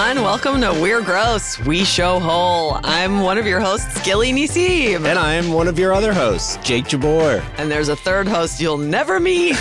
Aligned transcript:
Everyone. 0.00 0.24
Welcome 0.24 0.60
to 0.62 0.72
We're 0.80 1.02
Gross, 1.02 1.58
We 1.58 1.84
Show 1.84 2.20
Whole. 2.20 2.80
I'm 2.84 3.20
one 3.20 3.36
of 3.36 3.46
your 3.46 3.60
hosts, 3.60 4.00
Gilli 4.00 4.32
Nissim. 4.32 5.04
And 5.04 5.18
I'm 5.18 5.52
one 5.52 5.68
of 5.68 5.78
your 5.78 5.92
other 5.92 6.14
hosts, 6.14 6.56
Jake 6.64 6.86
Jabor. 6.86 7.44
And 7.58 7.70
there's 7.70 7.90
a 7.90 7.96
third 7.96 8.26
host 8.26 8.62
you'll 8.62 8.78
never 8.78 9.20
meet. 9.20 9.58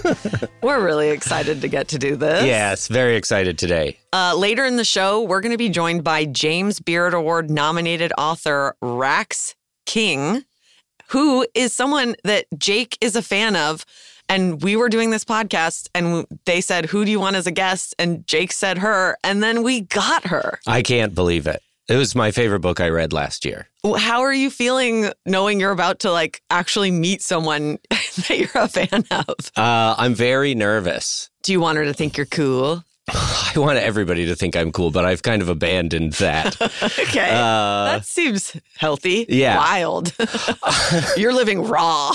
we're 0.62 0.84
really 0.84 1.08
excited 1.08 1.62
to 1.62 1.68
get 1.68 1.88
to 1.88 1.98
do 1.98 2.14
this. 2.14 2.44
Yes, 2.44 2.88
very 2.88 3.16
excited 3.16 3.56
today. 3.56 3.98
Uh, 4.12 4.34
later 4.36 4.66
in 4.66 4.76
the 4.76 4.84
show, 4.84 5.22
we're 5.22 5.40
going 5.40 5.52
to 5.52 5.58
be 5.58 5.70
joined 5.70 6.04
by 6.04 6.26
James 6.26 6.78
Beard 6.78 7.14
Award 7.14 7.50
nominated 7.50 8.12
author 8.18 8.76
Rax 8.82 9.54
King, 9.86 10.44
who 11.08 11.46
is 11.54 11.72
someone 11.72 12.16
that 12.24 12.44
Jake 12.58 12.98
is 13.00 13.16
a 13.16 13.22
fan 13.22 13.56
of. 13.56 13.86
And 14.28 14.62
we 14.62 14.76
were 14.76 14.88
doing 14.88 15.10
this 15.10 15.24
podcast, 15.24 15.88
and 15.94 16.26
they 16.46 16.60
said, 16.60 16.86
Who 16.86 17.04
do 17.04 17.10
you 17.10 17.20
want 17.20 17.36
as 17.36 17.46
a 17.46 17.50
guest? 17.50 17.94
And 17.98 18.26
Jake 18.26 18.52
said 18.52 18.78
her, 18.78 19.16
and 19.22 19.42
then 19.42 19.62
we 19.62 19.82
got 19.82 20.26
her. 20.26 20.58
I 20.66 20.82
can't 20.82 21.14
believe 21.14 21.46
it. 21.46 21.62
It 21.86 21.96
was 21.96 22.14
my 22.14 22.30
favorite 22.30 22.60
book 22.60 22.80
I 22.80 22.88
read 22.88 23.12
last 23.12 23.44
year. 23.44 23.68
How 23.98 24.22
are 24.22 24.32
you 24.32 24.48
feeling 24.48 25.12
knowing 25.26 25.60
you're 25.60 25.70
about 25.70 25.98
to 26.00 26.10
like 26.10 26.40
actually 26.48 26.90
meet 26.90 27.20
someone 27.20 27.78
that 27.90 28.38
you're 28.38 28.62
a 28.62 28.68
fan 28.68 29.04
of? 29.10 29.52
Uh, 29.54 29.94
I'm 29.98 30.14
very 30.14 30.54
nervous. 30.54 31.28
Do 31.42 31.52
you 31.52 31.60
want 31.60 31.76
her 31.76 31.84
to 31.84 31.92
think 31.92 32.16
you're 32.16 32.24
cool? 32.24 32.82
I 33.12 33.52
want 33.56 33.78
everybody 33.78 34.26
to 34.26 34.34
think 34.34 34.56
I'm 34.56 34.72
cool, 34.72 34.90
but 34.90 35.04
I've 35.04 35.22
kind 35.22 35.42
of 35.42 35.48
abandoned 35.48 36.14
that. 36.14 36.56
Okay. 37.04 37.30
Uh, 37.30 37.84
that 37.98 38.06
seems 38.06 38.56
healthy. 38.76 39.26
yeah. 39.28 39.56
Wild. 39.56 40.12
you're 41.16 41.32
living 41.32 41.62
raw. 41.62 42.12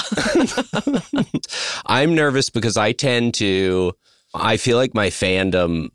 I'm 1.86 2.16
nervous 2.16 2.50
because 2.50 2.76
I 2.76 2.92
tend 2.92 3.36
to, 3.36 3.94
I 4.34 4.58
feel 4.58 4.78
like 4.78 4.94
my 4.94 5.08
fandom 5.08 5.90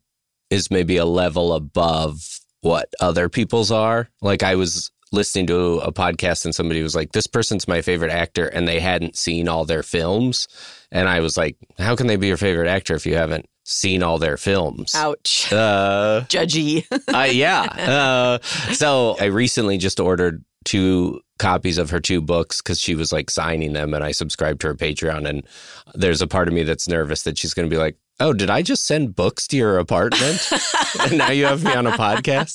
is 0.51 0.71
maybe 0.71 0.97
a 0.97 1.05
level 1.05 1.53
above 1.53 2.41
what 2.61 2.89
other 3.01 3.29
people's 3.29 3.71
are. 3.71 4.09
Like 4.23 4.43
I 4.43 4.55
was 4.55 4.91
listening 5.13 5.47
to 5.49 5.79
a 5.81 5.93
podcast 5.93 6.45
and 6.45 6.55
somebody 6.55 6.83
was 6.83 6.95
like, 6.95 7.13
this 7.13 7.27
person's 7.27 7.69
my 7.69 7.83
favorite 7.83 8.11
actor, 8.13 8.47
and 8.47 8.67
they 8.67 8.81
hadn't 8.81 9.17
seen 9.17 9.49
all 9.49 9.65
their 9.65 9.83
films. 9.83 10.49
And 10.91 11.09
I 11.09 11.21
was 11.21 11.37
like, 11.37 11.57
how 11.79 11.95
can 11.97 12.07
they 12.07 12.17
be 12.17 12.29
your 12.29 12.37
favorite 12.37 12.69
actor 12.69 12.95
if 12.95 13.07
you 13.07 13.15
haven't 13.17 13.47
seen 13.65 14.03
all 14.03 14.19
their 14.19 14.37
films? 14.37 14.95
Ouch. 14.95 15.53
Uh, 15.53 16.23
Judgy. 16.29 16.87
uh, 17.13 17.29
yeah. 17.31 17.63
Uh, 17.63 18.39
so 18.73 19.17
I 19.21 19.25
recently 19.27 19.79
just 19.79 19.99
ordered 19.99 20.45
two 20.65 21.21
copies 21.39 21.79
of 21.79 21.91
her 21.91 22.01
two 22.01 22.21
books 22.21 22.63
because 22.63 22.79
she 22.81 22.95
was 22.95 23.13
like 23.13 23.29
signing 23.31 23.73
them 23.73 23.93
and 23.93 24.05
I 24.05 24.13
subscribed 24.13 24.61
to 24.61 24.69
her 24.69 24.75
Patreon. 24.75 25.29
And 25.29 25.47
there's 25.95 26.23
a 26.23 26.27
part 26.27 26.49
of 26.49 26.55
me 26.55 26.63
that's 26.63 26.89
nervous 26.89 27.23
that 27.25 27.37
she's 27.39 27.53
going 27.55 27.69
to 27.69 27.75
be 27.75 27.79
like, 27.81 27.97
oh, 28.21 28.33
did 28.33 28.51
I 28.51 28.63
just 28.63 28.87
send 28.87 29.15
books 29.17 29.47
to 29.49 29.57
your 29.57 29.79
apartment? 29.79 30.49
and 31.01 31.19
now 31.19 31.31
you 31.31 31.47
have 31.47 31.65
me 31.65 31.75
on 31.75 31.87
a 31.87 31.93
podcast? 31.93 32.55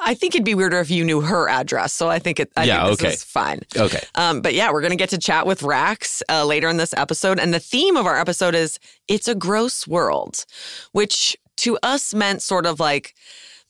I 0.00 0.14
think 0.14 0.34
it'd 0.34 0.44
be 0.44 0.54
weirder 0.54 0.78
if 0.80 0.90
you 0.90 1.04
knew 1.04 1.20
her 1.20 1.48
address. 1.48 1.92
So 1.92 2.08
I 2.08 2.18
think 2.18 2.38
it. 2.40 2.50
I 2.56 2.64
Yeah, 2.64 2.86
think 2.86 2.98
this 3.00 3.04
okay. 3.06 3.14
is 3.14 3.24
fine. 3.24 3.60
Okay. 3.76 4.00
Um, 4.14 4.40
but 4.40 4.54
yeah, 4.54 4.70
we're 4.72 4.80
going 4.80 4.90
to 4.92 4.96
get 4.96 5.10
to 5.10 5.18
chat 5.18 5.46
with 5.46 5.62
Rax 5.62 6.22
uh, 6.30 6.44
later 6.44 6.68
in 6.68 6.76
this 6.76 6.94
episode. 6.94 7.38
And 7.38 7.52
the 7.52 7.60
theme 7.60 7.96
of 7.96 8.06
our 8.06 8.16
episode 8.18 8.54
is 8.54 8.78
It's 9.08 9.28
a 9.28 9.34
Gross 9.34 9.86
World, 9.86 10.44
which 10.92 11.36
to 11.58 11.76
us 11.82 12.14
meant 12.14 12.40
sort 12.42 12.64
of 12.66 12.78
like 12.80 13.14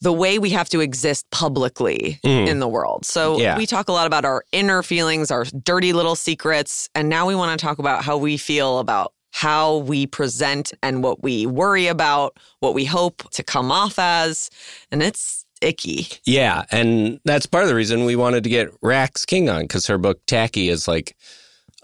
the 0.01 0.13
way 0.13 0.39
we 0.39 0.51
have 0.51 0.69
to 0.69 0.79
exist 0.81 1.27
publicly 1.33 2.21
in 2.23 2.61
the 2.61 2.69
world. 2.69 3.05
So 3.05 3.37
Mm. 3.37 3.41
Yeah. 3.41 3.57
we 3.57 3.67
talk 3.67 3.89
a 3.89 3.93
lot 3.93 4.07
about 4.07 4.25
our 4.25 4.45
inner 4.53 4.83
feelings, 4.85 5.31
our 5.33 5.45
dirty 5.45 5.93
little 5.93 6.15
secrets. 6.15 6.89
And 6.95 7.09
now 7.09 7.27
we 7.27 7.35
want 7.35 7.59
to 7.59 7.65
talk 7.67 7.79
about 7.81 8.05
how 8.05 8.17
we 8.17 8.37
feel 8.37 8.79
about 8.79 9.13
how 9.39 9.77
we 9.77 10.05
present 10.05 10.73
and 10.83 11.01
what 11.01 11.23
we 11.23 11.47
worry 11.47 11.87
about, 11.87 12.37
what 12.59 12.75
we 12.75 12.85
hope 12.85 13.31
to 13.31 13.45
come 13.45 13.71
off 13.71 13.97
as. 13.97 14.51
And 14.91 15.01
it's 15.01 15.45
icky. 15.61 16.09
Yeah. 16.25 16.65
And 16.73 17.21
that's 17.25 17.47
part 17.47 17.63
of 17.63 17.69
the 17.69 17.77
reason 17.77 18.05
we 18.05 18.17
wanted 18.17 18.43
to 18.43 18.51
get 18.51 18.75
Rax 18.83 19.25
King 19.25 19.49
on 19.49 19.63
because 19.63 19.87
her 19.87 19.97
book 19.97 20.19
Tacky 20.27 20.69
is 20.69 20.89
like 20.89 21.17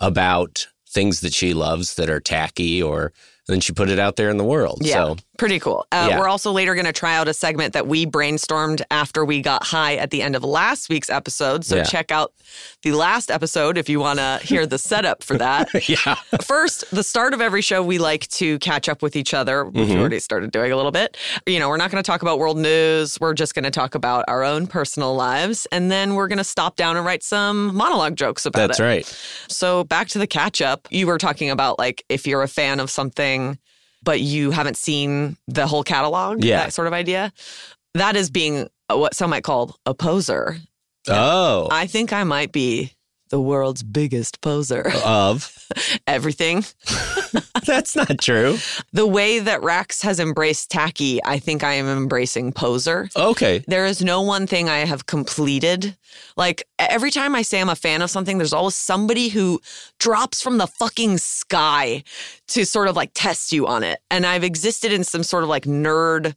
about 0.00 0.66
things 0.88 1.20
that 1.20 1.32
she 1.32 1.54
loves 1.54 1.94
that 1.94 2.10
are 2.10 2.18
tacky 2.18 2.82
or 2.82 3.12
then 3.46 3.60
she 3.60 3.72
put 3.72 3.88
it 3.88 4.00
out 4.00 4.16
there 4.16 4.30
in 4.30 4.36
the 4.36 4.42
world. 4.42 4.78
Yeah, 4.80 4.94
So 4.94 5.16
pretty 5.36 5.58
cool. 5.58 5.86
Uh, 5.92 6.06
Yeah. 6.10 6.18
We're 6.20 6.28
also 6.28 6.52
later 6.52 6.74
going 6.74 6.86
to 6.86 6.92
try 6.92 7.16
out 7.16 7.28
a 7.28 7.34
segment 7.34 7.72
that 7.74 7.86
we 7.86 8.06
brainstormed 8.06 8.82
after 8.90 9.24
we 9.24 9.40
got 9.42 9.64
high 9.64 9.96
at 9.96 10.10
the 10.10 10.22
end 10.22 10.36
of 10.36 10.44
last 10.44 10.88
week's 10.88 11.10
episode. 11.10 11.64
So 11.64 11.76
Yeah. 11.76 11.82
check 11.84 12.10
out 12.12 12.32
the 12.82 12.92
last 12.92 13.30
episode 13.30 13.76
if 13.78 13.88
you 13.88 14.00
want 14.00 14.18
to 14.18 14.38
hear 14.42 14.66
the 14.66 14.78
setup 14.78 15.22
for 15.24 15.36
that. 15.38 15.68
yeah. 15.88 16.14
First, 16.42 16.84
the 16.90 17.02
start 17.02 17.34
of 17.34 17.40
every 17.40 17.62
show, 17.62 17.82
we 17.82 17.98
like 17.98 18.28
to 18.28 18.58
catch 18.60 18.88
up 18.88 19.02
with 19.02 19.16
each 19.16 19.34
other, 19.34 19.64
which 19.64 19.74
Mm-hmm. 19.74 19.94
we 19.94 20.00
already 20.00 20.20
started 20.20 20.50
doing 20.50 20.72
a 20.72 20.76
little 20.76 20.92
bit. 20.92 21.16
You 21.46 21.58
know, 21.58 21.68
we're 21.68 21.76
not 21.76 21.90
going 21.90 22.02
to 22.02 22.06
talk 22.06 22.22
about 22.22 22.38
world 22.38 22.58
news. 22.58 23.18
We're 23.20 23.34
just 23.34 23.54
going 23.54 23.64
to 23.64 23.70
talk 23.70 23.94
about 23.94 24.24
our 24.28 24.44
own 24.44 24.66
personal 24.66 25.14
lives. 25.14 25.66
And 25.72 25.90
then 25.90 26.14
we're 26.14 26.28
going 26.28 26.38
to 26.38 26.44
stop 26.44 26.76
down 26.76 26.96
and 26.96 27.04
write 27.04 27.22
some 27.22 27.74
monologue 27.74 28.16
jokes 28.16 28.46
about 28.46 28.68
That's 28.68 28.78
it. 28.78 28.82
That's 28.82 29.08
right. 29.08 29.50
So 29.52 29.84
back 29.84 30.08
to 30.08 30.18
the 30.18 30.26
catch 30.26 30.62
up. 30.62 30.86
You 30.90 31.06
were 31.06 31.18
talking 31.18 31.50
about 31.50 31.78
like 31.78 32.04
if 32.08 32.26
you're 32.26 32.42
a 32.42 32.48
fan 32.48 32.80
of 32.80 32.90
something, 32.90 33.58
but 34.04 34.20
you 34.20 34.50
haven't 34.50 34.76
seen 34.76 35.36
the 35.48 35.66
whole 35.66 35.82
catalog, 35.82 36.44
Yeah. 36.44 36.58
that 36.64 36.72
sort 36.72 36.86
of 36.86 36.92
idea. 36.92 37.32
That 37.94 38.16
is 38.16 38.30
being 38.30 38.68
uh, 38.90 38.96
what 38.98 39.14
some 39.14 39.30
might 39.30 39.44
call 39.44 39.76
a 39.86 39.94
poser. 39.94 40.56
Oh. 41.08 41.68
I 41.70 41.86
think 41.86 42.12
I 42.12 42.24
might 42.24 42.52
be 42.52 42.92
the 43.34 43.40
world's 43.40 43.82
biggest 43.82 44.40
poser. 44.42 44.92
of. 45.04 45.52
Everything. 46.06 46.64
That's 47.66 47.96
not 47.96 48.20
true. 48.20 48.58
The 48.92 49.08
way 49.08 49.40
that 49.40 49.60
Rax 49.60 50.02
has 50.02 50.20
embraced 50.20 50.70
tacky, 50.70 51.18
I 51.24 51.40
think 51.40 51.64
I 51.64 51.72
am 51.72 51.88
embracing 51.88 52.52
poser. 52.52 53.08
Okay. 53.16 53.64
There 53.66 53.86
is 53.86 54.04
no 54.04 54.22
one 54.22 54.46
thing 54.46 54.68
I 54.68 54.84
have 54.84 55.06
completed. 55.06 55.96
Like 56.36 56.62
every 56.78 57.10
time 57.10 57.34
I 57.34 57.42
say 57.42 57.60
I'm 57.60 57.68
a 57.68 57.74
fan 57.74 58.02
of 58.02 58.10
something, 58.10 58.38
there's 58.38 58.52
always 58.52 58.76
somebody 58.76 59.30
who 59.30 59.60
drops 59.98 60.40
from 60.40 60.58
the 60.58 60.68
fucking 60.68 61.18
sky 61.18 62.04
to 62.48 62.64
sort 62.64 62.86
of 62.86 62.94
like 62.94 63.10
test 63.14 63.50
you 63.50 63.66
on 63.66 63.82
it. 63.82 63.98
And 64.12 64.24
I've 64.24 64.44
existed 64.44 64.92
in 64.92 65.02
some 65.02 65.24
sort 65.24 65.42
of 65.42 65.48
like 65.48 65.64
nerd 65.64 66.36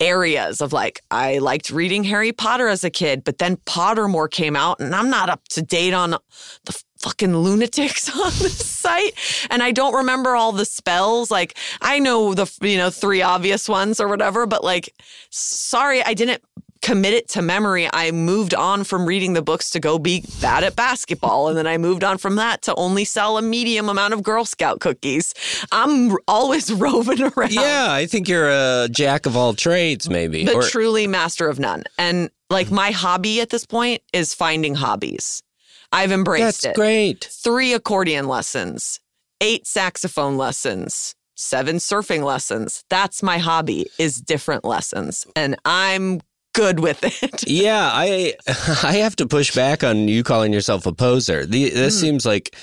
areas 0.00 0.60
of 0.60 0.72
like, 0.72 1.00
I 1.10 1.38
liked 1.38 1.70
reading 1.70 2.04
Harry 2.04 2.32
Potter 2.32 2.68
as 2.68 2.84
a 2.84 2.90
kid, 2.90 3.24
but 3.24 3.38
then 3.38 3.56
Pottermore 3.58 4.30
came 4.30 4.56
out 4.56 4.80
and 4.80 4.94
I'm 4.94 5.10
not 5.10 5.28
up 5.28 5.46
to 5.50 5.62
date 5.62 5.94
on 5.94 6.10
the 6.10 6.82
fucking 6.98 7.36
lunatics 7.36 8.08
on 8.16 8.32
this 8.38 8.66
site 8.66 9.14
and 9.50 9.62
I 9.62 9.72
don't 9.72 9.94
remember 9.94 10.34
all 10.34 10.52
the 10.52 10.64
spells. 10.64 11.30
Like 11.30 11.56
I 11.80 11.98
know 11.98 12.34
the 12.34 12.50
you 12.62 12.76
know 12.76 12.90
three 12.90 13.22
obvious 13.22 13.68
ones 13.68 14.00
or 14.00 14.08
whatever 14.08 14.46
but 14.46 14.64
like 14.64 14.94
sorry 15.30 16.02
I 16.02 16.14
didn't 16.14 16.42
commit 16.86 17.12
it 17.14 17.28
to 17.30 17.42
memory 17.42 17.88
I 17.92 18.12
moved 18.12 18.54
on 18.54 18.84
from 18.84 19.06
reading 19.06 19.32
the 19.32 19.42
books 19.42 19.70
to 19.70 19.80
go 19.80 19.98
be 19.98 20.22
bad 20.40 20.62
at 20.62 20.76
basketball 20.76 21.48
and 21.48 21.58
then 21.58 21.66
I 21.66 21.78
moved 21.78 22.04
on 22.04 22.16
from 22.16 22.36
that 22.36 22.62
to 22.62 22.74
only 22.76 23.04
sell 23.04 23.38
a 23.38 23.42
medium 23.42 23.88
amount 23.88 24.14
of 24.14 24.22
Girl 24.22 24.44
Scout 24.44 24.78
cookies 24.80 25.34
I'm 25.72 26.16
always 26.28 26.72
roving 26.84 27.22
around 27.22 27.52
Yeah, 27.52 27.88
I 27.90 28.06
think 28.06 28.28
you're 28.28 28.48
a 28.50 28.88
jack 28.90 29.26
of 29.26 29.36
all 29.36 29.52
trades, 29.54 30.08
maybe. 30.08 30.44
but 30.44 30.54
Or- 30.54 30.62
truly 30.62 31.06
master 31.08 31.48
of 31.48 31.58
none. 31.58 31.82
And 31.98 32.30
like 32.50 32.70
my 32.70 32.92
hobby 32.92 33.40
at 33.40 33.50
this 33.50 33.66
point 33.66 34.00
is 34.12 34.32
finding 34.32 34.76
hobbies. 34.76 35.42
I've 35.90 36.12
embraced 36.12 36.62
That's 36.62 36.64
it. 36.66 36.74
great. 36.76 37.28
Three 37.30 37.72
accordion 37.72 38.28
lessons, 38.28 39.00
eight 39.40 39.66
saxophone 39.66 40.36
lessons, 40.36 41.14
seven 41.34 41.76
surfing 41.76 42.22
lessons. 42.22 42.84
That's 42.90 43.22
my 43.24 43.38
hobby 43.38 43.86
is 43.98 44.20
different 44.20 44.64
lessons. 44.64 45.26
And 45.34 45.56
I'm 45.64 46.20
good 46.56 46.80
with 46.80 47.04
it. 47.04 47.44
Yeah, 47.48 47.90
I 47.92 48.34
I 48.82 48.96
have 48.96 49.14
to 49.16 49.26
push 49.26 49.54
back 49.54 49.84
on 49.84 50.08
you 50.08 50.24
calling 50.24 50.52
yourself 50.52 50.86
a 50.86 50.92
poser. 50.92 51.46
The, 51.46 51.70
this 51.70 51.94
hmm. 51.94 52.06
seems 52.06 52.26
like 52.26 52.56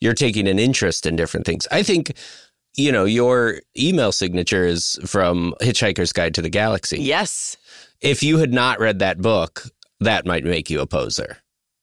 you're 0.00 0.14
taking 0.14 0.48
an 0.48 0.58
interest 0.58 1.06
in 1.06 1.14
different 1.14 1.46
things. 1.46 1.66
I 1.70 1.82
think 1.82 2.16
you 2.76 2.90
know 2.90 3.04
your 3.04 3.60
email 3.78 4.10
signature 4.10 4.66
is 4.66 4.98
from 5.04 5.54
Hitchhiker's 5.60 6.12
Guide 6.12 6.34
to 6.34 6.42
the 6.42 6.50
Galaxy. 6.50 7.00
yes. 7.00 7.56
If 8.00 8.22
you 8.22 8.38
had 8.38 8.52
not 8.52 8.80
read 8.80 8.98
that 8.98 9.22
book, 9.22 9.62
that 10.00 10.26
might 10.26 10.44
make 10.44 10.68
you 10.68 10.80
a 10.80 10.86
poser. 10.86 11.38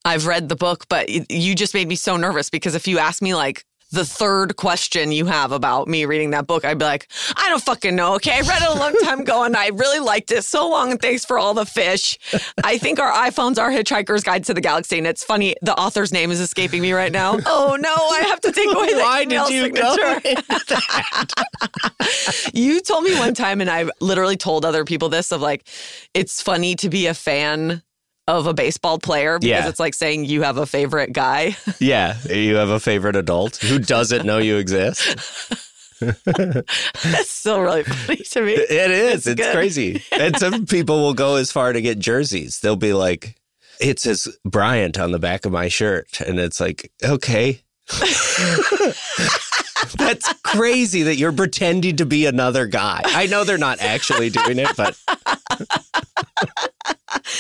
I've 0.06 0.28
read 0.28 0.50
the 0.50 0.56
book, 0.56 0.86
but 0.90 1.10
you 1.10 1.56
just 1.56 1.74
made 1.74 1.88
me 1.88 1.96
so 1.96 2.18
nervous 2.18 2.50
because 2.50 2.76
if 2.76 2.88
you 2.88 3.00
ask 3.00 3.22
me 3.22 3.34
like 3.34 3.66
the 3.92 4.06
third 4.06 4.56
question 4.56 5.12
you 5.12 5.26
have 5.26 5.52
about 5.52 5.88
me 5.88 6.06
reading 6.06 6.32
that 6.32 6.48
book, 6.48 6.64
I'd 6.64 6.80
be 6.80 6.86
like, 6.86 7.08
I 7.36 7.50
don't 7.50 7.62
fucking 7.62 7.96
know. 7.96 8.16
Okay. 8.16 8.32
I 8.32 8.42
read 8.42 8.62
it 8.62 8.70
a 8.70 8.80
long 8.80 8.94
time 9.04 9.22
ago 9.22 9.44
and 9.44 9.56
I 9.56 9.68
really 9.68 10.00
liked 10.00 10.32
it 10.32 10.44
so 10.44 10.70
long. 10.70 10.92
And 10.92 11.02
thanks 11.02 11.26
for 11.26 11.38
all 11.38 11.54
the 11.54 11.66
fish. 11.66 12.18
I 12.64 12.78
think 12.78 13.00
our 13.00 13.12
iPhones 13.12 13.58
are 13.58 13.70
Hitchhiker's 13.70 14.24
Guide 14.24 14.46
to 14.46 14.54
the 14.54 14.62
Galaxy. 14.62 14.98
And 14.98 15.06
it's 15.06 15.24
funny, 15.24 15.56
the 15.62 15.78
author's 15.78 16.14
name 16.14 16.32
is 16.32 16.40
escaping 16.40 16.82
me 16.82 16.94
right 16.94 17.12
now. 17.12 17.40
Oh 17.54 17.76
no, 17.76 17.94
I 17.94 18.22
have 18.30 18.40
to 18.42 18.52
take 18.52 18.74
away 18.74 18.94
that 18.94 19.04
Why 19.04 19.26
did 19.26 19.50
you 19.50 19.70
go 19.72 19.96
signature. 19.96 20.42
you 22.54 22.80
told 22.80 23.04
me 23.04 23.18
one 23.18 23.34
time, 23.34 23.62
and 23.62 23.70
I've 23.70 23.92
literally 24.00 24.38
told 24.38 24.64
other 24.64 24.86
people 24.86 25.10
this 25.10 25.32
of 25.32 25.42
like, 25.42 25.68
it's 26.14 26.42
funny 26.42 26.76
to 26.76 26.90
be 26.90 27.08
a 27.08 27.14
fan 27.14 27.84
of 28.40 28.48
a 28.48 28.54
baseball 28.54 28.98
player 29.00 29.38
because 29.40 29.50
Yeah. 29.50 29.68
it's 29.68 29.80
like 29.80 29.94
saying 29.94 30.26
you 30.26 30.42
have 30.44 30.58
a 30.58 30.66
favorite 30.66 31.14
guy. 31.14 31.56
Yeah, 31.80 32.16
you 32.30 32.56
have 32.56 32.70
a 32.70 32.80
favorite 32.80 33.16
adult 33.16 33.58
who 33.58 33.80
doesn't 33.80 34.26
know 34.26 34.38
you 34.38 34.58
exist. 34.58 35.16
That's 36.26 37.30
still 37.30 37.62
really 37.62 37.84
funny 37.84 38.18
to 38.18 38.42
me. 38.42 38.54
It 38.54 38.92
is. 38.92 39.28
It's 39.28 39.40
It's, 39.40 39.52
crazy. 39.52 40.04
And 40.12 40.36
some 40.38 40.66
people 40.66 41.00
will 41.02 41.14
go 41.14 41.36
as 41.36 41.52
far 41.52 41.74
to 41.74 41.82
get 41.82 42.00
jerseys. 42.00 42.60
They'll 42.60 42.76
be 42.76 42.94
like, 42.94 43.36
it 43.80 44.00
says 44.00 44.28
Bryant 44.44 44.98
on 45.00 45.12
the 45.12 45.20
back 45.20 45.46
of 45.46 45.52
my 45.52 45.68
shirt. 45.68 46.20
And 46.22 46.40
it's 46.40 46.60
like, 46.60 46.92
okay. 47.04 47.62
That's 49.98 50.34
crazy 50.44 51.04
that 51.04 51.18
you're 51.18 51.32
pretending 51.34 51.98
to 51.98 52.06
be 52.06 52.26
another 52.26 52.66
guy. 52.66 53.02
I 53.06 53.28
know 53.28 53.44
they're 53.44 53.58
not 53.60 53.80
actually 53.82 54.30
doing 54.32 54.58
it, 54.60 54.70
but 54.78 54.98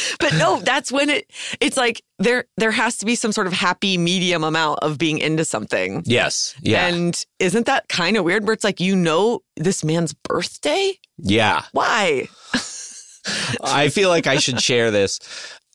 But 0.19 0.33
no, 0.33 0.59
that's 0.59 0.91
when 0.91 1.09
it 1.09 1.31
it's 1.59 1.77
like 1.77 2.03
there 2.19 2.45
there 2.57 2.71
has 2.71 2.97
to 2.99 3.05
be 3.05 3.15
some 3.15 3.31
sort 3.31 3.47
of 3.47 3.53
happy 3.53 3.97
medium 3.97 4.43
amount 4.43 4.79
of 4.79 4.97
being 4.97 5.17
into 5.17 5.45
something. 5.45 6.03
yes. 6.05 6.55
Yeah. 6.61 6.87
And 6.87 7.23
isn't 7.39 7.65
that 7.65 7.87
kind 7.89 8.17
of 8.17 8.23
weird 8.23 8.45
where 8.45 8.53
it's 8.53 8.63
like 8.63 8.79
you 8.79 8.95
know 8.95 9.41
this 9.57 9.83
man's 9.83 10.13
birthday? 10.13 10.93
yeah. 11.17 11.63
Why? 11.71 12.27
I 13.63 13.89
feel 13.89 14.09
like 14.09 14.27
I 14.27 14.37
should 14.37 14.59
share 14.61 14.91
this. 14.91 15.19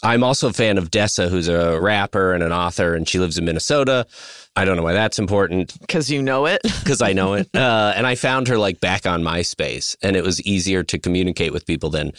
I'm 0.02 0.22
also 0.22 0.48
a 0.48 0.52
fan 0.52 0.78
of 0.78 0.90
Dessa, 0.90 1.28
who's 1.28 1.48
a 1.48 1.80
rapper 1.80 2.32
and 2.32 2.42
an 2.42 2.52
author, 2.52 2.94
and 2.94 3.08
she 3.08 3.18
lives 3.18 3.38
in 3.38 3.44
Minnesota. 3.44 4.06
I 4.54 4.64
don't 4.64 4.76
know 4.76 4.82
why 4.82 4.92
that's 4.92 5.18
important. 5.18 5.78
Because 5.80 6.10
you 6.10 6.22
know 6.22 6.46
it. 6.46 6.60
because 6.80 7.00
I 7.00 7.12
know 7.12 7.34
it. 7.34 7.48
Uh, 7.54 7.92
and 7.96 8.06
I 8.06 8.14
found 8.14 8.48
her 8.48 8.58
like 8.58 8.80
back 8.80 9.06
on 9.06 9.22
MySpace, 9.22 9.96
and 10.02 10.16
it 10.16 10.22
was 10.22 10.40
easier 10.42 10.82
to 10.84 10.98
communicate 10.98 11.52
with 11.52 11.66
people 11.66 11.90
then. 11.90 12.12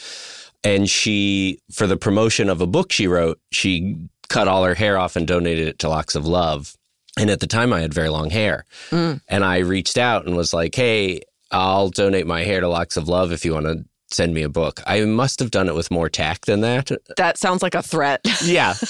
And 0.63 0.89
she, 0.89 1.59
for 1.71 1.87
the 1.87 1.97
promotion 1.97 2.49
of 2.49 2.61
a 2.61 2.67
book 2.67 2.91
she 2.91 3.07
wrote, 3.07 3.39
she 3.51 3.95
cut 4.29 4.47
all 4.47 4.63
her 4.63 4.75
hair 4.75 4.97
off 4.97 5.15
and 5.15 5.27
donated 5.27 5.67
it 5.67 5.79
to 5.79 5.89
Locks 5.89 6.15
of 6.15 6.25
Love. 6.25 6.75
And 7.17 7.29
at 7.29 7.39
the 7.39 7.47
time, 7.47 7.73
I 7.73 7.81
had 7.81 7.93
very 7.93 8.09
long 8.09 8.29
hair, 8.29 8.65
and 8.91 9.43
I 9.43 9.59
reached 9.59 9.97
out 9.97 10.27
and 10.27 10.37
was 10.37 10.53
like, 10.53 10.75
"Hey, 10.75 11.21
I'll 11.49 11.89
donate 11.89 12.27
my 12.27 12.43
hair 12.43 12.59
to 12.59 12.67
Locks 12.67 12.95
of 12.95 13.07
Love 13.07 13.31
if 13.31 13.43
you 13.45 13.53
want 13.53 13.65
to." 13.65 13.85
Send 14.09 14.33
me 14.33 14.41
a 14.43 14.47
book. 14.47 14.79
I 14.87 15.01
must 15.01 15.39
have 15.41 15.51
done 15.51 15.67
it 15.67 15.75
with 15.75 15.91
more 15.91 16.07
tact 16.07 16.45
than 16.45 16.61
that. 16.61 16.89
That 17.17 17.37
sounds 17.37 17.61
like 17.61 17.75
a 17.75 17.83
threat. 17.83 18.21
Yeah. 18.41 18.71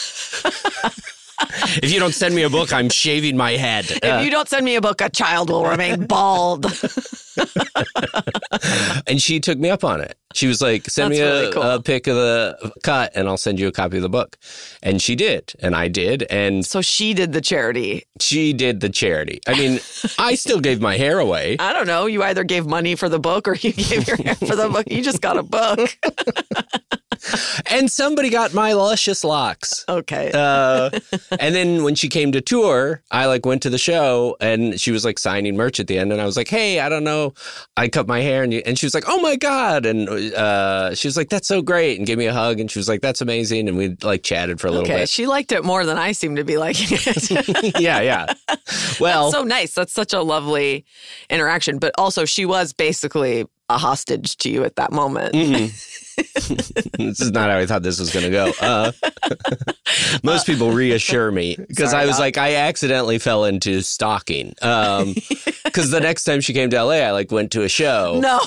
if 1.81 1.91
you 1.91 1.99
don't 1.99 2.13
send 2.13 2.35
me 2.35 2.43
a 2.43 2.51
book, 2.51 2.71
I'm 2.71 2.89
shaving 2.89 3.35
my 3.35 3.53
head. 3.53 3.91
Uh, 3.91 3.97
if 4.03 4.25
you 4.25 4.29
don't 4.29 4.47
send 4.47 4.63
me 4.63 4.75
a 4.75 4.81
book, 4.81 5.01
a 5.01 5.09
child 5.09 5.49
will 5.49 5.65
remain 5.65 6.05
bald. 6.05 6.65
and 9.07 9.21
she 9.21 9.39
took 9.39 9.57
me 9.57 9.69
up 9.69 9.83
on 9.83 10.01
it. 10.01 10.17
She 10.33 10.47
was 10.47 10.61
like, 10.61 10.89
"Send 10.89 11.11
That's 11.13 11.19
me 11.19 11.25
a, 11.25 11.33
really 11.41 11.53
cool. 11.53 11.63
a 11.63 11.81
pic 11.81 12.07
of 12.07 12.15
the 12.15 12.71
cut, 12.83 13.11
and 13.15 13.27
I'll 13.27 13.37
send 13.37 13.59
you 13.59 13.67
a 13.67 13.71
copy 13.71 13.97
of 13.97 14.03
the 14.03 14.09
book." 14.09 14.37
And 14.83 15.01
she 15.01 15.15
did, 15.15 15.53
and 15.59 15.75
I 15.75 15.87
did, 15.87 16.23
and 16.29 16.65
so 16.65 16.81
she 16.81 17.13
did 17.13 17.33
the 17.33 17.41
charity. 17.41 18.05
she 18.19 18.53
did 18.53 18.81
the 18.81 18.89
charity. 18.89 19.39
I 19.47 19.53
mean, 19.57 19.79
I 20.19 20.35
still 20.35 20.59
gave 20.59 20.81
my 20.81 20.97
hair 20.97 21.19
away. 21.19 21.57
I 21.59 21.73
don't 21.73 21.87
know. 21.87 22.05
You 22.05 22.23
either 22.23 22.43
gave 22.43 22.65
money 22.65 22.95
for 22.95 23.09
the 23.09 23.19
book 23.19 23.47
or 23.47 23.55
you 23.55 23.73
gave 23.73 24.07
your 24.07 24.17
hair 24.17 24.35
for 24.35 24.55
the 24.55 24.69
book. 24.69 24.85
You 24.91 25.03
just 25.03 25.21
got 25.21 25.37
a 25.37 25.43
book. 25.43 25.97
and 27.71 27.91
somebody 27.91 28.29
got 28.29 28.53
my 28.53 28.73
luscious 28.73 29.23
locks. 29.23 29.83
Okay. 29.89 30.31
Uh, 30.33 30.89
and 31.39 31.55
then 31.55 31.83
when 31.83 31.95
she 31.95 32.09
came 32.09 32.31
to 32.33 32.41
tour, 32.41 33.01
I 33.11 33.25
like 33.25 33.45
went 33.45 33.63
to 33.63 33.69
the 33.69 33.77
show 33.77 34.37
and 34.39 34.79
she 34.79 34.91
was 34.91 35.03
like 35.03 35.17
signing 35.19 35.55
merch 35.55 35.79
at 35.79 35.87
the 35.87 35.97
end. 35.97 36.11
And 36.11 36.21
I 36.21 36.25
was 36.25 36.37
like, 36.37 36.47
Hey, 36.47 36.79
I 36.79 36.89
don't 36.89 37.03
know. 37.03 37.26
I 37.75 37.87
cut 37.87 38.07
my 38.07 38.21
hair. 38.21 38.43
And, 38.43 38.53
you, 38.53 38.61
and 38.65 38.77
she 38.77 38.85
was 38.85 38.93
like, 38.93 39.05
Oh 39.07 39.19
my 39.21 39.35
God. 39.35 39.85
And 39.85 40.09
uh, 40.09 40.95
she 40.95 41.07
was 41.07 41.17
like, 41.17 41.29
That's 41.29 41.47
so 41.47 41.61
great. 41.61 41.97
And 41.97 42.07
gave 42.07 42.17
me 42.17 42.25
a 42.25 42.33
hug. 42.33 42.59
And 42.59 42.69
she 42.69 42.79
was 42.79 42.87
like, 42.87 43.01
That's 43.01 43.21
amazing. 43.21 43.67
And 43.67 43.77
we 43.77 43.95
like 44.03 44.23
chatted 44.23 44.59
for 44.59 44.67
a 44.67 44.71
little 44.71 44.85
okay. 44.85 45.01
bit. 45.01 45.09
She 45.09 45.27
liked 45.27 45.51
it 45.51 45.63
more 45.63 45.85
than 45.85 45.97
I 45.97 46.11
seem 46.11 46.35
to 46.35 46.43
be 46.43 46.57
liking 46.57 46.87
it. 46.91 47.79
yeah, 47.79 48.01
yeah. 48.01 48.33
Well, 48.99 49.31
so 49.31 49.43
nice. 49.43 49.73
That's 49.73 49.93
such 49.93 50.13
a 50.13 50.21
lovely 50.21 50.85
interaction. 51.29 51.79
But 51.79 51.93
also, 51.97 52.25
she 52.25 52.45
was 52.45 52.73
basically 52.73 53.45
a 53.69 53.77
hostage 53.77 54.37
to 54.37 54.49
you 54.49 54.63
at 54.63 54.75
that 54.75 54.91
moment. 54.91 55.35
this 56.97 57.21
is 57.21 57.31
not 57.31 57.49
how 57.49 57.57
I 57.57 57.65
thought 57.65 57.83
this 57.83 57.99
was 57.99 58.11
going 58.11 58.25
to 58.25 58.31
go. 58.31 58.51
Uh, 58.59 58.91
most 60.23 60.45
people 60.45 60.71
reassure 60.71 61.31
me 61.31 61.55
because 61.55 61.93
I 61.93 62.05
was 62.05 62.19
like, 62.19 62.37
I 62.37 62.55
accidentally 62.55 63.19
fell 63.19 63.45
into 63.45 63.81
stalking. 63.81 64.53
Because 65.67 65.91
the 65.91 65.99
next 65.99 66.23
time 66.23 66.41
she 66.41 66.53
came 66.53 66.69
to 66.71 66.83
LA, 66.83 66.93
I 66.93 67.11
like 67.11 67.29
went 67.31 67.51
to 67.51 67.61
a 67.61 67.69
show. 67.69 68.19
No, 68.19 68.39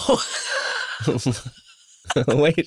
Wait, 2.36 2.66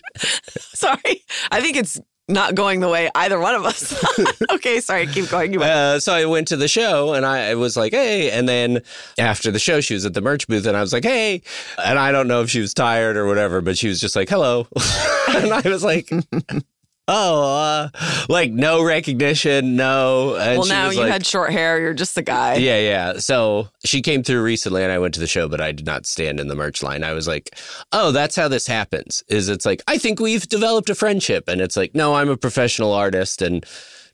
sorry. 0.56 1.26
I 1.52 1.60
think 1.60 1.76
it's 1.76 2.00
not 2.28 2.56
going 2.56 2.80
the 2.80 2.90
way 2.90 3.10
either 3.16 3.40
one 3.40 3.56
of 3.56 3.66
us. 3.66 3.94
okay, 4.52 4.80
sorry. 4.80 5.08
Keep 5.08 5.30
going. 5.30 5.62
Uh, 5.62 6.00
so 6.00 6.14
I 6.14 6.26
went 6.26 6.48
to 6.50 6.58
the 6.58 6.68
show 6.68 7.14
and 7.14 7.26
I 7.26 7.56
was 7.56 7.76
like, 7.76 7.94
hey. 7.94 8.32
And 8.32 8.48
then 8.48 8.82
after 9.18 9.52
the 9.52 9.60
show, 9.60 9.82
she 9.82 9.94
was 9.94 10.06
at 10.06 10.14
the 10.14 10.22
merch 10.22 10.48
booth 10.48 10.66
and 10.66 10.78
I 10.78 10.82
was 10.82 10.94
like, 10.94 11.04
hey. 11.04 11.42
And 11.84 12.00
I 12.00 12.12
don't 12.12 12.28
know 12.28 12.42
if 12.42 12.50
she 12.50 12.60
was 12.60 12.74
tired 12.74 13.18
or 13.18 13.26
whatever, 13.26 13.62
but 13.62 13.78
she 13.78 13.88
was 13.88 14.00
just 14.00 14.16
like, 14.16 14.30
hello. 14.30 14.68
and 15.30 15.54
I 15.54 15.62
was 15.66 15.84
like, 15.84 16.10
oh, 17.08 17.44
uh, 17.44 17.90
like 18.30 18.52
no 18.52 18.84
recognition, 18.84 19.76
no. 19.76 20.36
And 20.36 20.60
well, 20.60 20.68
now 20.68 20.90
you 20.90 21.02
like, 21.02 21.12
had 21.12 21.26
short 21.26 21.52
hair. 21.52 21.80
You're 21.80 21.94
just 21.94 22.16
the 22.16 22.22
guy. 22.22 22.56
Yeah, 22.56 22.80
yeah. 22.80 23.14
So 23.20 23.70
she 23.84 24.02
came 24.02 24.24
through 24.24 24.44
recently 24.44 24.84
and 24.84 24.92
I 24.92 25.00
went 25.00 25.14
to 25.16 25.20
the 25.20 25.28
show, 25.28 25.48
but 25.48 25.62
I 25.62 25.72
did 25.72 25.86
not 25.86 26.06
stand 26.06 26.40
in 26.40 26.48
the 26.48 26.56
merch 26.56 26.82
line. 26.84 27.04
I 27.04 27.14
was 27.14 27.28
like, 27.28 27.58
oh, 27.92 28.12
that's 28.12 28.36
how 28.36 28.48
this 28.48 28.68
happens. 28.68 29.24
Is 29.28 29.50
it's 29.50 29.66
like, 29.66 29.82
I 29.88 29.98
think 29.98 30.20
we've 30.20 30.48
developed 30.48 30.90
a 30.90 30.96
friendship. 30.96 31.48
And 31.48 31.62
it's 31.62 31.78
like, 31.78 31.96
no, 31.96 32.16
I'm 32.16 32.30
a 32.30 32.38
professional 32.38 32.94
artist 32.94 33.42
and 33.42 33.66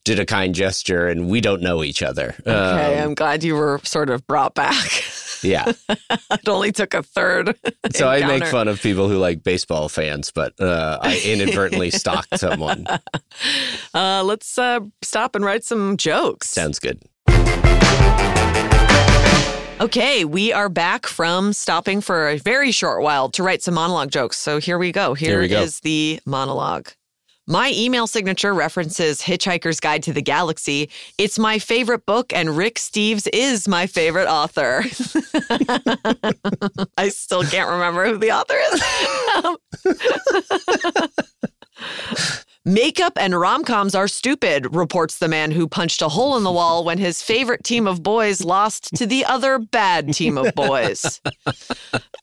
did 0.05 0.19
a 0.19 0.25
kind 0.25 0.55
gesture 0.55 1.07
and 1.07 1.29
we 1.29 1.41
don't 1.41 1.61
know 1.61 1.83
each 1.83 2.01
other. 2.01 2.35
Okay, 2.41 2.97
Um, 2.99 3.09
I'm 3.09 3.13
glad 3.15 3.43
you 3.43 3.55
were 3.55 3.79
sort 3.83 4.09
of 4.09 4.25
brought 4.27 4.55
back. 4.55 5.03
yeah. 5.43 5.71
it 5.89 6.47
only 6.47 6.71
took 6.71 6.93
a 6.93 7.03
third. 7.03 7.55
So 7.91 8.07
I 8.07 8.25
make 8.25 8.45
fun 8.45 8.67
of 8.67 8.81
people 8.81 9.09
who 9.09 9.17
like 9.17 9.43
baseball 9.43 9.89
fans, 9.89 10.31
but 10.31 10.53
uh, 10.61 10.99
I 11.01 11.19
inadvertently 11.25 11.89
stalked 12.01 12.37
someone. 12.39 12.85
Uh, 13.93 14.23
let's 14.23 14.57
uh, 14.57 14.81
stop 15.01 15.35
and 15.35 15.43
write 15.43 15.63
some 15.63 15.97
jokes. 15.97 16.49
Sounds 16.49 16.79
good. 16.79 17.01
Okay, 19.81 20.25
we 20.25 20.51
are 20.53 20.67
back 20.69 21.07
from 21.07 21.53
stopping 21.53 22.01
for 22.01 22.27
a 22.27 22.37
very 22.37 22.71
short 22.71 23.01
while 23.01 23.29
to 23.29 23.41
write 23.43 23.63
some 23.63 23.73
monologue 23.75 24.11
jokes. 24.11 24.37
So 24.37 24.59
here 24.59 24.77
we 24.77 24.91
go. 24.91 25.13
Here 25.13 25.29
Here 25.31 25.39
we 25.41 25.47
go. 25.47 25.61
is 25.61 25.79
the 25.79 26.19
monologue. 26.25 26.89
My 27.51 27.73
email 27.75 28.05
signature 28.05 28.53
references 28.53 29.23
Hitchhiker's 29.23 29.79
Guide 29.79 30.03
to 30.03 30.13
the 30.13 30.21
Galaxy. 30.21 30.87
It's 31.17 31.39
my 31.39 31.57
favorite 31.57 32.05
book, 32.05 32.31
and 32.31 32.55
Rick 32.55 32.75
Steves 32.75 33.27
is 33.33 33.67
my 33.67 33.87
favorite 33.87 34.27
author. 34.27 34.83
I 36.95 37.09
still 37.09 37.43
can't 37.43 37.67
remember 37.67 38.05
who 38.05 38.19
the 38.19 38.31
author 38.31 38.57
is. 38.71 38.83
Um, 39.39 39.55
Makeup 42.69 43.13
and 43.15 43.33
rom 43.33 43.63
coms 43.63 43.95
are 43.95 44.07
stupid, 44.07 44.75
reports 44.75 45.17
the 45.17 45.27
man 45.27 45.49
who 45.49 45.67
punched 45.67 46.03
a 46.03 46.07
hole 46.07 46.37
in 46.37 46.43
the 46.43 46.51
wall 46.51 46.83
when 46.83 46.99
his 46.99 47.19
favorite 47.19 47.63
team 47.63 47.87
of 47.87 48.03
boys 48.03 48.41
lost 48.41 48.93
to 48.93 49.07
the 49.07 49.25
other 49.25 49.57
bad 49.57 50.13
team 50.13 50.37
of 50.37 50.53
boys. 50.53 51.19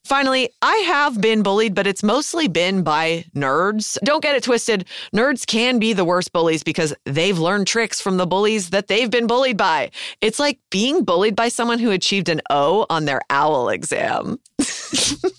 Finally, 0.05 0.51
I 0.63 0.77
have 0.87 1.21
been 1.21 1.43
bullied, 1.43 1.75
but 1.75 1.89
it's 1.89 2.05
mostly 2.05 2.47
been 2.47 2.85
by 2.85 3.25
nerds. 3.35 3.99
Don't 4.05 4.23
get 4.23 4.37
it 4.37 4.45
twisted. 4.45 4.85
Nerds 5.13 5.45
can 5.45 5.81
be 5.81 5.93
the 5.93 6.05
worst 6.05 6.33
bullies 6.33 6.63
because 6.63 6.95
they've 7.07 7.37
learned 7.37 7.67
tricks 7.67 8.01
from 8.01 8.17
the 8.17 8.27
bullies 8.27 8.71
that 8.71 8.87
they've 8.87 9.11
been 9.11 9.27
bullied 9.27 9.57
by. 9.57 9.91
It's 10.21 10.39
like 10.39 10.61
being 10.71 11.03
bullied 11.03 11.35
by 11.35 11.49
someone 11.49 11.81
who 11.81 11.91
achieved 11.91 12.29
an 12.29 12.41
O 12.51 12.87
on 12.89 13.07
their 13.07 13.21
OWL 13.31 13.71
exam. 13.71 14.39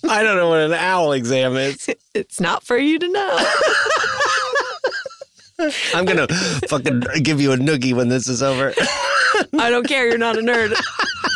I 0.06 0.22
don't 0.22 0.36
know 0.36 0.50
what 0.50 0.60
an 0.60 0.74
owl 0.74 1.12
exam 1.12 1.56
is. 1.56 1.88
It's 2.14 2.40
not 2.40 2.64
for 2.64 2.76
you 2.76 2.98
to 2.98 3.08
know. 3.08 3.38
I'm 5.94 6.04
gonna 6.04 6.28
fucking 6.68 7.02
give 7.22 7.40
you 7.40 7.52
a 7.52 7.56
noogie 7.56 7.94
when 7.94 8.08
this 8.08 8.28
is 8.28 8.42
over. 8.42 8.72
I 9.58 9.70
don't 9.70 9.86
care. 9.86 10.08
You're 10.08 10.18
not 10.18 10.36
a 10.36 10.40
nerd. 10.40 10.74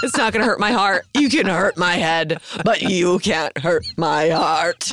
It's 0.03 0.17
not 0.17 0.33
going 0.33 0.41
to 0.43 0.47
hurt 0.47 0.59
my 0.59 0.73
heart. 0.73 1.07
You 1.15 1.29
can 1.29 1.47
hurt 1.47 1.77
my 1.77 1.95
head, 1.95 2.41
but 2.65 2.83
you 2.83 3.19
can't 3.21 3.57
hurt 3.59 3.85
my 3.97 4.31
heart. 4.31 4.93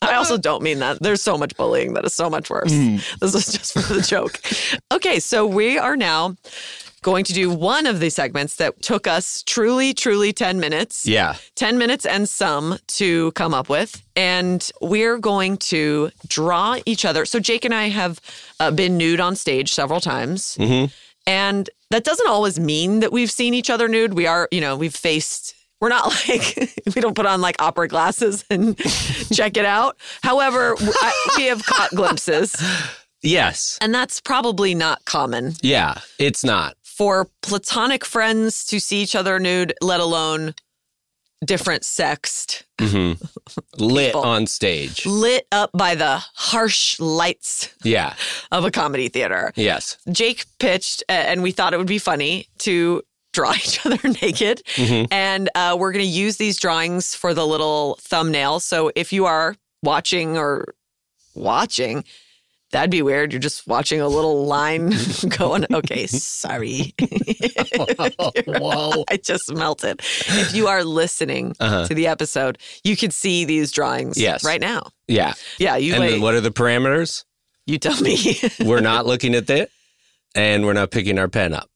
I 0.00 0.14
also 0.14 0.36
don't 0.36 0.62
mean 0.62 0.78
that. 0.80 1.00
There's 1.00 1.22
so 1.22 1.36
much 1.36 1.56
bullying 1.56 1.94
that 1.94 2.04
is 2.04 2.14
so 2.14 2.28
much 2.30 2.50
worse. 2.50 2.72
Mm. 2.72 3.18
This 3.20 3.34
is 3.34 3.52
just 3.52 3.72
for 3.72 3.94
the 3.94 4.00
joke. 4.00 4.40
Okay, 4.92 5.18
so 5.20 5.46
we 5.46 5.78
are 5.78 5.96
now 5.96 6.36
going 7.04 7.24
to 7.26 7.32
do 7.32 7.50
one 7.50 7.86
of 7.86 8.00
the 8.00 8.10
segments 8.10 8.56
that 8.56 8.82
took 8.82 9.06
us 9.06 9.44
truly, 9.44 9.94
truly 9.94 10.32
10 10.32 10.58
minutes. 10.58 11.06
Yeah. 11.06 11.36
10 11.54 11.78
minutes 11.78 12.04
and 12.06 12.28
some 12.28 12.78
to 12.88 13.30
come 13.32 13.54
up 13.54 13.68
with. 13.68 14.02
And 14.16 14.68
we're 14.80 15.18
going 15.18 15.58
to 15.58 16.10
draw 16.26 16.78
each 16.86 17.04
other. 17.04 17.24
So, 17.26 17.38
Jake 17.38 17.64
and 17.64 17.74
I 17.74 17.90
have 17.90 18.20
uh, 18.58 18.70
been 18.72 18.96
nude 18.96 19.20
on 19.20 19.36
stage 19.36 19.72
several 19.72 20.00
times. 20.00 20.56
And 21.26 21.70
that 21.90 22.04
doesn't 22.04 22.28
always 22.28 22.58
mean 22.58 23.00
that 23.00 23.12
we've 23.12 23.30
seen 23.30 23.54
each 23.54 23.70
other 23.70 23.86
nude. 23.88 24.14
We 24.14 24.26
are, 24.26 24.48
you 24.50 24.60
know, 24.60 24.76
we've 24.76 24.94
faced. 24.94 25.54
We're 25.80 25.88
not 25.90 26.06
like 26.28 26.72
we 26.94 27.00
don't 27.02 27.14
put 27.14 27.26
on 27.26 27.40
like 27.42 27.60
opera 27.62 27.88
glasses 27.88 28.44
and 28.50 28.76
check 29.32 29.56
it 29.56 29.64
out. 29.66 29.96
However, 30.22 30.74
I, 30.78 31.12
we 31.36 31.44
have 31.44 31.64
caught 31.66 31.90
glimpses, 31.90 32.54
Yes. 33.22 33.78
and 33.80 33.94
that's 33.94 34.20
probably 34.20 34.74
not 34.74 35.04
common 35.06 35.54
Yeah. 35.62 35.94
It's 36.18 36.44
not. 36.44 36.76
For 36.96 37.28
platonic 37.42 38.04
friends 38.04 38.64
to 38.66 38.78
see 38.80 39.02
each 39.02 39.14
other 39.16 39.38
nude, 39.40 39.74
let 39.80 40.00
alone 40.00 40.54
different 41.44 41.84
sexed, 41.84 42.64
Lit 43.78 44.14
on 44.14 44.46
stage. 44.46 45.04
lit 45.04 45.46
up 45.52 45.70
by 45.74 45.94
the 45.94 46.22
harsh 46.34 46.98
lights 47.00 47.68
Yeah. 47.82 48.14
of 48.50 48.64
a 48.64 48.70
comedy 48.70 49.08
theater. 49.08 49.52
Yes. 49.56 49.98
Jake 50.10 50.46
pitched, 50.58 51.02
and 51.08 51.42
we 51.42 51.52
thought 51.52 51.74
it 51.74 51.78
would 51.78 51.86
be 51.86 51.98
funny 51.98 52.46
to 52.58 53.02
draw 53.32 53.52
each 53.56 53.84
other 53.84 53.98
naked. 54.22 54.62
And 55.10 55.50
uh, 55.54 55.76
we're 55.78 55.92
going 55.92 56.04
to 56.04 56.10
use 56.10 56.36
these 56.38 56.58
drawings 56.58 57.14
for 57.14 57.34
the 57.34 57.46
little 57.46 57.98
thumbnail. 58.00 58.60
So 58.60 58.90
if 58.94 59.12
you 59.12 59.26
are 59.26 59.56
watching 59.82 60.38
or 60.38 60.74
watching, 61.34 62.04
that'd 62.74 62.90
be 62.90 63.00
weird. 63.02 63.32
You're 63.32 63.40
just 63.40 63.66
watching 63.66 64.00
a 64.00 64.08
little 64.08 64.44
line 64.46 64.92
going, 65.38 65.64
okay, 65.72 66.06
sorry. 66.06 66.92
Whoa. 68.46 69.04
I 69.08 69.16
just 69.16 69.52
melted. 69.54 70.00
If 70.00 70.54
you 70.54 70.66
are 70.68 70.84
listening 70.84 71.54
Uh-huh. 71.60 71.86
to 71.86 71.94
the 71.94 72.06
episode, 72.06 72.58
you 72.82 72.96
could 72.96 73.12
see 73.12 73.44
these 73.44 73.70
drawings 73.72 74.18
Yes. 74.20 74.44
right 74.44 74.60
now. 74.60 74.88
Yeah. 75.08 75.34
Yeah, 75.58 75.76
you 75.76 75.94
And 75.94 76.02
wait. 76.02 76.10
then 76.10 76.20
what 76.20 76.34
are 76.34 76.40
the 76.40 76.50
parameters? 76.50 77.24
you 77.66 77.78
tell 77.78 77.98
me. 78.02 78.38
We're 78.60 78.80
not 78.80 79.06
looking 79.06 79.34
at 79.34 79.48
it 79.48 79.70
and 80.34 80.66
we're 80.66 80.74
not 80.74 80.90
picking 80.90 81.18
our 81.18 81.28
pen 81.28 81.54
up. 81.54 81.70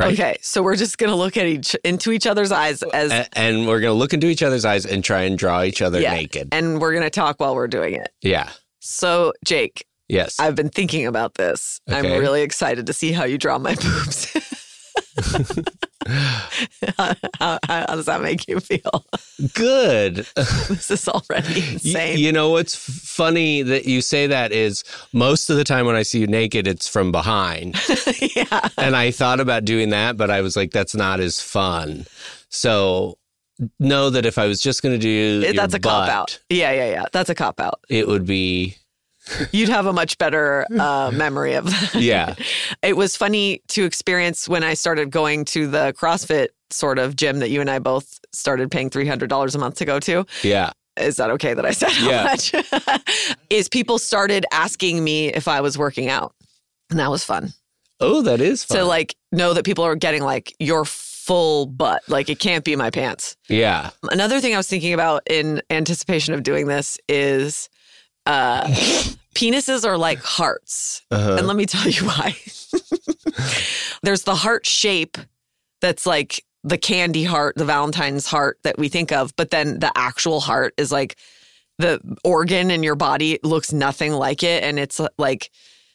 Right. 0.00 0.12
Okay, 0.14 0.36
so 0.40 0.62
we're 0.62 0.76
just 0.76 0.96
gonna 0.98 1.14
look 1.16 1.36
at 1.36 1.46
each 1.46 1.74
into 1.84 2.10
each 2.12 2.26
other's 2.26 2.50
eyes 2.52 2.82
as 2.82 3.12
A- 3.12 3.26
and 3.38 3.66
we're 3.68 3.80
going 3.80 3.92
to 3.92 3.98
look 3.98 4.12
into 4.14 4.28
each 4.28 4.42
other's 4.44 4.64
eyes 4.64 4.84
and 4.86 5.02
try 5.04 5.22
and 5.22 5.36
draw 5.38 5.62
each 5.64 5.82
other 5.82 6.00
yeah, 6.00 6.14
naked. 6.14 6.48
and 6.52 6.80
we're 6.80 6.92
gonna 6.94 7.10
talk 7.10 7.38
while 7.40 7.54
we're 7.54 7.66
doing 7.68 7.94
it. 7.94 8.08
Yeah. 8.22 8.50
So, 8.80 9.32
Jake, 9.44 9.84
Yes. 10.08 10.38
I've 10.40 10.54
been 10.54 10.70
thinking 10.70 11.06
about 11.06 11.34
this. 11.34 11.80
I'm 11.88 12.04
really 12.04 12.42
excited 12.42 12.86
to 12.86 12.92
see 12.92 13.12
how 13.12 13.24
you 13.24 13.38
draw 13.38 13.58
my 13.58 13.74
boobs. 13.80 14.32
how, 16.98 17.14
how- 17.38 17.58
how 17.66 17.86
does 17.94 18.06
that 18.06 18.20
make 18.22 18.48
you 18.48 18.60
feel? 18.60 19.04
Good. 19.54 20.16
this 20.36 20.90
is 20.90 21.08
already 21.08 21.58
insane. 21.72 22.18
You 22.18 22.32
know 22.32 22.50
what's 22.50 22.74
funny 22.74 23.62
that 23.62 23.84
you 23.84 24.00
say 24.00 24.26
that 24.26 24.52
is 24.52 24.84
most 25.12 25.50
of 25.50 25.56
the 25.56 25.64
time 25.64 25.86
when 25.86 25.96
I 25.96 26.02
see 26.02 26.20
you 26.20 26.26
naked, 26.26 26.66
it's 26.66 26.88
from 26.88 27.12
behind. 27.12 27.76
yeah. 28.36 28.68
and 28.78 28.96
I 28.96 29.10
thought 29.10 29.40
about 29.40 29.64
doing 29.64 29.90
that, 29.90 30.16
but 30.16 30.30
I 30.30 30.40
was 30.40 30.56
like, 30.56 30.70
that's 30.70 30.94
not 30.94 31.20
as 31.20 31.40
fun. 31.40 32.06
So 32.48 33.18
know 33.80 34.08
that 34.10 34.24
if 34.24 34.38
I 34.38 34.46
was 34.46 34.60
just 34.60 34.82
going 34.82 34.94
to 34.94 34.98
do 34.98 35.08
your 35.08 35.52
That's 35.52 35.74
a 35.74 35.80
cop 35.80 36.08
out. 36.08 36.38
Yeah, 36.48 36.72
yeah, 36.72 36.90
yeah. 36.90 37.04
That's 37.12 37.28
a 37.28 37.34
cop 37.34 37.60
out. 37.60 37.80
it 37.88 38.06
would 38.06 38.24
be 38.24 38.76
You'd 39.52 39.68
have 39.68 39.86
a 39.86 39.92
much 39.92 40.18
better 40.18 40.66
uh, 40.78 41.10
memory 41.14 41.54
of 41.54 41.66
that. 41.66 41.94
yeah, 41.96 42.34
It 42.82 42.96
was 42.96 43.16
funny 43.16 43.62
to 43.68 43.84
experience 43.84 44.48
when 44.48 44.62
I 44.64 44.74
started 44.74 45.10
going 45.10 45.44
to 45.46 45.66
the 45.66 45.94
CrossFit 45.98 46.48
sort 46.70 46.98
of 46.98 47.16
gym 47.16 47.38
that 47.40 47.50
you 47.50 47.60
and 47.60 47.70
I 47.70 47.78
both 47.78 48.20
started 48.32 48.70
paying 48.70 48.90
$300 48.90 49.54
a 49.54 49.58
month 49.58 49.76
to 49.76 49.84
go 49.84 49.98
to. 50.00 50.26
yeah, 50.42 50.72
Is 50.98 51.16
that 51.16 51.30
okay 51.30 51.54
that 51.54 51.64
I 51.64 51.70
said 51.72 51.90
how 51.90 52.08
Yeah. 52.10 52.22
much? 52.24 52.52
is 53.50 53.68
people 53.68 53.98
started 53.98 54.44
asking 54.52 55.02
me 55.02 55.28
if 55.28 55.48
I 55.48 55.60
was 55.60 55.78
working 55.78 56.08
out. 56.08 56.34
And 56.90 56.98
that 56.98 57.10
was 57.10 57.24
fun. 57.24 57.52
Oh, 58.00 58.22
that 58.22 58.40
is 58.40 58.64
fun. 58.64 58.78
To 58.78 58.84
like 58.84 59.16
know 59.32 59.54
that 59.54 59.64
people 59.64 59.84
are 59.84 59.96
getting 59.96 60.22
like 60.22 60.54
your 60.58 60.84
full 60.84 61.66
butt. 61.66 62.02
Like 62.08 62.28
it 62.28 62.38
can't 62.38 62.64
be 62.64 62.76
my 62.76 62.90
pants. 62.90 63.36
yeah, 63.48 63.90
Another 64.10 64.40
thing 64.40 64.54
I 64.54 64.56
was 64.56 64.68
thinking 64.68 64.92
about 64.94 65.22
in 65.28 65.60
anticipation 65.70 66.32
of 66.34 66.42
doing 66.42 66.66
this 66.66 66.98
is 67.08 67.68
uh, 68.26 68.66
penises 69.34 69.84
are 69.84 69.98
like 69.98 70.18
hearts. 70.18 71.02
Uh-huh. 71.10 71.36
And 71.38 71.46
let 71.46 71.56
me 71.56 71.66
tell 71.66 71.88
you 71.88 72.06
why. 72.06 72.36
There's 74.02 74.24
the 74.24 74.34
heart 74.34 74.66
shape 74.66 75.18
that's 75.80 76.06
like 76.06 76.44
the 76.64 76.78
candy 76.78 77.24
heart, 77.24 77.56
the 77.56 77.64
Valentine's 77.64 78.26
heart 78.26 78.58
that 78.64 78.78
we 78.78 78.88
think 78.88 79.12
of, 79.12 79.34
but 79.36 79.50
then 79.50 79.78
the 79.78 79.92
actual 79.96 80.40
heart 80.40 80.74
is 80.76 80.90
like 80.90 81.16
the 81.78 82.00
organ 82.24 82.70
in 82.70 82.82
your 82.82 82.96
body 82.96 83.38
looks 83.42 83.72
nothing 83.72 84.12
like 84.12 84.42
it. 84.42 84.64
And 84.64 84.78
it's 84.78 85.00
like 85.16 85.50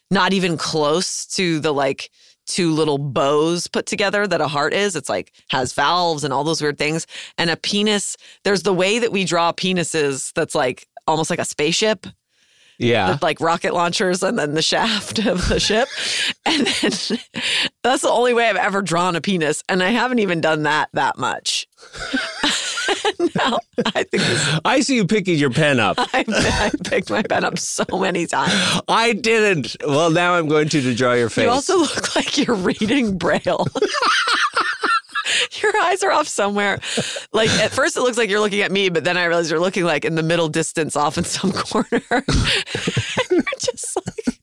not 0.10 0.34
even 0.34 0.58
close 0.58 1.25
to 1.28 1.60
the 1.60 1.74
like 1.74 2.10
two 2.46 2.72
little 2.74 2.98
bows 2.98 3.68
put 3.68 3.86
together 3.86 4.28
that 4.28 4.42
a 4.42 4.48
heart 4.48 4.74
is. 4.74 4.96
It's 4.96 5.10
like 5.10 5.34
has 5.50 5.74
valves 5.74 6.24
and 6.24 6.34
all 6.34 6.44
those 6.44 6.62
weird 6.62 6.78
things. 6.78 7.08
And 7.38 7.50
a 7.50 7.58
penis, 7.58 8.18
there's 8.44 8.63
the 8.63 8.74
way 8.74 9.00
that 9.00 9.12
we 9.12 9.25
draw 9.25 9.52
penises 9.52 10.32
that's 10.34 10.56
like 10.56 10.88
almost 11.08 11.30
like 11.30 11.40
a 11.40 11.46
spaceship 11.46 12.08
yeah. 12.84 13.12
with 13.12 13.24
like 13.24 13.40
rocket 13.40 13.74
launchers 13.74 14.24
and 14.24 14.38
then 14.38 14.54
the 14.54 14.62
shaft 14.62 15.20
of 15.20 15.48
the 15.48 15.60
ship. 15.60 15.88
And 16.46 16.68
then 16.68 16.92
that's 17.84 18.02
the 18.02 18.10
only 18.10 18.34
way 18.34 18.50
I've 18.50 18.58
ever 18.58 18.82
drawn 18.82 19.16
a 19.16 19.22
penis. 19.22 19.63
And 19.70 19.82
I 19.82 19.90
haven't 19.92 20.20
even 20.20 20.42
done 20.42 20.63
that 20.63 20.90
that 20.94 21.18
much. 21.18 21.68
no, 23.36 23.60
I 23.96 24.04
think 24.04 24.24
I 24.66 24.82
see 24.82 24.96
you 24.98 25.08
picking 25.08 25.38
your 25.38 25.52
pen 25.52 25.80
up. 25.80 25.96
I've, 25.98 26.28
I've 26.30 26.75
picked 26.84 27.10
my 27.10 27.22
pen 27.24 27.46
up 27.46 27.58
so 27.58 27.86
many 27.94 28.28
times. 28.28 28.82
I 28.90 29.13
didn't. 29.13 29.78
Well, 29.86 30.12
now 30.12 30.34
I'm 30.34 30.48
going 30.48 30.70
to 30.70 30.82
to 30.82 30.94
draw 30.94 31.13
your 31.13 31.30
face. 31.30 31.46
You 31.46 31.50
also 31.50 31.78
look 31.78 32.16
like 32.16 32.38
you're 32.38 32.56
reading 32.56 33.18
Braille. 33.18 33.66
Your 35.62 35.75
eyes 35.82 36.03
are 36.03 36.12
off 36.12 36.27
somewhere. 36.27 36.80
Like 37.32 37.50
at 37.51 37.72
first, 37.72 37.98
it 37.98 38.01
looks 38.01 38.18
like 38.18 38.30
you're 38.30 38.39
looking 38.39 38.62
at 38.62 38.72
me, 38.72 38.89
but 38.89 39.03
then 39.03 39.18
I 39.18 39.25
realize 39.25 39.50
you're 39.50 39.60
looking 39.60 39.84
like 39.86 40.06
in 40.06 40.15
the 40.15 40.24
middle 40.24 40.50
distance, 40.50 40.96
off 40.96 41.18
in 41.18 41.24
some 41.24 41.51
corner. 41.53 41.88
you're 42.10 43.44
just 43.60 43.96
like, 43.96 44.39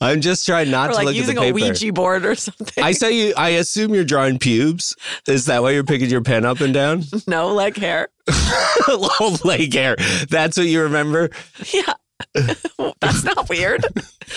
I'm 0.00 0.20
just 0.20 0.46
trying 0.46 0.70
not 0.70 0.90
or 0.90 0.92
to 0.92 0.96
like 0.96 1.06
look 1.06 1.14
using 1.14 1.36
at 1.36 1.42
the 1.42 1.48
a. 1.48 1.52
Ouija 1.52 1.92
board 1.92 2.24
or 2.24 2.34
something. 2.34 2.82
I 2.82 2.92
say 2.92 3.12
you. 3.12 3.34
I 3.36 3.50
assume 3.50 3.94
you're 3.94 4.04
drawing 4.04 4.38
pubes. 4.38 4.96
Is 5.26 5.46
that 5.46 5.62
why 5.62 5.72
you're 5.72 5.84
picking 5.84 6.08
your 6.10 6.22
pen 6.22 6.44
up 6.44 6.60
and 6.60 6.72
down? 6.72 7.02
no 7.26 7.52
leg 7.52 7.76
hair. 7.76 8.08
Long 8.88 9.36
leg 9.44 9.74
hair. 9.74 9.96
That's 10.30 10.56
what 10.56 10.66
you 10.66 10.82
remember. 10.82 11.30
Yeah. 11.72 11.92
That's 13.00 13.24
not 13.24 13.48
weird. 13.48 13.84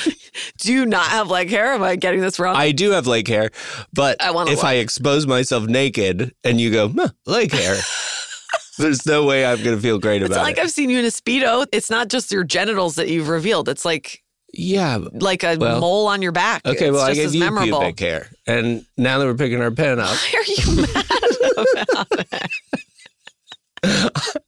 Do 0.58 0.74
you 0.74 0.86
not 0.86 1.08
have 1.08 1.30
leg 1.30 1.50
hair? 1.50 1.74
Am 1.74 1.84
I 1.84 1.96
getting 1.96 2.22
this 2.22 2.40
wrong? 2.40 2.56
I 2.56 2.72
do 2.72 2.92
have 2.92 3.08
leg 3.08 3.28
hair, 3.28 3.52
but 3.94 4.22
I 4.22 4.30
if 4.30 4.36
look. 4.58 4.64
I 4.64 4.76
expose 4.76 5.26
myself 5.26 5.66
naked 5.66 6.34
and 6.44 6.60
you 6.60 6.72
go 6.72 6.90
huh, 6.90 7.10
leg 7.26 7.52
hair, 7.52 7.78
there's 8.78 9.06
no 9.06 9.24
way 9.26 9.46
I'm 9.46 9.64
going 9.64 9.76
to 9.76 9.82
feel 9.82 9.98
great 10.00 10.22
it's 10.22 10.32
about 10.32 10.44
like 10.44 10.58
it. 10.58 10.64
I've 10.64 10.72
seen 10.72 10.90
you 10.90 11.00
in 11.00 11.06
a 11.06 11.10
speedo. 11.10 11.66
It's 11.72 11.90
not 11.90 12.10
just 12.10 12.32
your 12.32 12.44
genitals 12.44 12.96
that 12.96 13.08
you've 13.08 13.30
revealed. 13.30 13.70
It's 13.70 13.86
like 13.86 14.24
yeah. 14.54 14.98
like 15.14 15.44
a 15.44 15.56
Well, 15.58 15.80
mole 15.80 16.08
on 16.08 16.22
your 16.22 16.32
back. 16.34 16.66
Okay. 16.66 16.88
It's 16.88 16.94
well, 16.94 17.06
I 17.06 17.14
gave 17.14 17.34
you 17.34 17.40
memorable. 17.42 17.80
pubic 17.80 18.00
hair, 18.00 18.30
and 18.46 18.86
now 18.98 19.20
that 19.20 19.26
we're 19.26 19.36
picking 19.36 19.62
our 19.62 19.72
pen 19.72 20.00
up, 20.00 20.10
Why 20.10 20.34
are 20.34 20.44
you 20.44 20.82
mad 20.82 21.06
about 21.92 22.08
it? 23.84 24.42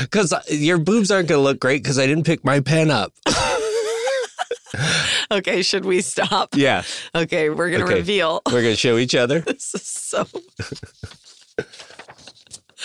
Because 0.00 0.32
your 0.48 0.78
boobs 0.78 1.10
aren't 1.10 1.28
going 1.28 1.38
to 1.38 1.42
look 1.42 1.60
great 1.60 1.82
because 1.82 1.98
I 1.98 2.06
didn't 2.06 2.24
pick 2.24 2.44
my 2.44 2.60
pen 2.60 2.90
up. 2.90 3.12
okay, 5.30 5.62
should 5.62 5.84
we 5.84 6.00
stop? 6.00 6.50
Yeah. 6.54 6.82
Okay, 7.14 7.50
we're 7.50 7.70
going 7.70 7.80
to 7.80 7.86
Okay. 7.86 7.96
reveal. 7.96 8.42
We're 8.46 8.62
going 8.62 8.74
to 8.74 8.76
show 8.76 8.98
each 8.98 9.14
other. 9.14 9.40
This 9.46 9.74
is 9.74 9.86
so. 9.86 10.26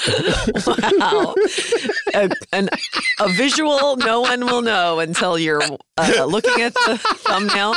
wow. 0.68 1.36
A, 2.14 2.30
an, 2.52 2.70
a 3.20 3.30
visual 3.30 3.96
no 3.98 4.22
one 4.22 4.46
will 4.46 4.62
know 4.62 5.00
until 5.00 5.40
you're 5.40 5.62
uh, 5.98 6.26
looking 6.26 6.62
at 6.62 6.74
the 6.74 6.98
thumbnail. 6.98 7.76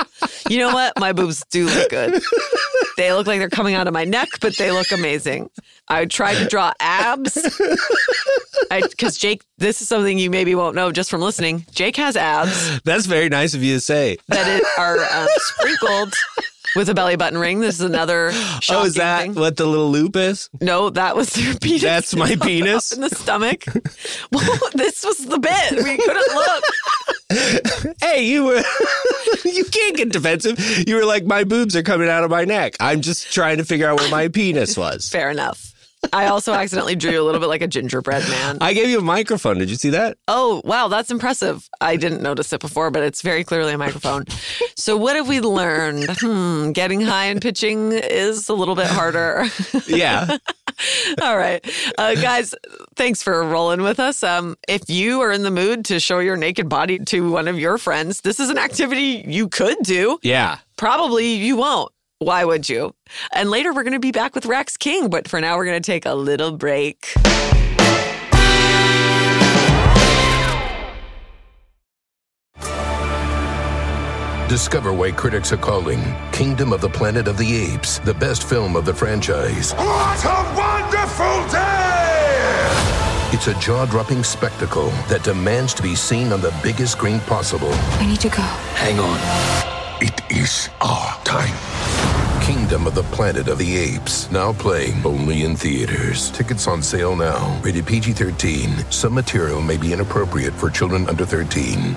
You 0.48 0.58
know 0.58 0.72
what? 0.72 0.98
My 0.98 1.12
boobs 1.12 1.44
do 1.50 1.66
look 1.66 1.90
good. 1.90 2.22
They 2.96 3.12
look 3.12 3.26
like 3.26 3.38
they're 3.38 3.48
coming 3.48 3.75
out 3.75 3.87
of 3.87 3.94
my 3.94 4.04
neck, 4.04 4.28
but 4.40 4.56
they 4.56 4.72
look 4.72 4.90
amazing. 4.90 5.50
I 5.87 6.04
tried 6.06 6.34
to 6.37 6.46
draw 6.46 6.72
abs. 6.80 7.34
Because 8.70 9.16
Jake, 9.16 9.44
this 9.58 9.80
is 9.80 9.88
something 9.88 10.18
you 10.18 10.30
maybe 10.30 10.54
won't 10.54 10.75
know 10.75 10.90
just 10.92 11.10
from 11.10 11.20
listening. 11.20 11.64
Jake 11.70 11.96
has 11.96 12.16
abs 12.16 12.80
That's 12.82 13.06
very 13.06 13.28
nice 13.28 13.54
of 13.54 13.62
you 13.62 13.75
to 13.75 13.80
say. 13.80 14.18
that 14.28 14.46
it, 14.48 14.64
are 14.76 14.98
um, 14.98 15.28
sprinkled 15.37 16.14
with 16.78 16.88
a 16.88 16.94
belly 16.94 17.16
button 17.16 17.37
ring. 17.38 17.58
This 17.58 17.75
is 17.75 17.80
another 17.80 18.30
Oh, 18.70 18.85
is 18.85 18.94
that 18.94 19.23
thing. 19.23 19.35
what 19.35 19.56
the 19.56 19.66
little 19.66 19.90
loop 19.90 20.14
is? 20.14 20.49
No, 20.61 20.90
that 20.90 21.16
was 21.16 21.37
your 21.37 21.56
penis. 21.56 21.82
That's 21.82 22.14
my 22.14 22.37
penis? 22.40 22.92
in 22.94 23.00
the 23.00 23.11
stomach. 23.11 23.64
well, 24.32 24.58
this 24.75 25.04
was 25.04 25.18
the 25.26 25.38
bit. 25.38 25.73
We 25.85 25.97
couldn't 25.97 26.35
look. 26.35 27.94
Hey, 28.00 28.25
you 28.25 28.44
were. 28.44 28.62
you 29.44 29.64
can't 29.64 29.97
get 29.97 30.12
defensive. 30.12 30.58
You 30.88 30.94
were 30.94 31.04
like, 31.04 31.25
my 31.25 31.42
boobs 31.44 31.75
are 31.76 31.82
coming 31.82 32.08
out 32.08 32.23
of 32.25 32.30
my 32.30 32.44
neck. 32.44 32.76
I'm 32.80 33.00
just 33.02 33.32
trying 33.32 33.58
to 33.58 33.64
figure 33.64 33.88
out 33.88 33.99
where 34.00 34.11
my 34.11 34.28
penis 34.28 34.76
was. 34.76 35.08
Fair 35.08 35.30
enough. 35.30 35.75
I 36.12 36.26
also 36.26 36.52
accidentally 36.52 36.96
drew 36.96 37.12
you 37.12 37.22
a 37.22 37.24
little 37.24 37.40
bit 37.40 37.48
like 37.48 37.62
a 37.62 37.66
gingerbread 37.68 38.28
man. 38.28 38.58
I 38.60 38.72
gave 38.74 38.88
you 38.88 38.98
a 38.98 39.02
microphone. 39.02 39.58
Did 39.58 39.70
you 39.70 39.76
see 39.76 39.90
that? 39.90 40.18
Oh, 40.28 40.62
wow, 40.64 40.88
that's 40.88 41.10
impressive. 41.10 41.68
I 41.80 41.96
didn't 41.96 42.22
notice 42.22 42.52
it 42.52 42.60
before, 42.60 42.90
but 42.90 43.02
it's 43.02 43.22
very 43.22 43.44
clearly 43.44 43.72
a 43.72 43.78
microphone. 43.78 44.24
so, 44.76 44.96
what 44.96 45.16
have 45.16 45.28
we 45.28 45.40
learned? 45.40 46.06
Hmm, 46.20 46.72
getting 46.72 47.00
high 47.00 47.26
and 47.26 47.40
pitching 47.40 47.92
is 47.92 48.48
a 48.48 48.54
little 48.54 48.74
bit 48.74 48.86
harder. 48.86 49.46
Yeah. 49.86 50.36
All 51.22 51.36
right. 51.36 51.64
Uh, 51.96 52.14
guys, 52.14 52.54
thanks 52.94 53.22
for 53.22 53.42
rolling 53.42 53.82
with 53.82 53.98
us. 53.98 54.22
Um, 54.22 54.54
if 54.68 54.88
you 54.88 55.20
are 55.22 55.32
in 55.32 55.42
the 55.42 55.50
mood 55.50 55.84
to 55.86 55.98
show 55.98 56.18
your 56.20 56.36
naked 56.36 56.68
body 56.68 56.98
to 57.06 57.30
one 57.32 57.48
of 57.48 57.58
your 57.58 57.78
friends, 57.78 58.20
this 58.20 58.38
is 58.38 58.50
an 58.50 58.58
activity 58.58 59.24
you 59.26 59.48
could 59.48 59.78
do. 59.82 60.18
Yeah. 60.22 60.58
Probably 60.76 61.32
you 61.34 61.56
won't. 61.56 61.90
Why 62.20 62.44
would 62.44 62.68
you? 62.68 62.96
And 63.32 63.48
later 63.48 63.72
we're 63.72 63.84
going 63.84 63.92
to 63.92 64.00
be 64.00 64.10
back 64.10 64.34
with 64.34 64.44
Rax 64.44 64.76
King, 64.76 65.08
but 65.08 65.28
for 65.28 65.40
now 65.40 65.56
we're 65.56 65.66
going 65.66 65.80
to 65.80 65.87
take 65.87 66.04
a 66.04 66.14
little 66.14 66.50
break. 66.50 67.14
Discover 74.48 74.94
why 74.94 75.12
critics 75.12 75.52
are 75.52 75.58
calling 75.58 76.02
Kingdom 76.32 76.72
of 76.72 76.80
the 76.80 76.88
Planet 76.88 77.28
of 77.28 77.38
the 77.38 77.54
Apes 77.54 78.00
the 78.00 78.14
best 78.14 78.48
film 78.48 78.75
of 78.75 78.84
the 78.84 78.94
franchise. 78.94 79.72
What 79.75 80.25
a 80.25 80.54
wonderful 80.56 81.52
day! 81.52 81.98
It's 83.30 83.46
a 83.46 83.54
jaw 83.60 83.84
dropping 83.87 84.25
spectacle 84.25 84.88
that 85.08 85.22
demands 85.22 85.72
to 85.75 85.82
be 85.82 85.94
seen 85.94 86.32
on 86.32 86.40
the 86.40 86.52
biggest 86.64 86.92
screen 86.92 87.20
possible. 87.20 87.72
We 88.00 88.06
need 88.06 88.20
to 88.20 88.28
go. 88.30 88.42
Hang 88.42 88.98
on. 88.98 89.67
It 90.00 90.20
is 90.30 90.68
our 90.80 91.18
time. 91.24 91.56
Kingdom 92.40 92.86
of 92.86 92.94
the 92.94 93.02
Planet 93.02 93.48
of 93.48 93.58
the 93.58 93.76
Apes, 93.76 94.30
now 94.30 94.52
playing 94.52 95.04
only 95.04 95.42
in 95.42 95.56
theaters. 95.56 96.30
Tickets 96.30 96.68
on 96.68 96.84
sale 96.84 97.16
now. 97.16 97.60
Rated 97.64 97.84
PG 97.84 98.12
13. 98.12 98.90
Some 98.90 99.14
material 99.14 99.60
may 99.60 99.76
be 99.76 99.92
inappropriate 99.92 100.54
for 100.54 100.70
children 100.70 101.08
under 101.08 101.26
13. 101.26 101.96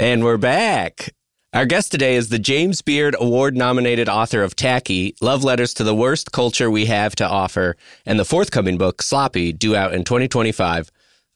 And 0.00 0.24
we're 0.24 0.38
back. 0.38 1.14
Our 1.52 1.66
guest 1.66 1.92
today 1.92 2.16
is 2.16 2.30
the 2.30 2.38
James 2.38 2.80
Beard 2.80 3.14
Award 3.20 3.54
nominated 3.54 4.08
author 4.08 4.42
of 4.42 4.56
Tacky, 4.56 5.14
Love 5.20 5.44
Letters 5.44 5.74
to 5.74 5.84
the 5.84 5.94
Worst 5.94 6.32
Culture 6.32 6.70
We 6.70 6.86
Have 6.86 7.14
to 7.16 7.28
Offer, 7.28 7.76
and 8.06 8.18
the 8.18 8.24
forthcoming 8.24 8.78
book, 8.78 9.02
Sloppy, 9.02 9.52
due 9.52 9.76
out 9.76 9.92
in 9.92 10.04
2025. 10.04 10.90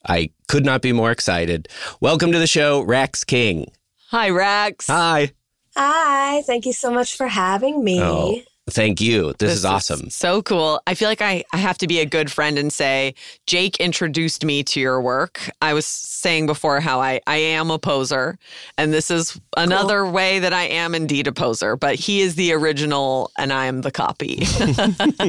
I 0.08 0.30
could 0.48 0.64
not 0.64 0.80
be 0.80 0.94
more 0.94 1.10
excited. 1.10 1.68
Welcome 2.00 2.32
to 2.32 2.38
the 2.38 2.46
show, 2.46 2.80
Rax 2.80 3.22
King. 3.22 3.70
Hi, 4.08 4.30
Rax. 4.30 4.86
Hi. 4.86 5.32
Hi, 5.76 6.40
thank 6.46 6.64
you 6.64 6.72
so 6.72 6.90
much 6.90 7.18
for 7.18 7.28
having 7.28 7.84
me. 7.84 8.00
Oh, 8.00 8.40
thank 8.70 9.00
you. 9.00 9.34
This, 9.38 9.52
is 9.52 9.64
awesome. 9.64 10.10
so 10.10 10.42
cool. 10.42 10.80
I 10.86 10.94
feel 10.94 11.08
like 11.08 11.22
I, 11.22 11.44
I 11.52 11.58
have 11.58 11.78
to 11.78 11.86
be 11.86 12.00
a 12.00 12.06
good 12.06 12.30
friend 12.30 12.58
and 12.58 12.72
say, 12.72 13.14
Jake 13.46 13.76
introduced 13.78 14.44
me 14.44 14.62
to 14.64 14.80
your 14.80 15.00
work. 15.00 15.50
I 15.60 15.74
was 15.74 15.86
saying 15.86 16.46
before 16.46 16.80
how 16.80 17.00
I, 17.00 17.20
I 17.26 17.36
am 17.36 17.70
a 17.70 17.78
poser, 17.78 18.38
and 18.78 18.92
this 18.92 19.10
is 19.10 19.40
another 19.56 20.06
way 20.06 20.38
that 20.38 20.52
I 20.52 20.64
am 20.64 20.94
indeed 20.94 21.26
a 21.26 21.32
poser, 21.32 21.76
but 21.76 21.96
he 21.96 22.20
is 22.20 22.34
the 22.34 22.52
original 22.52 23.30
and 23.38 23.52
I 23.52 23.66
am 23.66 23.82
the 23.82 23.90
copy. 23.90 24.38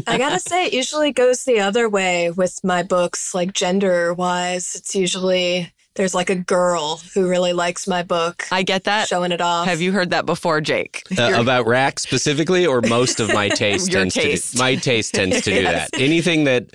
I 0.08 0.18
gotta 0.18 0.40
say, 0.40 0.68
it 0.68 0.74
usually 0.74 1.12
goes 1.12 1.44
the 1.44 1.60
other 1.60 1.90
way 1.90 2.32
with 2.32 2.64
my 2.64 2.84
books, 2.84 3.34
like 3.36 3.54
gender 3.54 4.14
wise. 4.14 4.76
It's 4.76 4.96
usually 4.96 5.72
there's 5.96 6.14
like 6.16 6.30
a 6.30 6.36
girl 6.36 7.02
who 7.14 7.28
really 7.28 7.54
likes 7.54 7.88
my 7.88 8.04
book, 8.04 8.44
I 8.52 8.64
get 8.64 8.84
that. 8.86 9.08
showing 9.08 9.32
it 9.32 9.42
off. 9.42 9.66
Have 9.68 9.82
you 9.82 9.92
heard 9.92 10.10
that 10.12 10.26
before, 10.26 10.62
Jake? 10.62 11.04
Uh, 11.18 11.34
about 11.38 11.66
Rax 11.68 12.04
specifically, 12.04 12.66
or 12.66 12.82
most 12.82 13.20
of 13.20 13.34
my 13.34 13.50
taste 13.50 13.92
Your 13.92 14.02
tends 14.02 14.14
taste. 14.16 14.52
to 14.52 14.58
do, 14.58 14.64
my 14.64 14.76
taste 14.76 15.14
tends 15.14 15.42
to 15.42 15.50
do 15.52 15.56
Yes. 15.62 15.90
that. 15.92 16.00
Anything 16.02 16.44
that 16.46 16.70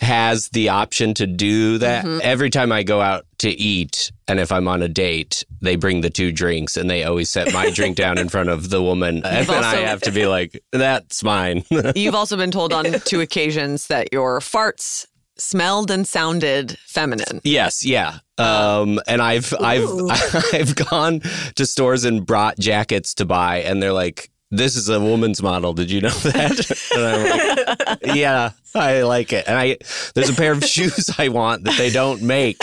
has 0.00 0.48
the 0.50 0.68
option 0.68 1.14
to 1.14 1.26
do 1.26 1.78
that. 1.78 2.04
Mm-hmm. 2.04 2.20
Every 2.22 2.50
time 2.50 2.72
I 2.72 2.82
go 2.82 3.00
out 3.00 3.24
to 3.38 3.48
eat, 3.48 4.10
and 4.28 4.38
if 4.40 4.50
I'm 4.52 4.68
on 4.68 4.82
a 4.82 4.88
date, 4.88 5.44
they 5.62 5.76
bring 5.76 6.00
the 6.00 6.10
two 6.10 6.32
drinks, 6.32 6.76
and 6.76 6.90
they 6.90 7.04
always 7.04 7.30
set 7.30 7.52
my 7.52 7.70
drink 7.70 7.96
down 8.04 8.18
in 8.18 8.28
front 8.28 8.48
of 8.48 8.70
the 8.70 8.82
woman, 8.82 9.24
and 9.24 9.48
I 9.50 9.76
have 9.76 10.02
to 10.02 10.10
be 10.10 10.26
like, 10.26 10.62
"That's 10.72 11.22
mine." 11.22 11.64
You've 11.94 12.14
also 12.14 12.36
been 12.36 12.50
told 12.50 12.72
on 12.72 12.84
two 13.04 13.20
occasions 13.20 13.86
that 13.86 14.12
your 14.12 14.40
farts 14.40 15.06
smelled 15.36 15.90
and 15.90 16.06
sounded 16.06 16.78
feminine. 16.86 17.40
Yes, 17.44 17.84
yeah. 17.84 18.18
Um, 18.38 19.00
and 19.06 19.22
I've 19.22 19.54
I've 19.60 19.88
I've 20.52 20.74
gone 20.74 21.20
to 21.54 21.66
stores 21.66 22.04
and 22.04 22.24
brought 22.26 22.58
jackets 22.58 23.14
to 23.14 23.24
buy, 23.24 23.58
and 23.58 23.82
they're 23.82 23.92
like, 23.92 24.30
"This 24.56 24.76
is 24.76 24.88
a 24.88 25.00
woman's 25.00 25.42
model. 25.42 25.72
Did 25.72 25.90
you 25.90 26.00
know 26.00 26.08
that?" 26.24 26.88
and 26.94 27.04
I'm 27.04 27.88
like, 28.02 28.16
"Yeah, 28.16 28.50
I 28.74 29.02
like 29.02 29.32
it." 29.32 29.46
And 29.48 29.58
I 29.58 29.78
there's 30.14 30.30
a 30.30 30.34
pair 30.34 30.52
of 30.52 30.64
shoes 30.64 31.10
I 31.18 31.28
want 31.28 31.64
that 31.64 31.76
they 31.78 31.90
don't 31.90 32.22
make 32.22 32.56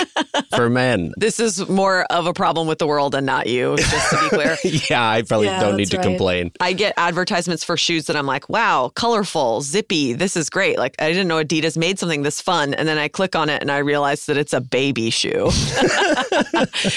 for 0.55 0.69
men. 0.69 1.13
This 1.17 1.39
is 1.39 1.67
more 1.69 2.05
of 2.11 2.25
a 2.25 2.33
problem 2.33 2.67
with 2.67 2.79
the 2.79 2.87
world 2.87 3.15
and 3.15 3.25
not 3.25 3.47
you, 3.47 3.75
just 3.77 4.09
to 4.11 4.17
be 4.21 4.29
clear. 4.29 4.57
Yeah, 4.89 5.07
I 5.09 5.21
probably 5.23 5.47
Yeah, 5.47 5.59
don't 5.61 5.77
need 5.77 5.91
to 5.91 5.97
right. 5.97 6.03
complain. 6.05 6.51
I 6.59 6.73
get 6.73 6.93
advertisements 6.97 7.63
for 7.63 7.77
shoes 7.77 8.05
that 8.05 8.15
I'm 8.15 8.25
like, 8.25 8.49
wow, 8.49 8.91
colorful, 8.95 9.61
zippy, 9.61 10.13
this 10.13 10.35
is 10.35 10.49
great. 10.49 10.77
Like, 10.77 10.95
I 10.99 11.07
didn't 11.09 11.27
know 11.27 11.43
Adidas 11.43 11.77
made 11.77 11.99
something 11.99 12.23
this 12.23 12.41
fun. 12.41 12.73
And 12.73 12.87
then 12.87 12.97
I 12.97 13.07
click 13.07 13.35
on 13.35 13.49
it 13.49 13.61
and 13.61 13.71
I 13.71 13.77
realize 13.79 14.25
that 14.27 14.37
it's 14.37 14.53
a 14.53 14.61
baby 14.61 15.09
shoe. 15.09 15.49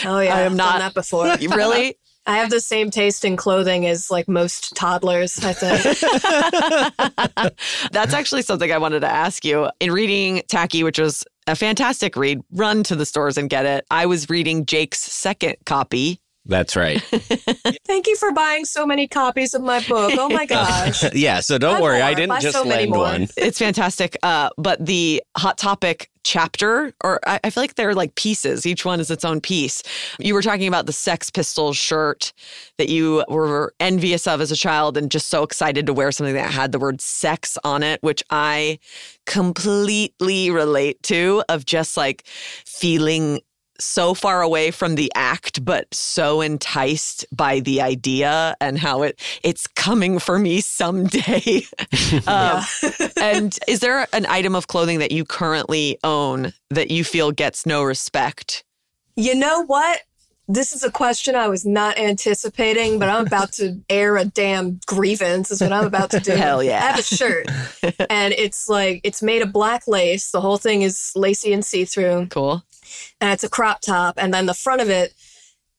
Oh 0.06 0.20
yeah, 0.20 0.34
I 0.36 0.40
am 0.42 0.52
I've 0.52 0.56
not- 0.56 0.70
done 0.72 0.78
that 0.80 0.94
before. 0.94 1.36
Really? 1.56 1.96
I 2.26 2.38
have 2.38 2.50
the 2.50 2.60
same 2.60 2.90
taste 2.90 3.24
in 3.24 3.36
clothing 3.36 3.86
as 3.86 4.10
like 4.10 4.28
most 4.28 4.74
toddlers. 4.74 5.38
I 5.44 5.52
think. 5.52 5.82
That's 7.92 8.14
actually 8.14 8.42
something 8.42 8.72
I 8.72 8.78
wanted 8.78 9.00
to 9.00 9.10
ask 9.10 9.44
you. 9.44 9.68
In 9.80 9.92
reading 9.92 10.42
Tacky, 10.48 10.82
which 10.82 10.98
was 10.98 11.24
a 11.46 11.54
fantastic 11.54 12.16
read, 12.16 12.40
run 12.52 12.82
to 12.84 12.96
the 12.96 13.04
stores 13.04 13.36
and 13.36 13.50
get 13.50 13.66
it. 13.66 13.84
I 13.90 14.06
was 14.06 14.30
reading 14.30 14.64
Jake's 14.64 15.00
second 15.00 15.56
copy, 15.66 16.20
That's 16.46 16.76
right. 16.76 17.00
Thank 17.86 18.06
you 18.06 18.16
for 18.16 18.30
buying 18.32 18.66
so 18.66 18.86
many 18.86 19.08
copies 19.08 19.54
of 19.54 19.62
my 19.62 19.80
book. 19.88 20.12
Oh 20.18 20.28
my 20.28 20.44
gosh. 20.46 21.14
yeah, 21.14 21.40
so 21.40 21.56
don't 21.56 21.76
Buy 21.76 21.80
worry. 21.80 22.02
I 22.02 22.12
didn't 22.12 22.30
Buy 22.30 22.40
just 22.40 22.56
so 22.56 22.64
lend 22.64 22.90
one. 22.90 23.28
It's 23.36 23.58
fantastic. 23.58 24.16
Uh, 24.22 24.50
but 24.58 24.84
the 24.84 25.22
Hot 25.38 25.56
Topic 25.56 26.10
chapter, 26.22 26.92
or 27.02 27.20
I, 27.26 27.40
I 27.44 27.50
feel 27.50 27.62
like 27.62 27.76
they're 27.76 27.94
like 27.94 28.14
pieces. 28.14 28.66
Each 28.66 28.84
one 28.84 29.00
is 29.00 29.10
its 29.10 29.24
own 29.24 29.40
piece. 29.40 29.82
You 30.18 30.34
were 30.34 30.42
talking 30.42 30.68
about 30.68 30.84
the 30.84 30.92
Sex 30.92 31.30
Pistols 31.30 31.78
shirt 31.78 32.34
that 32.76 32.90
you 32.90 33.24
were 33.28 33.72
envious 33.80 34.26
of 34.26 34.42
as 34.42 34.52
a 34.52 34.56
child 34.56 34.98
and 34.98 35.10
just 35.10 35.28
so 35.28 35.42
excited 35.44 35.86
to 35.86 35.94
wear 35.94 36.12
something 36.12 36.34
that 36.34 36.50
had 36.50 36.72
the 36.72 36.78
word 36.78 37.00
sex 37.00 37.56
on 37.64 37.82
it, 37.82 38.02
which 38.02 38.22
I 38.28 38.78
completely 39.24 40.50
relate 40.50 41.02
to, 41.04 41.42
of 41.48 41.64
just 41.64 41.96
like 41.96 42.26
feeling 42.66 43.40
so 43.78 44.14
far 44.14 44.42
away 44.42 44.70
from 44.70 44.94
the 44.94 45.10
act 45.14 45.64
but 45.64 45.92
so 45.92 46.40
enticed 46.40 47.26
by 47.32 47.60
the 47.60 47.80
idea 47.80 48.56
and 48.60 48.78
how 48.78 49.02
it 49.02 49.20
it's 49.42 49.66
coming 49.66 50.18
for 50.18 50.38
me 50.38 50.60
someday 50.60 51.62
um, 52.26 52.62
and 53.20 53.58
is 53.66 53.80
there 53.80 54.06
an 54.12 54.26
item 54.26 54.54
of 54.54 54.68
clothing 54.68 54.98
that 54.98 55.12
you 55.12 55.24
currently 55.24 55.98
own 56.04 56.52
that 56.70 56.90
you 56.90 57.04
feel 57.04 57.32
gets 57.32 57.66
no 57.66 57.82
respect 57.82 58.64
You 59.16 59.34
know 59.34 59.64
what? 59.64 60.00
This 60.46 60.74
is 60.74 60.82
a 60.82 60.90
question 60.90 61.34
I 61.36 61.48
was 61.48 61.64
not 61.64 61.98
anticipating, 61.98 62.98
but 62.98 63.08
I'm 63.08 63.26
about 63.26 63.52
to 63.52 63.80
air 63.88 64.16
a 64.16 64.26
damn 64.26 64.78
grievance, 64.86 65.50
is 65.50 65.62
what 65.62 65.72
I'm 65.72 65.86
about 65.86 66.10
to 66.10 66.20
do. 66.20 66.32
Hell 66.32 66.62
yeah. 66.62 66.82
I 66.82 66.86
have 66.88 66.98
a 66.98 67.02
shirt, 67.02 67.46
and 68.10 68.34
it's 68.34 68.68
like, 68.68 69.00
it's 69.04 69.22
made 69.22 69.40
of 69.40 69.52
black 69.52 69.88
lace. 69.88 70.32
The 70.32 70.42
whole 70.42 70.58
thing 70.58 70.82
is 70.82 71.12
lacy 71.16 71.54
and 71.54 71.64
see 71.64 71.86
through, 71.86 72.26
cool 72.26 72.62
and 73.20 73.32
it's 73.32 73.44
a 73.44 73.48
crop 73.48 73.80
top. 73.80 74.14
And 74.18 74.32
then 74.32 74.46
the 74.46 74.54
front 74.54 74.80
of 74.80 74.90
it, 74.90 75.14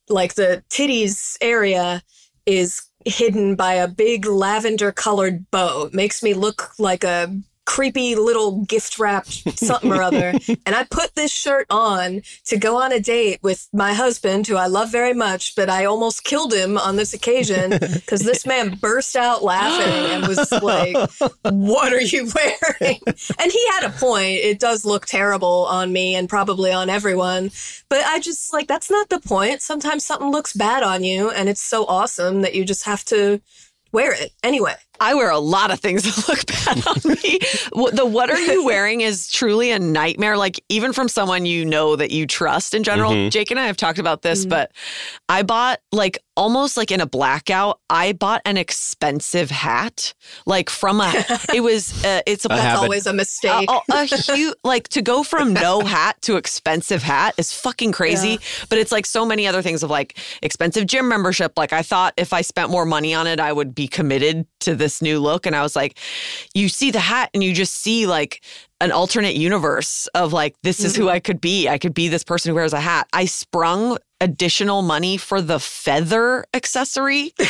like 0.10 0.36
the 0.36 0.64
titties 0.70 1.38
area, 1.42 2.04
is 2.46 2.84
hidden 3.06 3.56
by 3.56 3.74
a 3.74 3.88
big 3.88 4.26
lavender 4.26 4.92
colored 4.92 5.50
bow. 5.52 5.86
It 5.86 5.94
makes 5.94 6.24
me 6.24 6.34
look 6.34 6.78
like 6.80 7.04
a 7.04 7.36
creepy 7.66 8.16
little 8.16 8.62
gift 8.64 8.98
wrapped 9.00 9.58
something 9.58 9.92
or 9.92 10.02
other. 10.02 10.34
And 10.66 10.76
I 10.76 10.84
put 10.84 11.14
this 11.16 11.32
shirt 11.32 11.68
on 11.70 12.22
to 12.46 12.58
go 12.58 12.82
on 12.82 12.92
a 12.92 13.00
date 13.00 13.40
with 13.44 13.68
my 13.74 13.94
husband, 13.94 14.48
who 14.48 14.56
I 14.56 14.68
love 14.68 14.92
very 14.92 15.14
much, 15.14 15.56
but 15.56 15.70
I 15.70 15.86
almost 15.86 16.24
killed 16.24 16.54
him 16.54 16.78
on 16.78 16.96
this 16.96 17.14
occasion 17.14 17.70
because 17.94 18.22
this 18.22 18.46
man 18.46 18.76
burst 18.76 19.16
out 19.16 19.44
laughing 19.44 20.12
and 20.12 20.28
was 20.28 20.52
like, 20.52 20.96
What 21.44 21.94
are 21.94 22.02
you 22.02 22.32
wearing? 22.34 23.00
And 23.40 23.52
he 23.52 23.68
had 23.72 23.84
a 23.84 23.90
point. 23.90 24.40
It 24.40 24.60
does 24.60 24.86
look 24.86 25.06
terrible 25.06 25.66
on 25.66 25.92
me 25.92 26.16
and 26.16 26.30
probably 26.30 26.72
on 26.72 26.90
everyone. 26.90 27.52
But 27.90 28.06
I 28.06 28.20
just 28.20 28.54
like, 28.54 28.68
that's 28.68 28.90
not 28.90 29.10
the 29.10 29.20
point. 29.20 29.62
Sometimes 29.62 30.06
something 30.06 30.32
looks 30.32 30.54
bad 30.54 30.84
on 30.84 31.04
you 31.04 31.30
and 31.30 31.50
it's 31.50 31.62
so 31.62 31.86
awesome 31.86 32.42
that 32.42 32.56
you 32.56 32.66
just 32.66 32.86
have 32.86 33.04
to 33.06 33.42
wear 33.92 34.14
it 34.14 34.32
anyway. 34.44 34.76
I 35.00 35.14
wear 35.14 35.30
a 35.30 35.40
lot 35.40 35.72
of 35.72 35.80
things 35.80 36.04
that 36.16 36.28
look 36.28 36.46
bad 36.46 36.86
on 36.88 37.12
me. 37.24 37.40
The 37.96 38.06
what 38.06 38.30
are 38.30 38.40
you 38.40 38.64
wearing 38.72 39.02
is 39.02 39.32
truly 39.32 39.72
a 39.72 39.80
nightmare. 39.80 40.38
Like, 40.38 40.60
even 40.70 40.94
from 40.94 41.08
someone 41.08 41.46
you 41.46 41.66
know 41.66 41.96
that 41.96 42.12
you 42.12 42.28
trust 42.28 42.74
in 42.74 42.84
general. 42.84 43.30
Jake 43.30 43.52
and 43.52 43.60
I 43.60 43.68
have 43.68 43.78
talked 43.78 44.00
about 44.00 44.22
this, 44.22 44.46
but 44.46 44.72
I 45.30 45.44
bought, 45.44 45.80
like, 45.92 46.20
almost 46.38 46.76
like 46.78 46.92
in 46.92 47.02
a 47.02 47.06
blackout, 47.06 47.80
I 47.90 48.14
bought 48.14 48.42
an 48.46 48.58
expensive 48.58 49.50
hat. 49.50 50.14
Like, 50.46 50.70
from 50.70 51.00
a, 51.02 51.12
it 51.54 51.62
was, 51.62 52.04
uh, 52.04 52.22
it's 52.26 52.46
a, 52.46 52.48
That's 52.50 52.62
habit. 52.62 52.84
always 52.84 53.08
a 53.08 53.14
mistake. 53.14 53.70
a, 53.70 53.80
a 53.92 54.06
huge 54.06 54.56
like 54.64 54.88
to 54.90 55.02
go 55.02 55.24
from 55.24 55.54
no 55.54 55.82
hat 55.82 56.22
to 56.22 56.36
expensive 56.38 57.02
hat 57.04 57.34
is 57.38 57.54
fucking 57.54 57.92
crazy 57.92 58.40
but 58.70 58.78
it's 58.78 58.92
like 58.92 59.06
so 59.06 59.26
many 59.26 59.48
other 59.48 59.62
things 59.62 59.84
of 59.84 59.90
like 59.90 60.18
expensive 60.42 60.86
gym 60.86 61.08
membership 61.08 61.54
like 61.58 61.72
i 61.74 61.82
thought 61.82 62.14
if 62.18 62.34
i 62.34 62.42
spent 62.42 62.70
more 62.70 62.86
money 62.86 63.14
on 63.14 63.28
it 63.28 63.40
i 63.40 63.52
would 63.52 63.74
be 63.76 63.88
committed 63.88 64.46
to 64.60 64.76
this 64.86 65.02
new 65.02 65.20
look 65.20 65.46
and 65.46 65.56
i 65.56 65.62
was 65.62 65.76
like 65.76 65.98
you 66.54 66.70
see 66.70 66.92
the 66.92 67.00
hat 67.00 67.30
and 67.34 67.44
you 67.44 67.54
just 67.54 67.76
see 67.76 68.06
like 68.06 68.42
an 68.82 68.92
alternate 68.92 69.36
universe 69.36 70.08
of 70.14 70.32
like 70.32 70.56
this 70.62 70.80
is 70.84 70.96
who 70.96 71.04
mm-hmm. 71.04 71.16
i 71.16 71.20
could 71.20 71.42
be. 71.42 71.68
I 71.68 71.78
could 71.78 71.94
be 71.94 72.08
this 72.08 72.24
person 72.24 72.50
who 72.50 72.56
wears 72.56 72.74
a 72.74 72.80
hat. 72.80 73.08
I 73.14 73.26
sprung 73.26 73.98
additional 74.22 74.82
money 74.82 75.18
for 75.18 75.42
the 75.42 75.60
feather 75.60 76.46
accessory. 76.54 77.34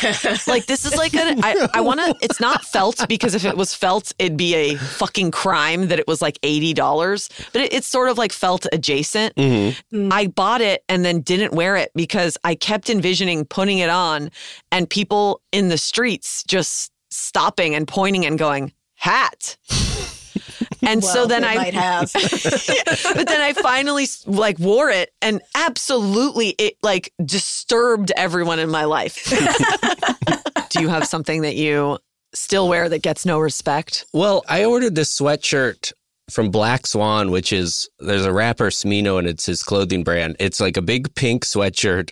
Like 0.47 0.65
this 0.65 0.85
is 0.85 0.95
like 0.95 1.13
an 1.13 1.43
I, 1.43 1.67
I 1.73 1.81
want 1.81 1.99
to 1.99 2.15
it's 2.21 2.39
not 2.39 2.63
felt 2.63 3.07
because 3.07 3.35
if 3.35 3.45
it 3.45 3.57
was 3.57 3.73
felt 3.73 4.13
it'd 4.19 4.37
be 4.37 4.55
a 4.55 4.75
fucking 4.75 5.31
crime 5.31 5.87
that 5.87 5.99
it 5.99 6.07
was 6.07 6.21
like 6.21 6.39
$80 6.41 7.49
but 7.51 7.61
it, 7.61 7.73
it's 7.73 7.87
sort 7.87 8.09
of 8.09 8.17
like 8.17 8.31
felt 8.31 8.65
adjacent. 8.71 9.35
Mm-hmm. 9.35 9.95
Mm. 9.95 10.13
I 10.13 10.27
bought 10.27 10.61
it 10.61 10.83
and 10.87 11.03
then 11.03 11.21
didn't 11.21 11.53
wear 11.53 11.75
it 11.75 11.91
because 11.95 12.37
i 12.43 12.55
kept 12.55 12.89
envisioning 12.89 13.45
putting 13.45 13.79
it 13.79 13.89
on 13.89 14.31
and 14.71 14.89
people 14.89 15.41
in 15.51 15.69
the 15.69 15.77
streets 15.77 16.43
just 16.43 16.91
stopping 17.15 17.75
and 17.75 17.87
pointing 17.87 18.25
and 18.25 18.37
going 18.37 18.73
hat 18.95 19.57
and 20.81 21.03
so 21.03 21.25
then 21.25 21.43
i 21.43 21.55
might 21.55 21.73
have. 21.73 22.11
but 22.13 23.27
then 23.27 23.41
I 23.41 23.53
finally 23.53 24.05
like 24.25 24.59
wore 24.59 24.89
it 24.89 25.11
and 25.21 25.41
absolutely 25.55 26.49
it 26.57 26.77
like 26.81 27.13
disturbed 27.23 28.11
everyone 28.15 28.59
in 28.59 28.69
my 28.69 28.85
life. 28.85 29.29
Do 30.69 30.81
you 30.81 30.89
have 30.89 31.07
something 31.07 31.41
that 31.41 31.55
you 31.55 31.99
still 32.33 32.67
wear 32.67 32.89
that 32.89 33.01
gets 33.01 33.25
no 33.25 33.39
respect? 33.39 34.05
Well, 34.13 34.43
I 34.47 34.65
ordered 34.65 34.95
this 34.95 35.17
sweatshirt 35.17 35.93
from 36.29 36.49
Black 36.49 36.87
Swan, 36.87 37.29
which 37.29 37.53
is 37.53 37.87
there's 37.99 38.25
a 38.25 38.33
rapper 38.33 38.69
Smino 38.71 39.19
and 39.19 39.27
it's 39.27 39.45
his 39.45 39.61
clothing 39.61 40.03
brand. 40.03 40.35
It's 40.39 40.59
like 40.59 40.75
a 40.75 40.81
big 40.81 41.13
pink 41.13 41.45
sweatshirt 41.45 42.09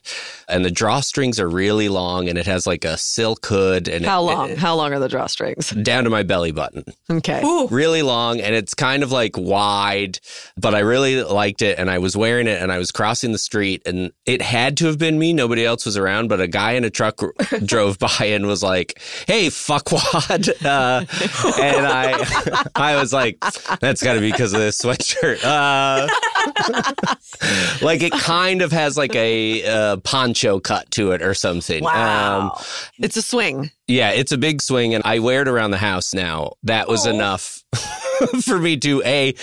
and 0.48 0.64
the 0.64 0.70
drawstrings 0.70 1.40
are 1.40 1.50
really 1.50 1.90
long 1.90 2.30
and 2.30 2.38
it 2.38 2.46
has 2.46 2.68
like 2.68 2.86
a 2.86 2.96
silk 2.98 3.44
hood 3.48 3.88
and 3.88 4.06
How 4.06 4.22
it- 4.22 4.26
long? 4.34 4.50
it- 4.52 4.58
How 4.60 4.76
long 4.76 4.94
are 4.94 5.00
the 5.00 5.08
drawstrings? 5.08 5.84
down 5.84 6.04
to 6.04 6.12
my 6.12 6.22
belly 6.22 6.52
button. 6.52 6.84
Okay. 7.10 7.42
Really 7.72 8.04
long 8.04 8.40
and 8.40 8.54
it's 8.54 8.76
kind 8.76 9.02
of 9.02 9.12
like 9.12 9.36
wide, 9.36 10.20
but 10.58 10.76
I 10.76 10.80
really 10.80 11.24
liked 11.24 11.64
it 11.64 11.80
and 11.80 11.90
I 11.90 11.98
was 11.98 12.16
wearing 12.16 12.46
it 12.48 12.62
and 12.62 12.72
I 12.72 12.78
was 12.78 12.92
crossing 12.92 13.32
the 13.32 13.40
street 13.40 13.82
and 13.86 14.12
it 14.28 14.44
had 14.44 14.78
to 14.78 14.86
have 14.86 15.00
been 15.00 15.18
me. 15.18 15.34
Nobody 15.34 15.66
else 15.66 15.86
was 15.88 15.98
around, 15.98 16.28
but 16.28 16.40
a 16.40 16.48
guy 16.48 16.74
in 16.74 16.84
a 16.84 16.92
truck 16.92 17.20
drove 17.66 17.98
by 17.98 18.26
and 18.26 18.46
was 18.46 18.62
like, 18.62 19.02
"Hey, 19.28 19.48
fuckwad," 19.48 20.50
uh, 20.66 21.06
and 21.62 21.88
I, 21.88 22.68
I 22.76 22.96
was 22.98 23.12
like, 23.12 23.38
"That's 23.80 24.03
got 24.04 24.14
to 24.14 24.20
be 24.20 24.32
because 24.32 24.54
of 24.54 24.60
this 24.60 24.82
sweatshirt." 24.82 25.40
Uh, 25.44 26.08
like 27.82 28.02
it 28.04 28.12
kind 28.14 28.62
of 28.62 28.72
has 28.72 28.98
like 28.98 29.16
a 29.16 29.66
uh, 29.66 29.98
poncho 29.98 30.60
cut 30.60 30.90
to 30.92 31.12
it 31.12 31.22
or 31.22 31.34
something. 31.34 31.86
Um, 31.88 32.52
It's 33.00 33.16
a 33.18 33.22
swing. 33.22 33.72
yeah, 33.88 34.12
it's 34.12 34.32
a 34.32 34.38
big 34.38 34.62
swing, 34.62 34.94
and 34.94 35.04
I 35.06 35.20
wear 35.20 35.42
it 35.42 35.48
around 35.48 35.72
the 35.72 35.78
house 35.78 36.14
now. 36.14 36.54
That 36.64 36.88
was 36.88 37.06
enough 37.06 37.64
for 38.44 38.60
me 38.60 38.78
to 38.78 39.02
a 39.06 39.34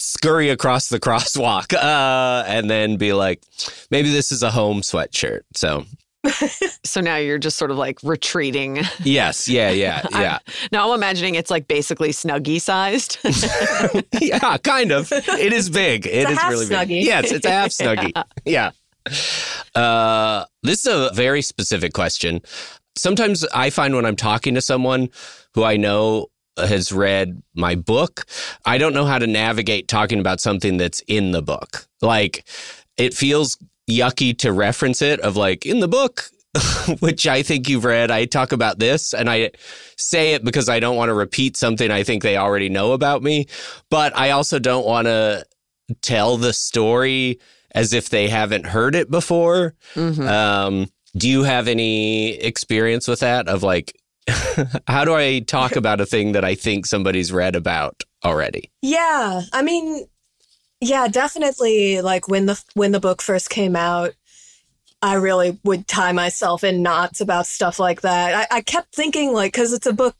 scurry 0.00 0.50
across 0.50 0.88
the 0.88 1.00
crosswalk, 1.00 1.72
uh, 1.74 2.44
and 2.46 2.70
then 2.70 2.96
be 2.96 3.12
like, 3.12 3.42
maybe 3.90 4.10
this 4.12 4.30
is 4.32 4.42
a 4.42 4.50
home 4.50 4.82
sweatshirt. 4.82 5.40
So 5.54 5.84
So 6.84 7.00
now 7.00 7.16
you're 7.16 7.38
just 7.38 7.56
sort 7.58 7.70
of 7.72 7.76
like 7.76 7.98
retreating. 8.04 8.78
yes, 9.02 9.48
yeah, 9.48 9.70
yeah, 9.70 10.06
yeah, 10.12 10.38
Now 10.70 10.88
I'm 10.90 10.94
imagining 10.96 11.34
it's 11.34 11.50
like 11.50 11.66
basically 11.68 12.10
snuggie 12.10 12.60
sized. 12.60 13.18
yeah, 14.20 14.56
kind 14.58 14.92
of. 14.92 15.10
It 15.12 15.52
is 15.52 15.68
big. 15.68 16.06
It 16.06 16.26
a 16.28 16.30
is 16.30 16.38
half 16.38 16.50
really 16.50 16.66
snuggie. 16.66 16.88
big. 16.88 17.04
Yes, 17.04 17.32
it's 17.32 17.44
a 17.44 17.50
half 17.50 17.70
snuggie. 17.70 18.12
Yeah. 18.44 18.70
Uh, 19.74 20.44
this 20.62 20.86
is 20.86 20.92
a 20.92 21.10
very 21.14 21.42
specific 21.42 21.92
question. 21.92 22.40
Sometimes 22.96 23.44
I 23.54 23.70
find 23.70 23.94
when 23.94 24.06
I'm 24.06 24.16
talking 24.16 24.54
to 24.54 24.60
someone 24.60 25.10
who 25.54 25.64
I 25.64 25.76
know 25.76 26.28
has 26.56 26.92
read 26.92 27.42
my 27.54 27.74
book, 27.74 28.24
I 28.64 28.78
don't 28.78 28.94
know 28.94 29.04
how 29.04 29.18
to 29.18 29.26
navigate 29.26 29.88
talking 29.88 30.18
about 30.20 30.40
something 30.40 30.76
that's 30.76 31.00
in 31.06 31.32
the 31.32 31.42
book. 31.42 31.86
Like 32.00 32.44
it 32.96 33.12
feels 33.12 33.58
yucky 33.88 34.36
to 34.38 34.52
reference 34.52 35.02
it 35.02 35.20
of 35.20 35.36
like 35.36 35.64
in 35.66 35.80
the 35.80 35.88
book 35.88 36.30
which 37.00 37.26
I 37.26 37.42
think 37.42 37.68
you've 37.68 37.84
read. 37.84 38.10
I 38.10 38.24
talk 38.24 38.52
about 38.52 38.78
this 38.78 39.12
and 39.12 39.28
I 39.28 39.50
say 39.96 40.32
it 40.34 40.44
because 40.44 40.68
I 40.68 40.80
don't 40.80 40.96
want 40.96 41.10
to 41.10 41.14
repeat 41.14 41.56
something 41.56 41.90
I 41.90 42.02
think 42.02 42.22
they 42.22 42.36
already 42.36 42.68
know 42.68 42.92
about 42.92 43.22
me, 43.22 43.46
but 43.90 44.16
I 44.16 44.30
also 44.30 44.58
don't 44.58 44.86
want 44.86 45.06
to 45.06 45.44
tell 46.02 46.36
the 46.36 46.52
story 46.52 47.40
as 47.72 47.92
if 47.92 48.08
they 48.08 48.28
haven't 48.28 48.66
heard 48.66 48.94
it 48.94 49.10
before. 49.10 49.74
Um, 49.96 50.86
do 51.16 51.28
you 51.28 51.44
have 51.44 51.68
any 51.68 52.34
experience 52.34 53.08
with 53.08 53.20
that 53.20 53.48
of 53.48 53.62
like 53.62 53.96
how 54.88 55.04
do 55.04 55.14
I 55.14 55.40
talk 55.40 55.76
about 55.76 56.00
a 56.00 56.06
thing 56.06 56.32
that 56.32 56.44
I 56.44 56.54
think 56.54 56.86
somebody's 56.86 57.32
read 57.32 57.54
about 57.54 58.02
already? 58.24 58.70
Yeah, 58.82 59.42
I 59.52 59.62
mean, 59.62 60.06
yeah, 60.80 61.08
definitely. 61.08 62.00
Like 62.02 62.28
when 62.28 62.46
the 62.46 62.62
when 62.74 62.92
the 62.92 63.00
book 63.00 63.22
first 63.22 63.50
came 63.50 63.76
out, 63.76 64.12
I 65.02 65.14
really 65.14 65.58
would 65.64 65.86
tie 65.88 66.12
myself 66.12 66.64
in 66.64 66.82
knots 66.82 67.20
about 67.20 67.46
stuff 67.46 67.78
like 67.78 68.02
that. 68.02 68.48
I, 68.50 68.56
I 68.58 68.60
kept 68.60 68.94
thinking 68.94 69.32
like 69.32 69.52
because 69.52 69.72
it's 69.72 69.86
a 69.86 69.92
book, 69.92 70.16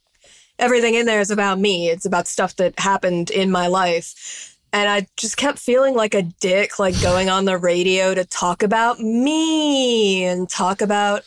everything 0.59 0.95
in 0.95 1.07
there 1.07 1.21
is 1.21 1.31
about 1.31 1.59
me. 1.59 1.89
It's 1.89 2.07
about 2.07 2.29
stuff 2.29 2.57
that 2.57 2.79
happened 2.79 3.31
in 3.31 3.51
my 3.51 3.67
life, 3.67 4.57
And 4.73 4.89
I 4.89 5.07
just 5.17 5.37
kept 5.37 5.59
feeling 5.59 5.95
like 5.95 6.15
a 6.15 6.23
dick, 6.23 6.79
like 6.79 7.01
going 7.03 7.29
on 7.29 7.45
the 7.45 7.59
radio 7.59 8.15
to 8.15 8.25
talk 8.25 8.63
about 8.63 9.01
me 9.01 10.25
and 10.25 10.49
talk 10.49 10.81
about 10.81 11.23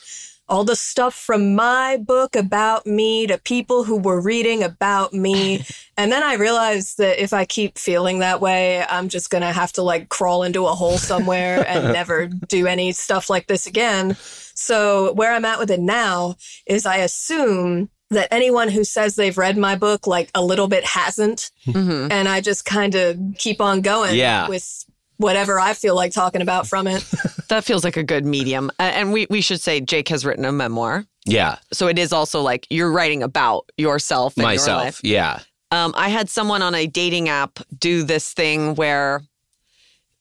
all 0.50 0.64
the 0.64 0.76
stuff 0.76 1.14
from 1.14 1.56
my 1.56 1.98
book 1.98 2.36
about 2.36 2.86
me 2.88 3.28
to 3.28 3.38
people 3.38 3.84
who 3.84 3.98
were 3.98 4.20
reading 4.20 4.64
about 4.64 5.14
me. 5.14 5.64
and 5.98 6.12
then 6.12 6.24
I 6.24 6.34
realized 6.36 6.98
that 6.98 7.22
if 7.22 7.34
I 7.34 7.46
keep 7.46 7.78
feeling 7.78 8.20
that 8.20 8.42
way, 8.42 8.84
I'm 8.90 9.10
just 9.10 9.30
going 9.30 9.44
to 9.44 9.52
have 9.52 9.72
to 9.74 9.84
like 9.84 10.10
crawl 10.10 10.44
into 10.44 10.66
a 10.66 10.74
hole 10.74 10.98
somewhere 10.98 11.64
and 11.68 11.94
never 11.94 12.28
do 12.28 12.68
any 12.68 12.92
stuff 12.92 13.30
like 13.30 13.48
this 13.48 13.68
again. 13.68 14.16
So 14.56 15.14
where 15.14 15.32
I'm 15.34 15.46
at 15.46 15.60
with 15.60 15.72
it 15.72 15.80
now 15.80 16.36
is 16.66 16.86
I 16.86 16.98
assume 16.98 17.90
that 18.12 18.28
anyone 18.34 18.70
who 18.70 18.84
says 18.84 19.16
they've 19.16 19.38
read 19.38 19.56
my 19.56 19.76
book 19.76 20.08
like 20.08 20.32
a 20.34 20.44
little 20.44 20.68
bit 20.68 20.84
hasn't. 20.84 21.52
Mhm. 21.68 22.12
And 22.12 22.28
I 22.28 22.42
just 22.42 22.66
kind 22.66 22.96
of 22.96 23.18
keep 23.38 23.62
on 23.62 23.82
going 23.82 24.16
Yeah. 24.16 24.48
with 24.50 24.84
whatever 25.20 25.60
I 25.60 25.74
feel 25.74 25.96
like 25.96 26.12
talking 26.12 26.42
about 26.42 26.66
from 26.68 26.88
it. 26.88 27.06
That 27.50 27.64
feels 27.64 27.84
like 27.84 27.98
a 27.98 28.04
good 28.04 28.26
medium. 28.28 28.70
And 28.78 29.12
we, 29.12 29.26
we 29.28 29.42
should 29.42 29.60
say 29.60 29.82
Jake 29.82 30.08
has 30.10 30.24
written 30.24 30.46
a 30.46 30.52
memoir. 30.52 31.06
Yeah. 31.26 31.58
So 31.74 31.88
it 31.88 31.98
is 31.98 32.14
also 32.14 32.42
like 32.42 32.68
you're 32.70 32.92
writing 32.92 33.24
about 33.24 33.68
yourself 33.76 34.36
and 34.38 34.44
your 34.44 34.52
Myself. 34.52 34.84
life. 34.84 35.02
Yeah. 35.04 35.40
Um, 35.72 35.96
I 35.98 36.10
had 36.10 36.30
someone 36.30 36.62
on 36.62 36.76
a 36.76 36.86
dating 36.86 37.28
app 37.28 37.58
do 37.80 38.04
this 38.04 38.34
thing 38.34 38.76
where 38.76 39.24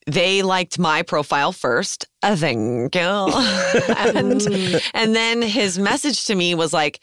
they 0.06 0.40
liked 0.40 0.78
my 0.78 1.02
profile 1.02 1.52
first. 1.52 2.06
Uh, 2.22 2.34
thank 2.34 2.94
you. 2.94 3.00
and, 3.02 4.80
and 4.94 5.14
then 5.14 5.42
his 5.42 5.78
message 5.78 6.24
to 6.28 6.34
me 6.34 6.54
was 6.54 6.72
like, 6.72 6.98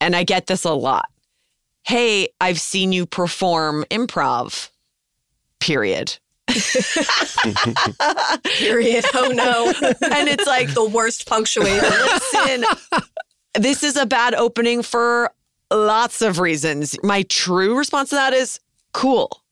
and 0.00 0.16
I 0.16 0.24
get 0.24 0.46
this 0.46 0.64
a 0.64 0.72
lot. 0.72 1.10
Hey, 1.82 2.28
I've 2.40 2.58
seen 2.60 2.92
you 2.92 3.04
perform 3.04 3.84
improv. 3.90 4.70
Period. 5.60 6.16
Period. 8.58 9.04
Oh 9.14 9.32
no. 9.32 9.66
And 10.10 10.28
it's 10.28 10.46
like 10.46 10.72
the 10.74 10.88
worst 10.88 11.26
punctuation. 11.28 11.82
listen, 11.82 12.64
this 13.54 13.82
is 13.82 13.96
a 13.96 14.06
bad 14.06 14.34
opening 14.34 14.82
for 14.82 15.30
lots 15.72 16.22
of 16.22 16.38
reasons. 16.38 16.96
My 17.02 17.22
true 17.24 17.76
response 17.76 18.10
to 18.10 18.16
that 18.16 18.32
is 18.32 18.60
cool. 18.92 19.42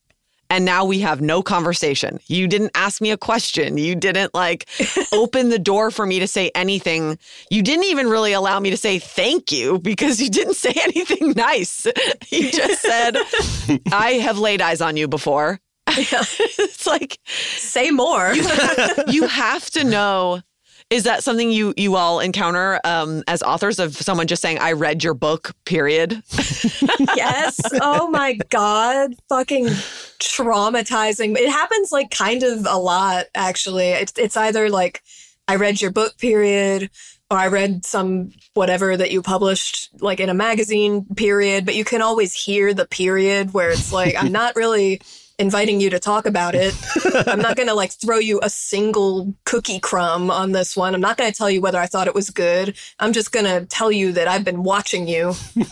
And 0.51 0.65
now 0.65 0.85
we 0.85 1.01
have 1.01 1.21
no 1.21 1.43
conversation. 1.43 2.21
You 2.27 2.47
didn't 2.47 2.73
ask 2.75 3.01
me 3.01 3.11
a 3.11 3.17
question. 3.17 3.79
You 3.79 3.97
didn't 3.97 4.35
like 4.35 4.69
open 5.13 5.49
the 5.49 5.59
door 5.59 5.91
for 5.91 6.07
me 6.07 6.21
to 6.21 6.29
say 6.29 6.51
anything. 6.55 7.19
You 7.51 7.63
didn't 7.63 7.87
even 7.87 8.09
really 8.09 8.35
allow 8.35 8.61
me 8.61 8.71
to 8.71 8.77
say 8.77 8.99
thank 8.99 9.51
you 9.51 9.79
because 9.79 10.21
you 10.21 10.29
didn't 10.29 10.55
say 10.55 10.73
anything 10.83 11.33
nice. 11.33 11.87
You 12.29 12.51
just 12.53 12.83
said, 12.83 13.17
I 13.91 14.21
have 14.23 14.39
laid 14.39 14.61
eyes 14.61 14.81
on 14.81 14.97
you 14.97 15.09
before. 15.09 15.61
it's 16.59 16.87
like, 16.87 17.19
Say 17.27 17.91
more. 17.91 18.35
you 19.09 19.27
have 19.27 19.71
to 19.71 19.85
know 19.85 20.41
is 20.91 21.05
that 21.05 21.25
something 21.25 21.51
you 21.51 21.73
you 21.77 21.97
all 21.97 22.21
encounter 22.21 22.79
um, 22.85 23.25
as 23.27 23.43
authors 23.43 23.79
of 23.79 23.97
someone 23.97 24.27
just 24.27 24.43
saying 24.43 24.59
i 24.59 24.71
read 24.73 25.03
your 25.03 25.15
book 25.15 25.55
period 25.65 26.23
yes. 27.17 27.61
Oh 27.81 28.09
my 28.09 28.39
God. 28.51 29.15
Fucking 29.29 29.67
traumatizing. 29.67 31.37
It 31.37 31.51
happens 31.51 31.93
like 31.93 32.11
kind 32.11 32.43
of 32.43 32.67
a 32.69 32.79
lot, 32.79 33.27
actually. 33.35 33.89
It's, 33.89 34.13
it's 34.17 34.37
either 34.37 34.71
like, 34.71 35.03
I 35.47 35.57
read 35.57 35.81
your 35.81 35.91
book, 35.91 36.17
period, 36.19 36.91
or 37.31 37.37
I 37.37 37.49
read 37.49 37.85
some 37.85 38.31
whatever 38.55 38.97
that 38.97 39.11
you 39.11 39.21
published 39.23 39.91
like 40.01 40.21
in 40.21 40.29
a 40.29 40.35
magazine, 40.35 41.05
period. 41.17 41.67
But 41.67 41.75
you 41.75 41.85
can 41.85 42.03
always 42.03 42.35
hear 42.35 42.73
the 42.73 42.87
period 42.87 43.53
where 43.53 43.71
it's 43.71 43.93
like, 43.93 44.15
I'm 44.17 44.33
not 44.33 44.57
really 44.57 45.01
inviting 45.39 45.81
you 45.81 45.91
to 45.91 45.99
talk 45.99 46.27
about 46.27 46.55
it. 46.55 46.75
I'm 47.27 47.41
not 47.41 47.57
going 47.57 47.69
to 47.69 47.75
like 47.75 47.93
throw 47.93 48.19
you 48.19 48.39
a 48.43 48.51
single 48.51 49.35
cookie 49.45 49.81
crumb 49.81 50.31
on 50.31 50.53
this 50.53 50.77
one. 50.77 50.95
I'm 50.95 51.01
not 51.01 51.17
going 51.17 51.31
to 51.31 51.37
tell 51.37 51.51
you 51.51 51.61
whether 51.61 51.79
I 51.79 51.87
thought 51.87 52.07
it 52.07 52.15
was 52.15 52.31
good. 52.31 52.77
I'm 53.01 53.13
just 53.13 53.33
going 53.33 53.45
to 53.47 53.67
tell 53.67 53.91
you 53.91 54.13
that 54.13 54.29
I've 54.29 54.45
been 54.45 54.63
watching 54.63 55.09
you. 55.09 55.35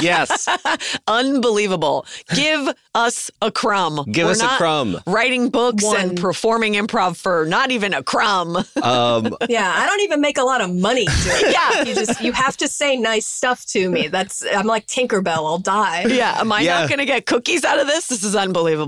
Yes. 0.00 0.48
unbelievable 1.08 2.06
give 2.34 2.68
us 2.94 3.30
a 3.42 3.50
crumb 3.50 4.04
Give 4.10 4.26
We're 4.26 4.32
us 4.32 4.42
a 4.42 4.48
crumb. 4.48 4.98
writing 5.06 5.48
books 5.50 5.84
One. 5.84 5.96
and 6.00 6.20
performing 6.20 6.74
improv 6.74 7.16
for 7.16 7.46
not 7.46 7.70
even 7.70 7.94
a 7.94 8.02
crumb 8.02 8.56
Um, 8.82 9.36
Yeah, 9.48 9.72
I 9.76 9.86
don't 9.86 10.00
even 10.02 10.20
make 10.20 10.38
a 10.38 10.42
lot 10.42 10.60
of 10.60 10.74
money 10.74 11.06
doing. 11.24 11.52
Yeah. 11.52 11.82
You 11.82 11.94
just 11.94 12.20
you 12.20 12.32
have 12.32 12.56
to 12.58 12.68
say 12.68 12.96
nice 12.96 13.26
stuff 13.26 13.64
to 13.66 13.90
me. 13.90 14.08
That's 14.08 14.44
I'm 14.54 14.66
like 14.66 14.86
Tinkerbell, 14.86 15.28
I'll 15.46 15.58
die. 15.58 16.04
yeah 16.08 16.40
am 16.40 16.52
i 16.52 16.60
Yeah. 16.60 16.80
not 16.80 16.90
gonna 16.90 17.06
get 17.06 17.26
cookies 17.26 17.64
out 17.64 17.78
of 17.78 17.86
this 17.86 18.08
this 18.08 18.22
is 18.24 18.36
unbelievable 18.36 18.87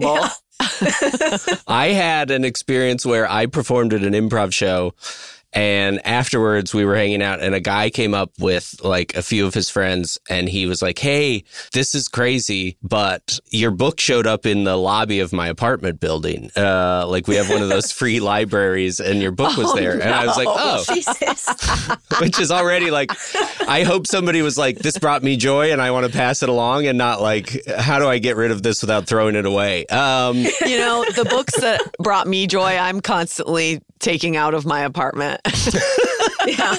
I 1.66 1.88
had 1.88 2.30
an 2.30 2.44
experience 2.44 3.06
where 3.06 3.30
I 3.30 3.46
performed 3.46 3.94
at 3.94 4.02
an 4.02 4.12
improv 4.12 4.52
show 4.52 4.94
and 5.52 6.04
afterwards 6.06 6.72
we 6.74 6.84
were 6.84 6.94
hanging 6.96 7.22
out 7.22 7.40
and 7.40 7.54
a 7.54 7.60
guy 7.60 7.90
came 7.90 8.14
up 8.14 8.32
with 8.38 8.76
like 8.82 9.16
a 9.16 9.22
few 9.22 9.46
of 9.46 9.54
his 9.54 9.68
friends 9.70 10.18
and 10.28 10.48
he 10.48 10.66
was 10.66 10.82
like, 10.82 10.98
"Hey, 10.98 11.44
this 11.72 11.94
is 11.94 12.08
crazy, 12.08 12.76
but 12.82 13.38
your 13.50 13.70
book 13.70 14.00
showed 14.00 14.26
up 14.26 14.46
in 14.46 14.64
the 14.64 14.76
lobby 14.76 15.20
of 15.20 15.32
my 15.32 15.48
apartment 15.48 16.00
building. 16.00 16.50
Uh 16.56 17.06
like 17.06 17.26
we 17.26 17.36
have 17.36 17.48
one 17.50 17.62
of 17.62 17.68
those 17.68 17.92
free 18.00 18.20
libraries 18.20 19.00
and 19.00 19.20
your 19.20 19.32
book 19.32 19.56
was 19.56 19.74
there." 19.74 20.00
And 20.00 20.14
I 20.14 20.26
was 20.26 20.36
like, 20.36 20.48
"Oh, 20.48 20.84
Jesus. 20.94 21.48
which 22.20 22.38
is 22.38 22.50
already 22.50 22.90
like 22.90 23.10
I 23.66 23.82
hope 23.84 24.06
somebody 24.06 24.42
was 24.42 24.58
like 24.58 24.78
this 24.78 24.98
brought 24.98 25.22
me 25.22 25.36
joy 25.36 25.72
and 25.72 25.80
I 25.80 25.90
want 25.90 26.06
to 26.06 26.12
pass 26.12 26.42
it 26.42 26.48
along 26.48 26.86
and 26.86 26.98
not 26.98 27.20
like 27.20 27.66
how 27.68 27.98
do 27.98 28.08
I 28.08 28.18
get 28.18 28.36
rid 28.36 28.50
of 28.50 28.62
this 28.62 28.82
without 28.82 29.06
throwing 29.06 29.34
it 29.36 29.46
away. 29.46 29.86
Um 29.86 30.36
you 30.38 30.78
know 30.78 31.04
the 31.16 31.24
books 31.24 31.60
that 31.60 31.80
brought 31.98 32.26
me 32.26 32.46
joy 32.46 32.76
i'm 32.76 33.00
constantly 33.00 33.80
taking 34.00 34.36
out 34.36 34.54
of 34.54 34.64
my 34.66 34.80
apartment 34.80 35.40
Yeah. 36.46 36.74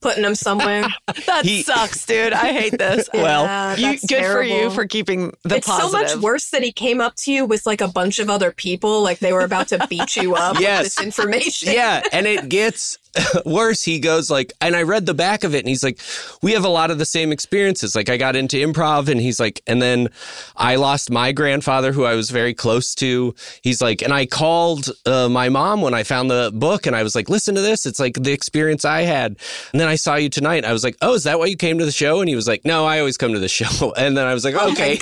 Putting 0.00 0.24
them 0.24 0.34
somewhere. 0.34 0.84
that 1.26 1.44
He- 1.44 1.62
sucks 1.62 2.04
dude 2.06 2.32
i 2.32 2.52
hate 2.52 2.76
this 2.78 3.08
Well, 3.14 3.44
Yeah, 3.44 3.76
you, 3.76 3.82
that's 3.92 4.04
good 4.06 4.24
for 4.24 4.42
you 4.42 4.70
for 4.70 4.84
keeping 4.86 5.32
the 5.44 5.56
it's 5.56 5.66
positive. 5.66 6.08
so 6.10 6.16
much 6.16 6.22
worse 6.22 6.50
that 6.50 6.62
he 6.62 6.72
came 6.72 7.00
up 7.00 7.14
to 7.16 7.32
you 7.32 7.46
with 7.46 7.66
like 7.66 7.80
a 7.80 7.88
bunch 7.88 8.18
of 8.18 8.28
other 8.28 8.50
people, 8.52 9.02
like 9.02 9.20
they 9.20 9.32
were 9.32 9.40
about 9.42 9.68
to 9.68 9.86
beat 9.88 10.16
you 10.16 10.34
up 10.34 10.58
Yes. 10.60 10.82
with 10.82 10.94
this 10.96 11.04
information. 11.04 11.72
yeah, 11.72 12.02
and 12.12 12.26
it 12.26 12.48
gets 12.48 12.98
worse. 13.44 13.82
He 13.82 14.00
goes 14.00 14.30
like, 14.30 14.52
and 14.60 14.76
I 14.76 14.82
read 14.82 15.06
the 15.06 15.14
back 15.14 15.44
of 15.44 15.54
it, 15.54 15.60
and 15.60 15.68
he's 15.68 15.82
like, 15.82 15.98
we 16.42 16.52
have 16.52 16.64
a 16.64 16.68
lot 16.68 16.90
of 16.90 16.98
the 16.98 17.04
same 17.04 17.32
experiences. 17.32 17.94
Like 17.94 18.08
I 18.08 18.16
got 18.16 18.36
into 18.36 18.56
improv, 18.56 19.08
and 19.08 19.20
he's 19.20 19.40
like, 19.40 19.62
and 19.66 19.80
then 19.80 20.08
I 20.56 20.76
lost 20.76 21.10
my 21.10 21.32
grandfather, 21.32 21.92
who 21.92 22.04
I 22.04 22.14
was 22.14 22.30
very 22.30 22.54
close 22.54 22.94
to. 22.96 23.34
He's 23.62 23.80
like, 23.80 24.02
and 24.02 24.12
I 24.12 24.26
called 24.26 24.90
uh, 25.06 25.28
my 25.28 25.48
mom 25.48 25.80
when 25.80 25.94
I 25.94 26.02
found 26.02 26.30
the 26.30 26.50
book, 26.54 26.86
and 26.86 26.94
I 26.94 27.02
was 27.02 27.14
like, 27.14 27.28
listen 27.28 27.54
to 27.54 27.60
this. 27.60 27.86
It's 27.86 28.00
like 28.00 28.14
the 28.14 28.32
experience 28.32 28.84
I 28.84 29.02
had. 29.02 29.36
And 29.72 29.80
then 29.80 29.88
I 29.88 29.96
saw 29.96 30.16
you 30.16 30.28
tonight. 30.28 30.64
I 30.64 30.72
was 30.72 30.84
like, 30.84 30.96
oh, 31.02 31.14
is 31.14 31.24
that 31.24 31.38
why 31.38 31.46
you 31.46 31.56
came 31.56 31.78
to 31.78 31.84
the 31.84 31.92
show? 31.92 32.20
And 32.20 32.28
he 32.28 32.34
was 32.34 32.48
like, 32.48 32.64
no, 32.64 32.84
I 32.84 32.98
always 32.98 33.16
come 33.16 33.32
to 33.32 33.38
the 33.38 33.48
show. 33.56 33.92
And 33.94 34.16
then 34.16 34.26
I 34.26 34.34
was 34.34 34.44
like, 34.44 34.54
okay. 34.54 34.98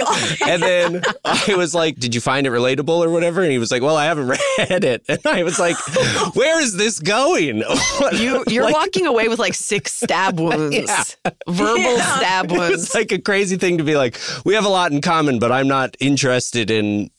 and 0.47 0.63
then 0.63 1.03
I 1.25 1.55
was 1.55 1.75
like, 1.75 1.99
did 1.99 2.15
you 2.15 2.21
find 2.21 2.47
it 2.47 2.51
relatable 2.51 3.05
or 3.05 3.11
whatever? 3.11 3.43
And 3.43 3.51
he 3.51 3.59
was 3.59 3.71
like, 3.71 3.83
well, 3.83 3.97
I 3.97 4.05
haven't 4.07 4.29
read 4.59 4.85
it. 4.85 5.05
And 5.09 5.21
I 5.27 5.43
was 5.43 5.59
like, 5.59 5.77
where 6.35 6.61
is 6.61 6.77
this 6.77 6.99
going? 6.99 7.63
You, 8.13 8.45
you're 8.49 8.65
Like, 8.65 8.75
walking 8.75 9.07
away 9.07 9.29
with 9.29 9.39
like 9.39 9.55
six 9.55 9.93
stab 9.93 10.39
wounds, 10.41 10.77
Yeah. 10.77 11.31
verbal 11.49 11.99
stab 11.99 12.51
wounds. 12.53 12.85
It's 12.85 12.95
like 12.95 13.13
a 13.13 13.19
crazy 13.21 13.57
thing 13.57 13.79
to 13.79 13.85
be 13.85 13.97
like, 13.97 14.19
we 14.45 14.55
have 14.55 14.65
a 14.65 14.69
lot 14.69 14.93
in 14.93 15.01
common, 15.01 15.39
but 15.39 15.51
I'm 15.53 15.69
not 15.69 15.97
interested 16.01 16.71
in 16.71 17.11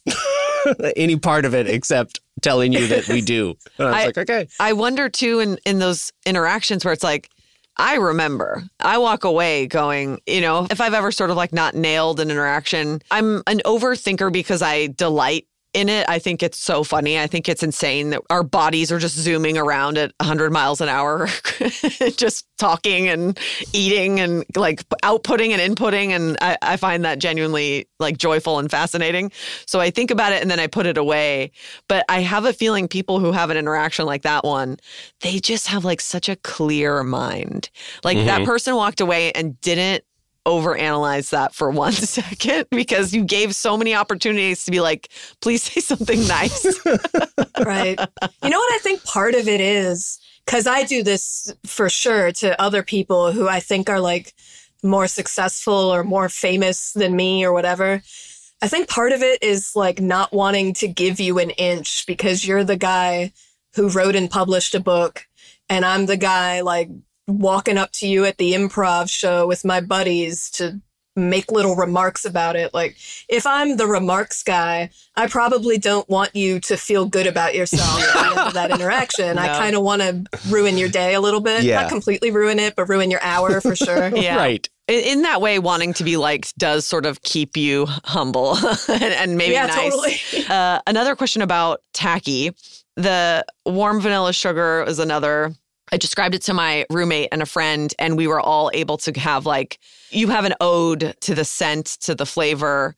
any 0.96 1.18
part 1.18 1.46
of 1.46 1.54
it 1.54 1.68
except 1.68 2.20
telling 2.42 2.74
you 2.74 2.88
that 2.88 3.08
we 3.08 3.22
do. 3.22 3.56
And 3.78 3.88
I 3.88 3.92
was 3.92 3.96
I- 3.96 4.06
like, 4.08 4.18
okay. 4.18 4.48
I 4.60 4.74
wonder 4.74 5.10
too 5.10 5.40
in 5.40 5.58
in 5.66 5.80
those 5.80 6.12
interactions 6.26 6.84
where 6.86 6.94
it's 6.94 7.04
like 7.04 7.30
I 7.78 7.96
remember. 7.96 8.64
I 8.80 8.98
walk 9.00 9.26
away 9.26 9.68
going, 9.68 10.22
you 10.26 10.40
know, 10.40 10.66
if 10.72 10.80
I've 10.80 10.94
ever 10.94 11.12
sort 11.12 11.30
of 11.30 11.36
like 11.36 11.52
not 11.52 11.76
nailed 11.76 12.22
an 12.22 12.32
interaction, 12.32 13.02
I'm 13.12 13.44
an 13.48 13.60
overthinker 13.66 14.32
because 14.32 14.62
I 14.62 14.88
delight 14.88 15.46
in 15.76 15.90
it. 15.90 16.08
I 16.08 16.20
think 16.20 16.42
it's 16.42 16.58
so 16.58 16.84
funny. 16.84 17.20
I 17.20 17.28
think 17.28 17.50
it's 17.50 17.62
insane 17.62 18.12
that 18.12 18.22
our 18.30 18.44
bodies 18.44 18.92
are 18.92 18.98
just 18.98 19.16
zooming 19.16 19.58
around 19.58 19.98
at 19.98 20.14
100 20.22 20.52
miles 20.52 20.80
an 20.80 20.88
hour, 20.88 21.28
just 22.16 22.48
talking 22.58 23.10
and 23.10 23.38
eating 23.74 24.22
and 24.22 24.46
like 24.56 24.88
outputting 25.04 25.50
and 25.50 25.76
inputting. 25.76 26.12
And 26.12 26.38
I, 26.40 26.58
I 26.62 26.78
find 26.78 27.04
that 27.04 27.20
genuinely 27.20 27.90
like 28.00 28.18
joyful 28.18 28.58
and 28.58 28.72
fascinating. 28.72 29.34
So 29.68 29.82
I 29.82 29.92
think 29.92 30.12
about 30.12 30.32
it 30.32 30.42
and 30.42 30.50
then 30.50 30.62
I 30.62 30.68
put 30.68 30.86
it 30.86 30.98
away. 30.98 31.52
But 31.90 32.06
I 32.08 32.22
have 32.22 32.46
a 32.46 32.54
feeling 32.54 32.88
people 32.88 33.20
who 33.20 33.34
have 33.34 33.50
an 33.50 33.58
interaction 33.58 34.06
like 34.06 34.22
that 34.22 34.46
one, 34.46 34.78
they 35.22 35.40
just 35.40 35.68
have 35.68 35.84
like 35.84 36.00
such 36.00 36.30
a 36.30 36.38
clear 36.38 37.04
mind. 37.04 37.70
Like 38.06 38.18
that 38.18 38.40
mm-hmm. 38.40 38.46
person 38.46 38.76
walked 38.76 39.02
away 39.02 39.34
and 39.34 39.60
didn't 39.60 40.06
overanalyze 40.46 41.32
that 41.32 41.54
for 41.54 41.70
one 41.70 41.92
second 41.94 42.68
because 42.72 43.14
you 43.14 43.24
gave 43.24 43.56
so 43.56 43.78
many 43.78 43.94
opportunities 43.94 44.66
to 44.66 44.72
be 44.72 44.80
like, 44.80 45.10
please 45.42 45.64
say 45.64 45.82
something 45.82 46.28
nice. 46.28 46.66
right. 47.66 48.00
You 48.44 48.50
know 48.50 48.60
what 48.60 48.74
I 48.74 48.80
think 48.82 49.04
part 49.04 49.36
of 49.36 49.48
it 49.48 49.62
is? 49.62 50.20
Because 50.46 50.68
I 50.68 50.84
do 50.84 51.04
this 51.04 51.54
for 51.66 51.90
sure 51.90 52.32
to 52.34 52.60
other 52.62 52.84
people 52.84 53.32
who 53.32 53.48
I 53.48 53.60
think 53.60 53.90
are 53.90 54.00
like 54.00 54.34
more 54.84 55.08
successful 55.08 55.74
or 55.74 56.04
more 56.04 56.30
famous 56.30 56.94
than 56.94 57.16
me 57.16 57.44
or 57.44 57.52
whatever. 57.52 58.04
I 58.62 58.68
think 58.68 58.88
part 58.88 59.12
of 59.12 59.22
it 59.22 59.42
is 59.42 59.76
like 59.76 60.00
not 60.00 60.32
wanting 60.32 60.74
to 60.76 60.88
give 60.88 61.20
you 61.20 61.40
an 61.40 61.50
inch 61.52 62.06
because 62.06 62.48
you're 62.48 62.64
the 62.64 62.78
guy 62.78 63.34
who 63.76 63.90
wrote 63.90 64.16
and 64.16 64.30
published 64.30 64.76
a 64.76 64.80
book 64.80 65.26
and 65.70 65.84
I'm 65.84 66.06
the 66.06 66.18
guy 66.18 66.62
like 66.62 66.90
walking 67.28 67.78
up 67.78 67.92
to 67.94 68.08
you 68.08 68.26
at 68.26 68.38
the 68.38 68.54
improv 68.54 69.10
show 69.10 69.48
with 69.48 69.66
my 69.66 69.82
buddies 69.82 70.50
to 70.52 70.82
make 71.18 71.50
little 71.50 71.78
remarks 71.78 72.26
about 72.26 72.58
it. 72.58 72.74
Like, 72.74 72.98
if 73.30 73.48
I'm 73.48 73.78
the 73.78 73.88
remarks 73.88 74.44
guy, 74.44 74.90
I 75.16 75.28
probably 75.28 75.78
don't 75.78 76.08
want 76.10 76.36
you 76.36 76.60
to 76.62 76.76
feel 76.76 77.06
good 77.06 77.26
about 77.26 77.56
yourself 77.56 78.02
at 78.02 78.14
the 78.14 78.30
end 78.42 78.48
of 78.50 78.54
that 78.56 78.72
interaction. 78.80 79.38
I 79.38 79.48
kind 79.58 79.78
of 79.78 79.82
want 79.82 80.02
to 80.02 80.26
ruin 80.50 80.78
your 80.78 80.90
day 80.90 81.14
a 81.14 81.22
little 81.22 81.40
bit. 81.40 81.64
Yeah. 81.64 81.82
Not 81.82 81.90
completely 81.90 82.32
ruin 82.32 82.60
it, 82.60 82.76
but 82.76 82.90
ruin 82.90 83.10
your 83.10 83.22
hour 83.24 83.62
for 83.62 83.76
sure. 83.78 84.10
Yeah. 84.16 84.36
Right. 84.36 84.68
In, 84.90 85.00
in 85.04 85.22
that 85.22 85.40
way, 85.42 85.58
wanting 85.58 85.94
to 85.94 86.04
be 86.04 86.18
liked 86.18 86.56
does 86.58 86.86
sort 86.86 87.06
of 87.06 87.22
keep 87.22 87.56
you 87.56 87.86
humble 88.04 88.58
and, 88.90 89.02
and 89.04 89.38
maybe 89.38 89.54
Yeah, 89.54 89.68
nice. 89.68 89.84
totally. 90.32 90.46
Uh, 90.50 90.80
another 90.86 91.16
question 91.16 91.42
about 91.42 91.82
tacky. 91.94 92.52
The 92.98 93.46
warm 93.66 94.02
vanilla 94.02 94.34
sugar 94.34 94.84
is 94.86 95.00
another. 95.00 95.54
I 95.92 95.98
described 95.98 96.36
it 96.36 96.42
to 96.44 96.54
my 96.54 96.86
roommate 96.90 97.30
and 97.32 97.42
a 97.42 97.46
friend, 97.46 97.94
and 98.00 98.18
we 98.18 98.28
were 98.28 98.40
all 98.40 98.72
able 98.74 98.98
to 98.98 99.20
have 99.20 99.46
like, 99.46 99.80
you 100.10 100.30
have 100.30 100.46
an 100.46 100.56
ode 100.60 101.16
to 101.22 101.36
the 101.36 101.46
scent, 101.46 101.86
to 102.02 102.16
the 102.16 102.26
flavor. 102.26 102.96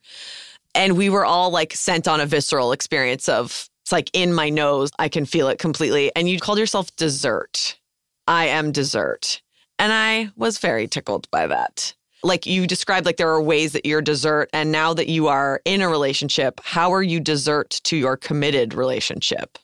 And 0.74 0.96
we 0.96 1.10
were 1.10 1.24
all 1.24 1.50
like 1.50 1.74
sent 1.74 2.08
on 2.08 2.20
a 2.20 2.26
visceral 2.26 2.72
experience 2.72 3.28
of 3.28 3.68
it's 3.82 3.92
like 3.92 4.10
in 4.12 4.34
my 4.34 4.50
nose, 4.50 4.90
I 4.98 5.08
can 5.08 5.24
feel 5.24 5.48
it 5.48 5.58
completely. 5.58 6.12
And 6.14 6.28
you 6.28 6.38
called 6.38 6.58
yourself 6.58 6.94
dessert. 6.96 7.78
I 8.26 8.46
am 8.46 8.72
dessert. 8.72 9.40
And 9.78 9.92
I 9.92 10.30
was 10.36 10.58
very 10.58 10.86
tickled 10.86 11.30
by 11.30 11.46
that. 11.46 11.94
Like 12.22 12.46
you 12.46 12.66
described, 12.66 13.06
like 13.06 13.16
there 13.16 13.30
are 13.30 13.40
ways 13.40 13.72
that 13.72 13.86
you're 13.86 14.02
dessert. 14.02 14.50
And 14.52 14.72
now 14.72 14.92
that 14.92 15.08
you 15.08 15.28
are 15.28 15.62
in 15.64 15.80
a 15.80 15.88
relationship, 15.88 16.60
how 16.62 16.92
are 16.92 17.02
you 17.02 17.20
dessert 17.20 17.80
to 17.84 17.96
your 17.96 18.16
committed 18.16 18.74
relationship? 18.74 19.58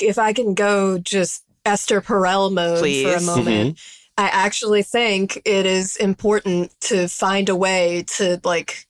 if 0.00 0.18
I 0.18 0.32
can 0.32 0.54
go 0.54 0.98
just 0.98 1.44
Esther 1.64 2.00
Perel 2.00 2.52
mode 2.52 2.78
for 2.78 2.84
a 2.84 2.88
Please. 2.88 3.26
moment, 3.26 3.76
mm-hmm. 3.76 4.22
I 4.22 4.28
actually 4.28 4.82
think 4.82 5.40
it 5.44 5.66
is 5.66 5.96
important 5.96 6.78
to 6.82 7.08
find 7.08 7.48
a 7.48 7.56
way 7.56 8.04
to 8.16 8.40
like 8.44 8.86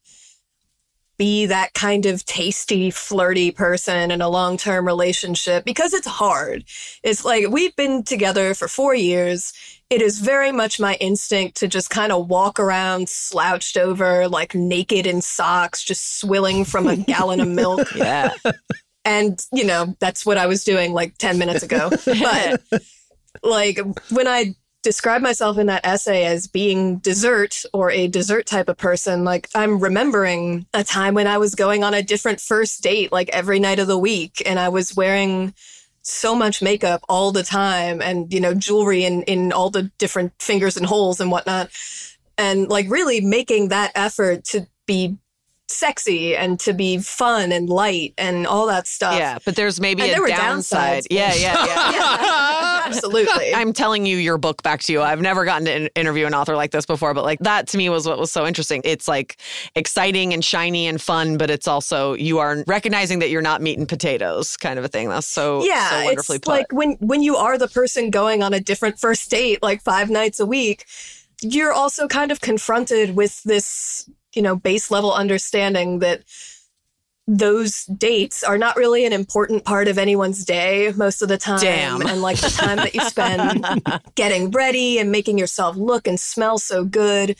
be 1.21 1.45
that 1.45 1.75
kind 1.75 2.07
of 2.07 2.25
tasty, 2.25 2.91
flirty 2.91 3.51
person 3.51 4.11
in 4.11 4.23
a 4.23 4.29
long 4.31 4.57
term 4.57 4.87
relationship 4.87 5.67
because 5.67 5.93
it's 5.93 6.07
hard. 6.07 6.65
It's 7.03 7.27
like 7.27 7.49
we've 7.51 7.77
been 7.77 8.05
together 8.05 8.55
for 8.55 8.69
four 8.69 8.95
years. 8.95 9.53
It 9.91 10.01
is 10.01 10.19
very 10.19 10.51
much 10.51 10.81
my 10.81 10.95
instinct 10.95 11.59
to 11.59 11.69
just 11.69 11.91
kind 11.91 12.11
of 12.11 12.29
walk 12.31 12.59
around 12.59 13.11
slouched 13.11 13.77
over, 13.77 14.29
like 14.29 14.55
naked 14.55 15.07
in 15.07 15.21
socks, 15.21 15.85
just 15.85 16.19
swilling 16.21 16.65
from 16.65 16.87
a 16.87 16.97
gallon 16.97 17.41
of 17.41 17.49
milk. 17.49 17.89
Yeah. 17.95 18.33
And, 19.11 19.45
you 19.53 19.65
know, 19.65 19.97
that's 19.99 20.25
what 20.25 20.39
I 20.39 20.47
was 20.47 20.63
doing 20.63 20.93
like 20.93 21.19
10 21.19 21.37
minutes 21.37 21.65
ago. 21.65 21.91
But 22.05 22.63
like 23.43 23.79
when 24.11 24.29
I 24.29 24.55
describe 24.83 25.21
myself 25.21 25.59
in 25.59 25.67
that 25.67 25.85
essay 25.85 26.25
as 26.25 26.47
being 26.47 26.99
dessert 26.99 27.65
or 27.73 27.91
a 27.91 28.07
dessert 28.07 28.47
type 28.47 28.69
of 28.69 28.77
person, 28.77 29.25
like 29.25 29.49
I'm 29.55 29.81
remembering 29.81 30.67
a 30.75 30.85
time 30.85 31.15
when 31.15 31.27
I 31.27 31.39
was 31.39 31.57
going 31.57 31.83
on 31.83 31.93
a 31.93 32.03
different 32.03 32.41
first 32.41 32.83
date 32.83 33.11
like 33.11 33.29
every 33.31 33.59
night 33.59 33.81
of 33.81 33.89
the 33.89 33.99
week 33.99 34.43
and 34.47 34.61
I 34.61 34.69
was 34.69 34.95
wearing 34.95 35.55
so 36.03 36.35
much 36.37 36.63
makeup 36.63 37.03
all 37.09 37.33
the 37.33 37.43
time 37.43 38.01
and, 38.01 38.33
you 38.33 38.41
know, 38.41 38.55
jewelry 38.55 39.05
in, 39.05 39.23
in 39.25 39.53
all 39.53 39.71
the 39.71 39.91
different 39.99 40.33
fingers 40.39 40.77
and 40.77 40.87
holes 40.87 41.21
and 41.21 41.33
whatnot. 41.33 41.71
And 42.39 42.69
like 42.69 42.89
really 42.89 43.21
making 43.21 43.69
that 43.69 43.91
effort 43.97 44.45
to 44.47 44.69
be 44.87 45.19
sexy 45.71 46.37
and 46.37 46.59
to 46.61 46.73
be 46.73 46.99
fun 46.99 47.53
and 47.53 47.69
light 47.69 48.13
and 48.19 48.47
all 48.47 48.67
that 48.67 48.87
stuff. 48.87 49.15
yeah. 49.15 49.39
But 49.45 49.57
there's 49.57 49.81
maybe 49.81 50.03
And 50.03 50.11
a 50.11 50.15
there 50.15 50.23
were 50.23 50.29
downside. 50.29 51.07
Yeah. 51.11 51.33
Yeah. 51.35 51.65
Yeah. 51.65 51.91
Yeah, 51.93 52.83
absolutely. 52.87 53.55
I'm 53.55 53.73
telling 53.73 54.05
you 54.07 54.17
your 54.17 54.37
book 54.39 54.63
back 54.63 54.81
to 54.83 54.93
you. 54.93 55.01
I've 55.03 55.21
never 55.21 55.45
gotten 55.45 55.65
to 55.67 55.77
in- 55.77 55.91
interview 55.95 56.27
an 56.27 56.35
author 56.35 56.57
like 56.57 56.71
this 56.73 56.87
before, 56.87 57.15
but 57.15 57.25
like 57.25 57.39
that 57.41 57.69
to 57.69 57.79
me 57.79 57.89
was 57.89 58.07
what 58.07 58.19
was 58.19 58.33
so 58.33 58.47
interesting. 58.47 58.81
It's 58.85 59.07
like 59.09 59.37
exciting 59.77 60.33
and 60.35 60.45
shiny 60.45 60.87
and 60.87 61.01
fun, 61.01 61.39
but 61.39 61.51
it's 61.51 61.69
also 61.69 62.15
you 62.15 62.39
are 62.39 62.65
recognizing 62.67 63.21
that 63.21 63.31
you're 63.31 63.43
not 63.43 63.63
meat 63.63 63.79
and 63.79 63.89
potatoes 63.89 64.57
kind 64.57 64.79
of 64.79 64.85
a 64.85 64.89
thing. 64.89 65.09
That's 65.09 65.27
so 65.27 65.65
yeah, 65.65 65.91
so 65.91 66.05
wonderfully 66.05 66.37
it's 66.37 66.45
put. 66.47 66.53
like 66.53 66.73
when 66.73 66.93
when 67.01 67.23
you 67.23 67.37
are 67.37 67.57
the 67.59 67.69
person 67.69 68.11
going 68.11 68.43
on 68.43 68.53
a 68.53 68.61
different 68.61 68.99
first 68.99 69.31
date 69.31 69.63
like 69.63 69.83
five 69.83 70.11
nights 70.11 70.41
a 70.41 70.47
week, 70.47 70.87
you're 71.43 71.73
also 71.73 72.07
kind 72.09 72.31
of 72.31 72.41
confronted 72.41 73.17
with 73.17 73.43
this, 73.45 74.09
you 74.35 74.43
know, 74.43 74.57
base 74.57 74.91
level 74.91 75.13
understanding 75.13 76.01
that 76.01 76.23
those 77.27 77.85
dates 77.85 78.43
are 78.43 78.59
not 78.59 78.77
really 78.77 79.05
an 79.07 79.13
important 79.13 79.65
part 79.65 79.87
of 79.87 79.99
anyone's 79.99 80.45
day 80.45 80.93
most 80.97 81.23
of 81.23 81.29
the 81.29 81.39
time. 81.39 81.61
Damn. 81.61 82.03
And 82.03 82.23
like 82.23 82.39
the 82.39 82.51
time 82.51 82.77
that 82.79 82.95
you 82.95 83.03
spend 83.03 83.65
getting 84.17 84.51
ready 84.51 84.99
and 84.99 85.13
making 85.13 85.39
yourself 85.39 85.77
look 85.77 86.09
and 86.09 86.19
smell 86.19 86.59
so 86.59 86.85
good, 86.85 87.37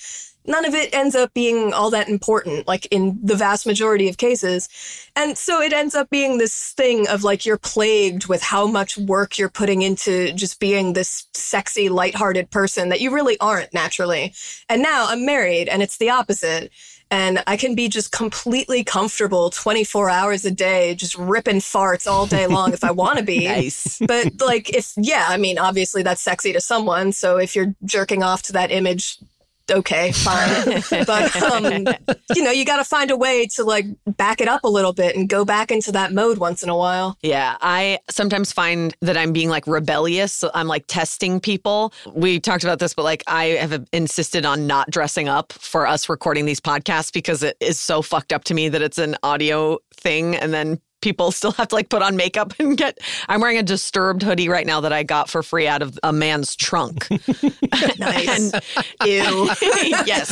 none 0.47 0.65
of 0.65 0.75
it 0.75 0.95
ends 0.95 1.15
up 1.15 1.33
being 1.35 1.73
all 1.73 1.91
that 1.91 2.09
important, 2.09 2.67
like 2.67 2.87
in 2.91 3.19
the 3.23 3.37
vast 3.37 3.67
majority 3.67 4.09
of 4.09 4.19
cases. 4.19 4.69
And 5.17 5.37
so 5.37 5.61
it 5.61 5.73
ends 5.73 5.95
up 5.95 6.11
being 6.11 6.39
this 6.39 6.73
thing 6.73 7.09
of 7.09 7.25
like 7.25 7.45
you're 7.45 7.59
plagued 7.59 8.27
with 8.27 8.43
how 8.43 8.67
much 8.67 8.97
work 8.97 9.39
you're 9.39 9.51
putting 9.51 9.83
into 9.83 10.33
just 10.33 10.61
being 10.61 10.93
this 10.93 11.27
sexy, 11.35 11.89
lighthearted 11.89 12.51
person 12.51 12.89
that 12.89 13.01
you 13.01 13.13
really 13.13 13.39
aren't 13.41 13.73
naturally. 13.75 14.35
And 14.69 14.83
now 14.83 15.07
I'm 15.09 15.27
married 15.27 15.69
and 15.69 15.83
it's 15.83 15.99
the 15.99 16.11
opposite. 16.11 16.73
And 17.13 17.43
I 17.49 17.57
can 17.57 17.75
be 17.75 17.89
just 17.89 18.13
completely 18.13 18.85
comfortable 18.85 19.51
24 19.51 20.09
hours 20.09 20.45
a 20.45 20.51
day, 20.51 20.95
just 20.95 21.19
ripping 21.19 21.57
farts 21.57 22.07
all 22.07 22.25
day 22.25 22.47
long 22.49 22.73
if 22.73 22.85
I 22.85 22.93
want 22.93 23.19
to 23.19 23.25
be. 23.25 23.49
nice. 23.49 23.99
But 23.99 24.41
like, 24.41 24.71
if, 24.71 24.93
yeah, 24.97 25.27
I 25.29 25.37
mean, 25.37 25.59
obviously 25.59 26.05
that's 26.05 26.23
sexy 26.23 26.53
to 26.53 26.61
someone. 26.61 27.11
So 27.11 27.37
if 27.37 27.57
you're 27.57 27.75
jerking 27.85 28.23
off 28.23 28.43
to 28.43 28.53
that 28.53 28.71
image, 28.71 29.19
okay, 29.71 30.13
fine. 30.13 30.83
but, 31.07 31.43
um, 31.43 31.65
you 32.35 32.43
know, 32.43 32.51
you 32.51 32.65
got 32.65 32.77
to 32.77 32.85
find 32.85 33.11
a 33.11 33.17
way 33.17 33.47
to 33.55 33.65
like 33.65 33.87
back 34.07 34.41
it 34.41 34.49
up 34.49 34.65
a 34.65 34.69
little 34.69 34.93
bit 34.93 35.17
and 35.17 35.29
go 35.29 35.45
back 35.45 35.71
into 35.71 35.93
that 35.93 36.13
mode 36.13 36.39
once 36.39 36.63
in 36.63 36.69
a 36.69 36.77
while. 36.77 37.17
Yeah, 37.23 37.57
I 37.61 37.99
sometimes 38.09 38.53
find 38.53 38.95
that 39.01 39.17
I'm 39.17 39.33
being 39.33 39.49
like 39.49 39.67
rebellious. 39.67 40.33
So 40.33 40.51
I'm 40.55 40.69
like 40.69 40.85
testing 40.87 41.41
people. 41.41 41.93
We 42.13 42.41
talked 42.41 42.65
about 42.65 42.79
this, 42.79 42.95
but 42.95 43.05
like 43.05 43.23
I 43.27 43.45
have 43.45 43.87
insisted 43.93 44.45
on 44.45 44.67
not 44.67 44.91
dressing 44.91 45.29
up 45.29 45.53
for 45.53 45.87
us 45.87 46.09
recording 46.09 46.45
these 46.45 46.61
podcasts 46.61 47.13
because 47.13 47.43
it 47.43 47.57
is 47.61 47.81
so 47.81 48.03
fucked 48.03 48.33
up 48.33 48.45
to 48.45 48.55
me 48.55 48.69
that 48.69 48.83
it's 48.83 48.99
an 48.99 49.17
audio 49.23 49.79
thing 49.95 50.35
and 50.37 50.53
then 50.53 50.81
people 51.01 51.31
still 51.33 51.53
have 51.53 51.69
to 51.69 51.75
like 51.75 51.89
put 51.89 52.03
on 52.03 52.17
makeup 52.17 52.53
and 52.59 52.77
get 52.77 52.99
I'm 53.29 53.41
wearing 53.41 53.59
a 53.59 53.63
disturbed 53.63 54.23
hoodie 54.23 54.49
right 54.49 54.67
now 54.67 54.81
that 54.81 54.93
I 54.93 55.03
got 55.03 55.29
for 55.31 55.43
free 55.43 55.67
out 55.67 55.83
of 55.83 55.99
a 56.03 56.13
man's 56.13 56.57
trunk. 56.57 57.07
Nice. 57.99 58.53
And- 58.53 58.65
Ew. 59.05 59.47
yes. 60.07 60.31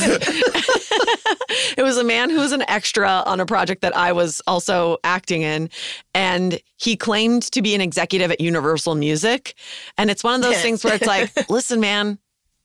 it 1.77 1.83
was 1.83 1.97
a 1.97 2.03
man 2.03 2.29
who 2.29 2.37
was 2.37 2.51
an 2.51 2.63
extra 2.67 3.23
on 3.25 3.39
a 3.39 3.45
project 3.45 3.81
that 3.81 3.95
I 3.95 4.11
was 4.11 4.41
also 4.47 4.97
acting 5.03 5.41
in. 5.41 5.69
And 6.13 6.59
he 6.77 6.95
claimed 6.95 7.43
to 7.51 7.61
be 7.61 7.75
an 7.75 7.81
executive 7.81 8.31
at 8.31 8.41
Universal 8.41 8.95
Music. 8.95 9.55
And 9.97 10.09
it's 10.09 10.23
one 10.23 10.35
of 10.35 10.41
those 10.41 10.61
things 10.61 10.83
where 10.83 10.95
it's 10.95 11.05
like, 11.07 11.49
listen, 11.49 11.79
man, 11.79 12.17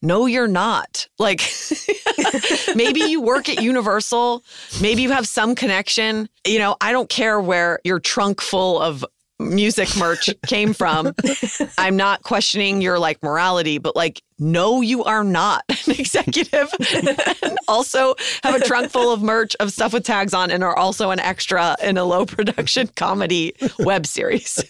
no, 0.04 0.26
you're 0.26 0.46
not. 0.46 1.08
Like, 1.18 1.40
maybe 2.76 3.00
you 3.00 3.20
work 3.20 3.48
at 3.48 3.62
Universal. 3.62 4.44
Maybe 4.80 5.02
you 5.02 5.10
have 5.10 5.26
some 5.26 5.54
connection. 5.54 6.28
You 6.46 6.58
know, 6.58 6.76
I 6.80 6.92
don't 6.92 7.08
care 7.08 7.40
where 7.40 7.80
your 7.84 7.98
trunk 7.98 8.40
full 8.40 8.80
of 8.80 9.04
music 9.38 9.96
merch 9.96 10.30
came 10.46 10.72
from. 10.72 11.14
I'm 11.78 11.96
not 11.96 12.22
questioning 12.22 12.80
your 12.80 12.98
like 12.98 13.22
morality, 13.22 13.78
but 13.78 13.96
like, 13.96 14.22
no, 14.38 14.80
you 14.80 15.04
are 15.04 15.24
not 15.24 15.64
an 15.68 15.76
executive. 15.98 16.68
and 16.92 17.58
also 17.68 18.14
have 18.42 18.54
a 18.54 18.64
trunk 18.64 18.90
full 18.90 19.12
of 19.12 19.22
merch 19.22 19.54
of 19.60 19.72
stuff 19.72 19.92
with 19.92 20.04
tags 20.04 20.34
on 20.34 20.50
and 20.50 20.62
are 20.64 20.76
also 20.76 21.10
an 21.10 21.20
extra 21.20 21.76
in 21.82 21.96
a 21.96 22.04
low 22.04 22.26
production 22.26 22.88
comedy 22.96 23.54
web 23.78 24.06
series. 24.06 24.64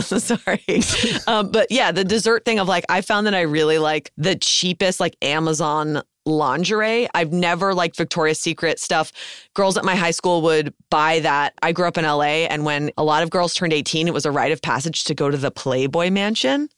Sorry. 0.00 0.82
Um, 1.26 1.50
but 1.50 1.70
yeah, 1.70 1.92
the 1.92 2.04
dessert 2.04 2.44
thing 2.44 2.58
of 2.58 2.68
like, 2.68 2.84
I 2.88 3.00
found 3.00 3.26
that 3.26 3.34
I 3.34 3.42
really 3.42 3.78
like 3.78 4.12
the 4.16 4.36
cheapest, 4.36 5.00
like 5.00 5.16
Amazon 5.22 6.02
lingerie. 6.26 7.08
I've 7.14 7.32
never 7.32 7.74
liked 7.74 7.96
Victoria's 7.96 8.40
Secret 8.40 8.78
stuff. 8.78 9.12
Girls 9.54 9.76
at 9.76 9.84
my 9.84 9.94
high 9.94 10.10
school 10.10 10.42
would 10.42 10.74
buy 10.90 11.20
that. 11.20 11.54
I 11.62 11.72
grew 11.72 11.86
up 11.86 11.96
in 11.96 12.04
LA, 12.04 12.46
and 12.46 12.64
when 12.64 12.90
a 12.98 13.04
lot 13.04 13.22
of 13.22 13.30
girls 13.30 13.54
turned 13.54 13.72
18, 13.72 14.08
it 14.08 14.14
was 14.14 14.26
a 14.26 14.30
rite 14.30 14.52
of 14.52 14.60
passage 14.60 15.04
to 15.04 15.14
go 15.14 15.30
to 15.30 15.36
the 15.36 15.50
Playboy 15.50 16.10
Mansion. 16.10 16.68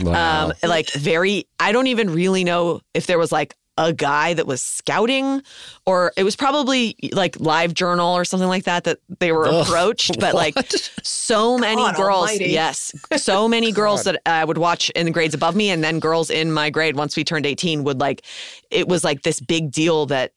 Wow. 0.00 0.46
Um, 0.46 0.52
like 0.68 0.90
very, 0.92 1.46
I 1.58 1.72
don't 1.72 1.86
even 1.86 2.10
really 2.10 2.44
know 2.44 2.80
if 2.94 3.06
there 3.06 3.18
was 3.18 3.32
like 3.32 3.54
a 3.82 3.94
guy 3.94 4.34
that 4.34 4.46
was 4.46 4.60
scouting 4.60 5.42
or 5.86 6.12
it 6.16 6.22
was 6.22 6.36
probably 6.36 6.94
like 7.12 7.32
LiveJournal 7.38 8.12
or 8.12 8.26
something 8.26 8.48
like 8.48 8.64
that 8.64 8.84
that 8.84 8.98
they 9.20 9.32
were 9.32 9.46
Ugh, 9.46 9.66
approached 9.66 10.20
but 10.20 10.34
like 10.34 10.54
so 11.02 11.56
many 11.56 11.80
God 11.82 11.96
girls 11.96 12.28
almighty. 12.28 12.50
yes 12.50 12.94
so 13.16 13.48
many 13.48 13.72
girls 13.80 14.04
that 14.04 14.20
I 14.26 14.44
would 14.44 14.58
watch 14.58 14.90
in 14.90 15.06
the 15.06 15.10
grades 15.10 15.32
above 15.34 15.56
me 15.56 15.70
and 15.70 15.82
then 15.82 15.98
girls 15.98 16.28
in 16.28 16.52
my 16.52 16.68
grade 16.68 16.94
once 16.94 17.16
we 17.16 17.24
turned 17.24 17.46
18 17.46 17.82
would 17.84 18.00
like 18.00 18.22
it 18.70 18.86
was 18.86 19.02
like 19.02 19.22
this 19.22 19.40
big 19.40 19.70
deal 19.70 20.04
that 20.06 20.32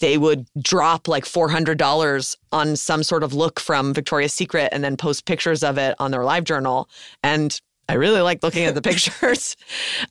they 0.00 0.16
would 0.16 0.46
drop 0.60 1.06
like 1.06 1.24
$400 1.24 2.36
on 2.52 2.76
some 2.76 3.02
sort 3.02 3.22
of 3.22 3.32
look 3.34 3.60
from 3.60 3.92
Victoria's 3.94 4.32
Secret 4.34 4.68
and 4.72 4.82
then 4.82 4.96
post 4.96 5.26
pictures 5.26 5.62
of 5.62 5.78
it 5.78 5.94
on 5.98 6.10
their 6.10 6.20
LiveJournal. 6.20 6.86
And 7.22 7.58
I 7.88 7.94
really 7.94 8.20
like 8.20 8.42
looking 8.42 8.64
at 8.64 8.74
the 8.74 8.82
pictures. 8.90 9.56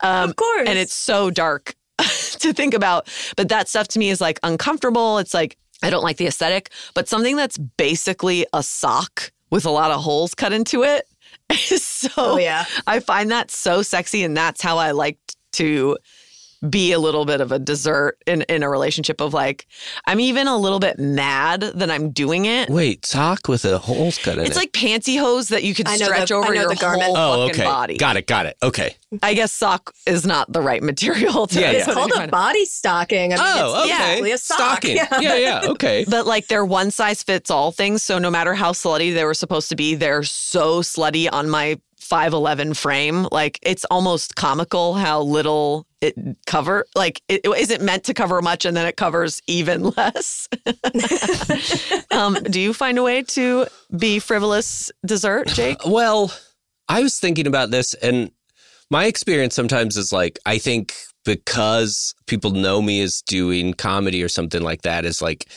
Um, 0.01 0.29
Of 0.31 0.35
course. 0.37 0.67
And 0.67 0.79
it's 0.79 0.93
so 0.95 1.29
dark 1.29 1.75
to 2.39 2.53
think 2.53 2.73
about. 2.73 3.07
But 3.35 3.49
that 3.49 3.67
stuff 3.67 3.87
to 3.89 3.99
me 3.99 4.09
is 4.09 4.21
like 4.21 4.39
uncomfortable. 4.43 5.17
It's 5.17 5.33
like, 5.33 5.57
I 5.83 5.89
don't 5.89 6.03
like 6.03 6.17
the 6.17 6.27
aesthetic, 6.27 6.71
but 6.93 7.07
something 7.07 7.35
that's 7.35 7.57
basically 7.57 8.45
a 8.53 8.63
sock 8.63 9.31
with 9.51 9.65
a 9.65 9.71
lot 9.71 9.91
of 9.91 10.01
holes 10.01 10.33
cut 10.33 10.53
into 10.53 10.83
it 10.83 11.07
is 11.71 11.83
so. 11.85 12.09
Oh, 12.17 12.37
yeah. 12.37 12.65
I 12.87 12.99
find 12.99 13.31
that 13.31 13.51
so 13.51 13.81
sexy. 13.81 14.23
And 14.23 14.35
that's 14.35 14.61
how 14.61 14.77
I 14.77 14.91
like 14.91 15.17
to 15.53 15.97
be 16.69 16.91
a 16.91 16.99
little 16.99 17.25
bit 17.25 17.41
of 17.41 17.51
a 17.51 17.59
dessert 17.59 18.17
in, 18.25 18.41
in 18.43 18.63
a 18.63 18.69
relationship 18.69 19.21
of 19.21 19.33
like, 19.33 19.67
I'm 20.05 20.19
even 20.19 20.47
a 20.47 20.57
little 20.57 20.79
bit 20.79 20.97
mad 20.97 21.61
that 21.61 21.91
I'm 21.91 22.11
doing 22.11 22.45
it. 22.45 22.69
Wait, 22.69 23.05
sock 23.05 23.47
with 23.47 23.65
a 23.65 23.77
holes 23.77 24.17
cut 24.17 24.35
in 24.35 24.41
it? 24.41 24.47
It's 24.47 24.55
it. 24.57 24.59
like 24.59 24.71
pantyhose 24.71 25.49
that 25.49 25.63
you 25.63 25.75
could 25.75 25.87
I 25.87 25.97
know 25.97 26.05
stretch 26.05 26.29
the- 26.29 26.35
I 26.35 26.37
over 26.39 26.53
know 26.53 26.61
your 26.61 26.69
the 26.69 26.75
garment. 26.75 27.03
whole 27.03 27.17
oh, 27.17 27.47
fucking 27.47 27.61
okay. 27.61 27.69
body. 27.69 27.97
Got 27.97 28.17
it. 28.17 28.27
Got 28.27 28.45
it. 28.47 28.57
Okay. 28.63 28.95
I 29.23 29.33
guess 29.33 29.51
sock 29.51 29.93
is 30.05 30.25
not 30.25 30.51
the 30.51 30.61
right 30.61 30.81
material 30.83 31.47
to 31.47 31.59
Yeah, 31.59 31.67
put 31.71 31.73
yeah. 31.73 31.83
It's 31.85 31.93
called 31.93 32.11
a 32.15 32.27
body 32.27 32.65
stocking. 32.65 33.33
I 33.33 33.35
mean, 33.35 33.45
Oh, 33.45 33.83
it's 33.83 33.91
okay. 33.93 34.03
basically 34.07 34.31
a 34.31 34.37
sock. 34.37 34.57
Stocking. 34.57 34.95
Yeah. 34.97 35.19
Yeah, 35.19 35.35
yeah. 35.35 35.61
Okay. 35.75 36.05
But 36.07 36.25
like 36.25 36.47
they're 36.47 36.65
one 36.65 36.89
size 36.91 37.21
fits 37.23 37.51
all 37.51 37.71
things. 37.71 38.01
So 38.03 38.17
no 38.17 38.29
matter 38.31 38.53
how 38.55 38.71
slutty 38.71 39.13
they 39.13 39.23
were 39.25 39.33
supposed 39.33 39.69
to 39.69 39.75
be, 39.75 39.95
they're 39.95 40.23
so 40.23 40.81
slutty 40.81 41.27
on 41.31 41.49
my 41.49 41.79
5'11 42.01 42.75
frame. 42.75 43.27
Like 43.31 43.59
it's 43.61 43.85
almost 43.85 44.35
comical 44.35 44.93
how 44.93 45.21
little 45.21 45.85
it 46.05 46.37
cover. 46.45 46.85
Like 46.95 47.21
it, 47.27 47.41
it 47.43 47.49
isn't 47.49 47.81
meant 47.81 48.03
to 48.05 48.13
cover 48.13 48.41
much 48.41 48.65
and 48.65 48.75
then 48.75 48.85
it 48.85 48.97
covers 48.97 49.41
even 49.47 49.83
less. 49.97 50.47
um, 52.11 52.35
do 52.35 52.59
you 52.59 52.73
find 52.73 52.97
a 52.97 53.03
way 53.03 53.23
to 53.23 53.65
be 53.97 54.19
frivolous 54.19 54.91
dessert, 55.05 55.47
Jake? 55.53 55.85
Well, 55.85 56.33
I 56.87 57.01
was 57.01 57.19
thinking 57.19 57.47
about 57.47 57.71
this, 57.71 57.93
and 57.95 58.31
my 58.91 59.05
experience 59.05 59.55
sometimes 59.55 59.97
is 59.97 60.13
like, 60.13 60.37
I 60.45 60.57
think 60.59 60.93
because 61.23 62.13
people 62.27 62.51
know 62.51 62.81
me 62.81 63.01
as 63.01 63.21
doing 63.23 63.73
comedy 63.73 64.21
or 64.21 64.29
something 64.29 64.61
like 64.61 64.83
that, 64.83 65.05
is 65.05 65.21
like, 65.21 65.47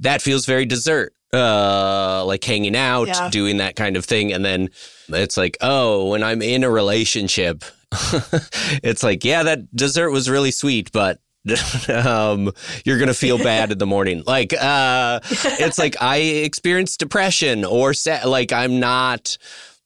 that 0.00 0.22
feels 0.22 0.46
very 0.46 0.64
dessert. 0.64 1.12
Uh, 1.32 2.24
like 2.26 2.44
hanging 2.44 2.76
out, 2.76 3.08
Yeah. 3.08 3.28
doing 3.28 3.56
that 3.56 3.74
kind 3.74 3.96
of 3.96 4.04
thing. 4.04 4.32
And 4.32 4.44
then 4.44 4.70
it's 5.08 5.36
like, 5.36 5.56
oh, 5.60 6.10
when 6.10 6.22
I'm 6.22 6.42
in 6.42 6.64
a 6.64 6.70
relationship, 6.70 7.64
it's 8.82 9.02
like, 9.02 9.24
yeah, 9.24 9.42
that 9.44 9.74
dessert 9.74 10.10
was 10.10 10.28
really 10.28 10.50
sweet, 10.50 10.90
but 10.92 11.20
um, 11.88 12.50
you're 12.84 12.98
gonna 12.98 13.14
feel 13.14 13.38
bad 13.38 13.70
in 13.70 13.78
the 13.78 13.86
morning. 13.86 14.22
Like, 14.26 14.54
uh, 14.54 15.20
it's 15.30 15.78
like 15.78 16.00
I 16.00 16.16
experience 16.16 16.96
depression 16.96 17.64
or 17.64 17.92
sa- 17.94 18.26
like 18.26 18.52
I'm 18.52 18.80
not. 18.80 19.36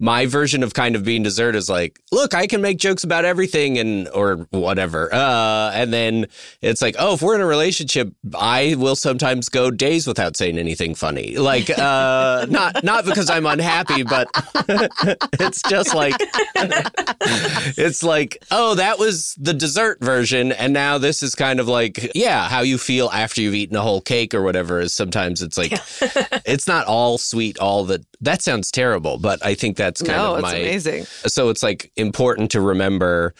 My 0.00 0.26
version 0.26 0.62
of 0.62 0.74
kind 0.74 0.94
of 0.94 1.04
being 1.04 1.22
dessert 1.22 1.56
is 1.56 1.68
like, 1.68 2.00
look, 2.12 2.34
I 2.34 2.46
can 2.46 2.60
make 2.60 2.78
jokes 2.78 3.02
about 3.02 3.24
everything 3.24 3.78
and 3.78 4.08
or 4.10 4.46
whatever. 4.50 5.12
Uh, 5.12 5.72
and 5.74 5.92
then 5.92 6.26
it's 6.62 6.80
like, 6.80 6.94
oh, 6.98 7.14
if 7.14 7.22
we're 7.22 7.34
in 7.34 7.40
a 7.40 7.46
relationship, 7.46 8.12
I 8.38 8.76
will 8.78 8.94
sometimes 8.96 9.48
go 9.48 9.70
days 9.70 10.06
without 10.06 10.36
saying 10.36 10.58
anything 10.58 10.94
funny. 10.94 11.36
Like, 11.36 11.68
uh, 11.70 12.46
not 12.50 12.84
not 12.84 13.04
because 13.04 13.28
I'm 13.28 13.46
unhappy, 13.46 14.02
but 14.04 14.28
it's 15.40 15.62
just 15.62 15.94
like 15.94 16.14
it's 17.76 18.02
like, 18.02 18.38
oh, 18.50 18.74
that 18.76 18.98
was 18.98 19.34
the 19.38 19.54
dessert 19.54 19.98
version, 20.00 20.52
and 20.52 20.72
now 20.72 20.98
this 20.98 21.22
is 21.22 21.34
kind 21.34 21.60
of 21.60 21.68
like, 21.68 22.12
yeah, 22.14 22.48
how 22.48 22.60
you 22.60 22.78
feel 22.78 23.10
after 23.10 23.40
you've 23.40 23.54
eaten 23.54 23.76
a 23.76 23.82
whole 23.82 24.00
cake 24.00 24.34
or 24.34 24.42
whatever. 24.42 24.80
Is 24.80 24.94
sometimes 24.94 25.42
it's 25.42 25.58
like, 25.58 25.72
it's 26.46 26.66
not 26.68 26.86
all 26.86 27.18
sweet, 27.18 27.58
all 27.58 27.84
that. 27.86 28.04
That 28.20 28.42
sounds 28.42 28.70
terrible, 28.70 29.18
but 29.18 29.44
I 29.44 29.54
think 29.54 29.76
that's 29.88 30.02
kind 30.02 30.18
no, 30.18 30.32
of 30.32 30.38
it's 30.40 30.42
my. 30.42 30.56
amazing. 30.56 31.04
So 31.04 31.48
it's 31.48 31.62
like 31.62 31.90
important 31.96 32.50
to 32.50 32.60
remember, 32.60 33.34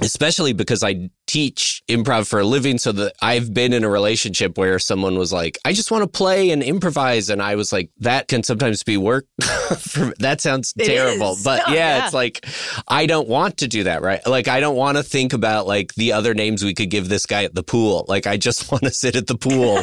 especially 0.00 0.52
because 0.52 0.82
I 0.82 1.10
teach 1.26 1.82
improv 1.88 2.26
for 2.28 2.40
a 2.40 2.44
living. 2.44 2.78
So 2.78 2.92
that 2.92 3.14
I've 3.22 3.52
been 3.54 3.72
in 3.72 3.84
a 3.84 3.88
relationship 3.88 4.56
where 4.58 4.78
someone 4.78 5.18
was 5.18 5.32
like, 5.32 5.58
I 5.64 5.72
just 5.72 5.90
want 5.90 6.02
to 6.02 6.08
play 6.08 6.50
and 6.50 6.62
improvise. 6.62 7.28
And 7.30 7.40
I 7.42 7.54
was 7.56 7.72
like, 7.72 7.90
that 8.00 8.28
can 8.28 8.42
sometimes 8.42 8.82
be 8.82 8.96
work. 8.96 9.26
for, 9.78 10.12
that 10.18 10.40
sounds 10.40 10.72
It 10.78 10.86
terrible. 10.86 11.32
is. 11.32 11.44
But 11.44 11.68
No, 11.68 11.74
yeah, 11.74 11.98
yeah. 11.98 12.04
it's 12.04 12.14
like, 12.14 12.46
I 12.88 13.06
don't 13.06 13.28
want 13.28 13.58
to 13.58 13.68
do 13.68 13.84
that, 13.84 14.02
right? 14.02 14.26
Like, 14.26 14.48
I 14.48 14.60
don't 14.60 14.76
want 14.76 14.96
to 14.96 15.02
think 15.02 15.32
about 15.32 15.66
like 15.66 15.94
the 15.94 16.12
other 16.12 16.34
names 16.34 16.64
we 16.64 16.74
could 16.74 16.90
give 16.90 17.08
this 17.08 17.26
guy 17.26 17.44
at 17.44 17.54
the 17.54 17.62
pool. 17.62 18.04
Like, 18.08 18.26
I 18.26 18.36
just 18.36 18.70
want 18.72 18.84
to 18.84 18.90
sit 18.90 19.16
at 19.16 19.26
the 19.26 19.36
pool 19.36 19.82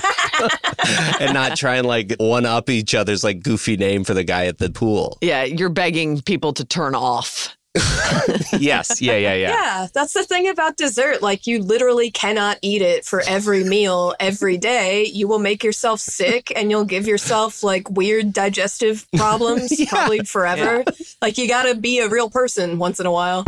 and 1.20 1.34
not 1.34 1.58
try 1.58 1.76
and 1.78 1.88
like 1.88 2.16
one 2.20 2.46
up 2.46 2.70
each 2.70 2.96
other's 2.96 3.24
like 3.24 3.42
goofy 3.44 3.78
name 3.78 4.04
for 4.04 4.14
the 4.14 4.24
guy 4.24 4.46
at 4.48 4.58
the 4.58 4.70
pool. 4.70 5.18
Yeah, 5.22 5.44
you're 5.44 5.70
begging 5.70 6.22
people 6.22 6.54
to 6.54 6.66
turn 6.66 6.96
off. 6.96 7.56
yes. 8.60 9.02
Yeah. 9.02 9.16
Yeah. 9.16 9.34
Yeah. 9.34 9.50
Yeah, 9.50 9.88
that's 9.94 10.14
the 10.14 10.24
thing 10.24 10.50
about 10.50 10.78
dessert. 10.78 11.22
Like, 11.22 11.48
you 11.48 11.62
literally 11.62 12.12
cannot 12.12 12.58
eat 12.62 12.82
it 12.82 13.06
for 13.06 13.22
every 13.22 13.64
meal 13.64 14.16
every 14.20 14.58
day. 14.58 15.06
You 15.06 15.28
will 15.28 15.40
make 15.40 15.64
yourself 15.64 16.00
sick 16.00 16.52
and 16.56 16.70
you'll 16.72 16.86
give 16.86 17.08
yourself 17.08 17.64
like 17.64 17.90
weird 17.90 18.34
digestive 18.34 19.06
problems 19.16 19.74
probably 19.88 20.20
forever. 20.20 20.84
Like, 21.22 21.38
you 21.38 21.48
gotta 21.48 21.76
be 21.76 22.00
a 22.00 22.10
real 22.10 22.30
person 22.30 22.80
once 22.80 23.00
in 23.00 23.06
a 23.06 23.12
while. 23.12 23.46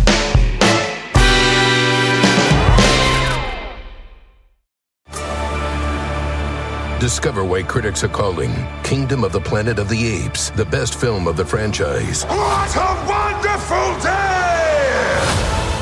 Discover 7.02 7.44
why 7.46 7.64
critics 7.64 8.04
are 8.04 8.08
calling 8.10 8.54
Kingdom 8.84 9.24
of 9.24 9.32
the 9.32 9.42
Planet 9.42 9.80
of 9.80 9.90
the 9.90 10.06
Apes 10.06 10.52
the 10.52 10.66
best 10.66 10.94
film 11.02 11.28
of 11.28 11.36
the 11.36 11.44
franchise. 11.44 12.26
What 12.26 12.76
a 12.76 13.06
wonderful 13.10 13.41
day! 13.41 13.41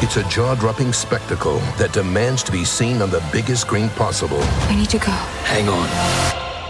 It's 0.01 0.15
a 0.15 0.23
jaw 0.29 0.55
dropping 0.55 0.93
spectacle 0.93 1.57
that 1.77 1.91
demands 1.91 2.41
to 2.43 2.53
be 2.53 2.63
seen 2.63 3.01
on 3.01 3.09
the 3.09 3.21
biggest 3.33 3.63
screen 3.63 3.89
possible. 3.89 4.41
We 4.69 4.77
need 4.77 4.89
to 4.91 4.97
go. 4.97 5.11
Hang 5.43 5.67
on. 5.67 5.89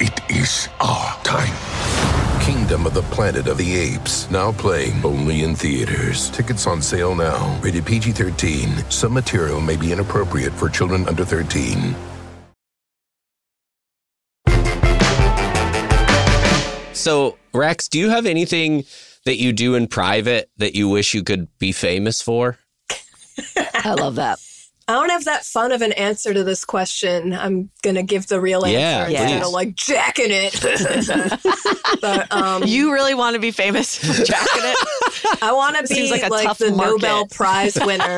It 0.01 0.19
is 0.31 0.67
our 0.79 1.15
time. 1.21 1.53
Kingdom 2.41 2.87
of 2.87 2.95
the 2.95 3.03
Planet 3.03 3.47
of 3.47 3.59
the 3.59 3.75
Apes, 3.75 4.31
now 4.31 4.51
playing 4.51 5.05
only 5.05 5.43
in 5.43 5.53
theaters. 5.53 6.31
Tickets 6.31 6.65
on 6.65 6.81
sale 6.81 7.13
now. 7.13 7.55
Rated 7.61 7.85
PG 7.85 8.13
13. 8.13 8.89
Some 8.89 9.13
material 9.13 9.61
may 9.61 9.75
be 9.75 9.91
inappropriate 9.91 10.53
for 10.53 10.67
children 10.67 11.07
under 11.07 11.23
13. 11.23 11.95
So, 16.93 17.37
Rax, 17.53 17.87
do 17.89 17.99
you 17.99 18.09
have 18.09 18.25
anything 18.25 18.85
that 19.25 19.37
you 19.37 19.53
do 19.53 19.75
in 19.75 19.85
private 19.85 20.49
that 20.57 20.73
you 20.73 20.89
wish 20.89 21.13
you 21.13 21.23
could 21.23 21.47
be 21.59 21.71
famous 21.71 22.23
for? 22.23 22.57
I 23.83 23.93
love 23.93 24.15
that. 24.15 24.39
I 24.87 24.93
don't 24.93 25.09
have 25.11 25.25
that 25.25 25.45
fun 25.45 25.71
of 25.71 25.83
an 25.83 25.91
answer 25.91 26.33
to 26.33 26.43
this 26.43 26.65
question. 26.65 27.31
I'm 27.31 27.69
gonna 27.83 28.01
give 28.01 28.25
the 28.25 28.41
real 28.41 28.65
answer 28.65 28.79
Yeah, 28.79 29.05
instead 29.07 29.27
please. 29.39 29.45
of 29.45 29.53
like 29.53 29.75
jacking 29.75 30.29
it. 30.31 30.59
but 32.01 32.31
um, 32.31 32.63
You 32.63 32.91
really 32.91 33.13
want 33.13 33.35
to 33.35 33.39
be 33.39 33.51
famous 33.51 33.95
for 33.99 34.23
jacking 34.23 34.63
it? 34.63 35.41
I 35.43 35.51
want 35.53 35.75
to 35.77 35.93
be 35.93 36.09
like 36.09 36.27
like, 36.31 36.57
the 36.57 36.71
market. 36.71 36.91
Nobel 37.03 37.27
Prize 37.27 37.77
winner 37.85 38.17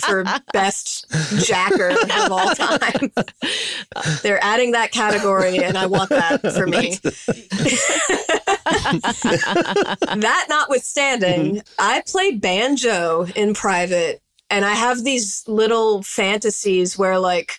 for 0.00 0.24
best 0.52 1.06
jacker 1.44 1.90
of 1.90 2.32
all 2.32 2.56
time. 2.56 3.12
They're 4.24 4.42
adding 4.42 4.72
that 4.72 4.90
category, 4.90 5.58
and 5.62 5.78
I 5.78 5.86
want 5.86 6.10
that 6.10 6.40
for 6.54 6.66
me. 6.66 6.98
that 10.20 10.46
notwithstanding, 10.48 11.62
I 11.78 12.02
play 12.06 12.32
banjo 12.32 13.26
in 13.36 13.54
private, 13.54 14.22
and 14.50 14.64
I 14.64 14.74
have 14.74 15.04
these 15.04 15.44
little 15.46 16.02
fantasies 16.02 16.98
where, 16.98 17.18
like, 17.18 17.52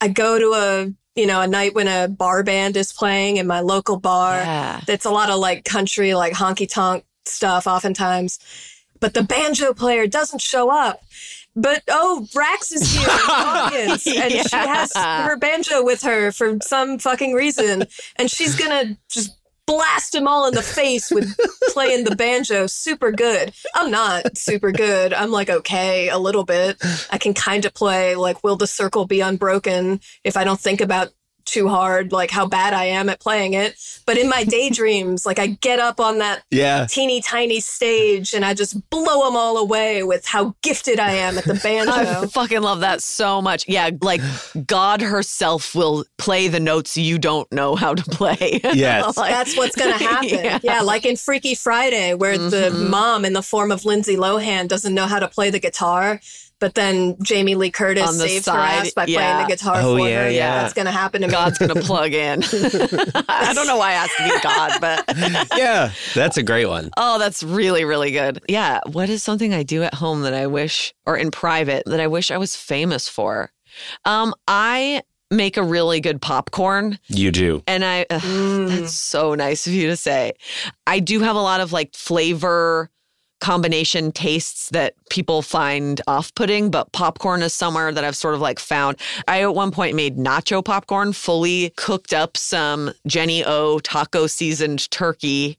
I 0.00 0.08
go 0.08 0.38
to 0.38 0.52
a 0.54 0.92
you 1.18 1.26
know 1.26 1.40
a 1.40 1.46
night 1.46 1.74
when 1.74 1.88
a 1.88 2.08
bar 2.08 2.42
band 2.42 2.76
is 2.76 2.92
playing 2.92 3.38
in 3.38 3.46
my 3.46 3.60
local 3.60 3.98
bar. 3.98 4.36
Yeah. 4.36 4.80
It's 4.86 5.04
a 5.04 5.10
lot 5.10 5.30
of 5.30 5.38
like 5.38 5.64
country, 5.64 6.14
like 6.14 6.34
honky 6.34 6.70
tonk 6.70 7.04
stuff, 7.24 7.66
oftentimes. 7.66 8.38
But 9.00 9.14
the 9.14 9.22
banjo 9.22 9.74
player 9.74 10.06
doesn't 10.06 10.40
show 10.40 10.70
up. 10.70 11.00
But 11.54 11.82
oh, 11.88 12.26
Rax 12.34 12.70
is 12.70 12.92
here 12.92 13.08
in 13.08 13.16
the 13.16 13.32
audience, 13.32 14.06
and 14.06 14.30
she 14.30 14.56
has 14.56 14.92
her 14.94 15.36
banjo 15.38 15.82
with 15.82 16.02
her 16.02 16.30
for 16.30 16.58
some 16.60 16.98
fucking 16.98 17.32
reason, 17.32 17.84
and 18.16 18.30
she's 18.30 18.54
gonna 18.54 18.98
just 19.08 19.38
blast 19.66 20.12
them 20.12 20.28
all 20.28 20.46
in 20.46 20.54
the 20.54 20.62
face 20.62 21.10
with 21.10 21.36
playing 21.68 22.04
the 22.04 22.16
banjo 22.16 22.66
super 22.66 23.10
good. 23.10 23.52
I'm 23.74 23.90
not 23.90 24.36
super 24.36 24.72
good. 24.72 25.12
I'm 25.12 25.30
like 25.30 25.50
okay, 25.50 26.08
a 26.08 26.18
little 26.18 26.44
bit. 26.44 26.76
I 27.10 27.18
can 27.18 27.34
kind 27.34 27.64
of 27.64 27.74
play 27.74 28.14
like 28.14 28.42
"Will 28.44 28.56
the 28.56 28.66
Circle 28.66 29.06
Be 29.06 29.20
Unbroken" 29.20 30.00
if 30.24 30.36
I 30.36 30.44
don't 30.44 30.60
think 30.60 30.80
about 30.80 31.10
too 31.46 31.68
hard, 31.68 32.12
like 32.12 32.30
how 32.30 32.46
bad 32.46 32.74
I 32.74 32.84
am 32.86 33.08
at 33.08 33.20
playing 33.20 33.54
it. 33.54 33.76
But 34.04 34.18
in 34.18 34.28
my 34.28 34.44
daydreams, 34.56 35.24
like 35.24 35.38
I 35.38 35.46
get 35.46 35.78
up 35.78 36.00
on 36.00 36.18
that 36.18 36.42
Yeah. 36.50 36.86
teeny 36.86 37.22
tiny 37.22 37.60
stage 37.60 38.34
and 38.34 38.44
I 38.44 38.52
just 38.52 38.88
blow 38.90 39.24
them 39.24 39.36
all 39.36 39.56
away 39.56 40.02
with 40.02 40.26
how 40.26 40.54
gifted 40.62 40.98
I 41.00 41.12
am 41.12 41.38
at 41.38 41.44
the 41.44 41.54
banjo. 41.54 41.92
I 42.22 42.26
fucking 42.26 42.60
love 42.62 42.80
that 42.80 43.02
so 43.02 43.40
much. 43.40 43.64
Yeah, 43.68 43.90
like 44.02 44.20
God 44.66 45.00
herself 45.00 45.74
will 45.74 46.04
play 46.18 46.48
the 46.48 46.60
notes 46.60 46.96
you 46.96 47.18
don't 47.18 47.50
know 47.52 47.76
how 47.76 47.94
to 47.94 48.02
play. 48.10 48.60
Yes. 48.74 49.16
Like- 49.16 49.30
That's 49.30 49.56
what's 49.56 49.76
going 49.76 49.96
to 49.96 50.04
happen. 50.04 50.28
Yeah. 50.28 50.58
Yeah. 50.62 50.80
like 50.82 51.06
in 51.06 51.16
Freaky 51.16 51.54
Friday, 51.54 52.14
where 52.14 52.36
the 52.36 52.70
Mhm. 52.70 52.90
mom 52.90 53.24
in 53.24 53.32
the 53.32 53.42
form 53.42 53.70
of 53.70 53.84
Lindsay 53.84 54.16
Lohan 54.16 54.66
doesn't 54.68 54.92
know 54.94 55.06
how 55.06 55.18
to 55.20 55.28
play 55.28 55.50
the 55.50 55.60
guitar, 55.60 56.20
but 56.60 56.74
then 56.74 57.16
Jamie 57.22 57.54
Lee 57.54 57.70
Curtis 57.70 58.08
On 58.08 58.16
the 58.18 58.26
saves 58.28 58.46
her 58.46 58.52
ass 58.52 58.92
by 58.94 59.06
yeah. 59.06 59.18
playing 59.34 59.46
the 59.48 59.54
guitar 59.54 59.76
Oh, 59.78 59.96
for 59.98 60.08
yeah, 60.08 60.24
her. 60.24 60.30
yeah. 60.30 60.62
That's 60.62 60.74
going 60.74 60.86
to 60.86 60.90
happen 60.92 61.20
to 61.22 61.26
me. 61.28 61.32
God's 61.32 61.58
gonna 61.58 61.74
plug 61.76 62.12
in. 62.14 62.42
I 63.28 63.52
don't 63.54 63.66
know 63.66 63.76
why 63.76 63.90
I 63.90 63.92
asked 63.92 64.16
to 64.16 64.24
be 64.24 64.40
God, 64.42 64.80
but 64.80 65.04
yeah. 65.58 65.90
That's 66.14 66.36
a 66.36 66.42
great 66.42 66.66
one. 66.66 66.90
oh, 66.96 67.18
that's 67.18 67.42
really, 67.42 67.84
really 67.84 68.10
good. 68.10 68.42
Yeah. 68.48 68.80
What 68.92 69.08
is 69.10 69.22
something 69.22 69.52
I 69.52 69.62
do 69.62 69.82
at 69.82 69.94
home 69.94 70.22
that 70.22 70.34
I 70.34 70.46
wish, 70.46 70.94
or 71.04 71.16
in 71.16 71.30
private, 71.30 71.84
that 71.86 72.00
I 72.00 72.06
wish 72.06 72.30
I 72.30 72.38
was 72.38 72.56
famous 72.56 73.08
for? 73.08 73.50
Um, 74.04 74.34
I 74.48 75.02
make 75.30 75.56
a 75.56 75.62
really 75.62 76.00
good 76.00 76.22
popcorn. 76.22 76.98
You 77.08 77.32
do. 77.32 77.62
And 77.66 77.84
I, 77.84 78.06
ugh, 78.08 78.68
that's 78.68 78.94
so 78.94 79.34
nice 79.34 79.66
of 79.66 79.72
you 79.72 79.88
to 79.88 79.96
say. 79.96 80.32
I 80.86 81.00
do 81.00 81.20
have 81.20 81.36
a 81.36 81.40
lot 81.40 81.60
of 81.60 81.72
like 81.72 81.94
flavor 81.94 82.90
combination 83.40 84.12
tastes 84.12 84.70
that 84.70 84.94
people 85.10 85.42
find 85.42 86.00
off 86.06 86.34
putting, 86.34 86.70
but 86.70 86.90
popcorn 86.92 87.42
is 87.42 87.52
somewhere 87.52 87.92
that 87.92 88.02
I've 88.04 88.16
sort 88.16 88.34
of 88.34 88.40
like 88.40 88.58
found. 88.58 88.96
I 89.28 89.42
at 89.42 89.54
one 89.54 89.70
point 89.70 89.94
made 89.94 90.16
nacho 90.16 90.64
popcorn, 90.64 91.12
fully 91.12 91.70
cooked 91.76 92.12
up 92.12 92.36
some 92.36 92.92
Jennie-O 93.06 93.78
taco 93.80 94.26
seasoned 94.26 94.90
turkey 94.90 95.58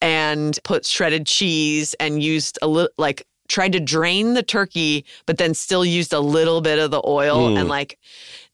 and 0.00 0.58
put 0.64 0.86
shredded 0.86 1.26
cheese 1.26 1.94
and 1.94 2.22
used 2.22 2.58
a 2.62 2.66
little 2.66 2.90
like 2.98 3.26
tried 3.48 3.72
to 3.72 3.80
drain 3.80 4.34
the 4.34 4.42
turkey 4.42 5.04
but 5.26 5.36
then 5.36 5.52
still 5.52 5.84
used 5.84 6.12
a 6.12 6.20
little 6.20 6.60
bit 6.60 6.78
of 6.78 6.90
the 6.90 7.02
oil 7.06 7.50
Mm. 7.50 7.60
and 7.60 7.68
like 7.68 7.98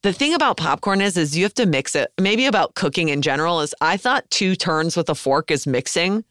the 0.02 0.12
thing 0.12 0.34
about 0.34 0.56
popcorn 0.56 1.00
is 1.00 1.16
is 1.16 1.36
you 1.36 1.44
have 1.44 1.54
to 1.54 1.66
mix 1.66 1.94
it 1.94 2.12
maybe 2.20 2.46
about 2.46 2.74
cooking 2.74 3.08
in 3.08 3.22
general 3.22 3.60
is 3.60 3.74
i 3.80 3.96
thought 3.96 4.28
two 4.30 4.56
turns 4.56 4.96
with 4.96 5.08
a 5.08 5.14
fork 5.14 5.50
is 5.50 5.66
mixing 5.66 6.24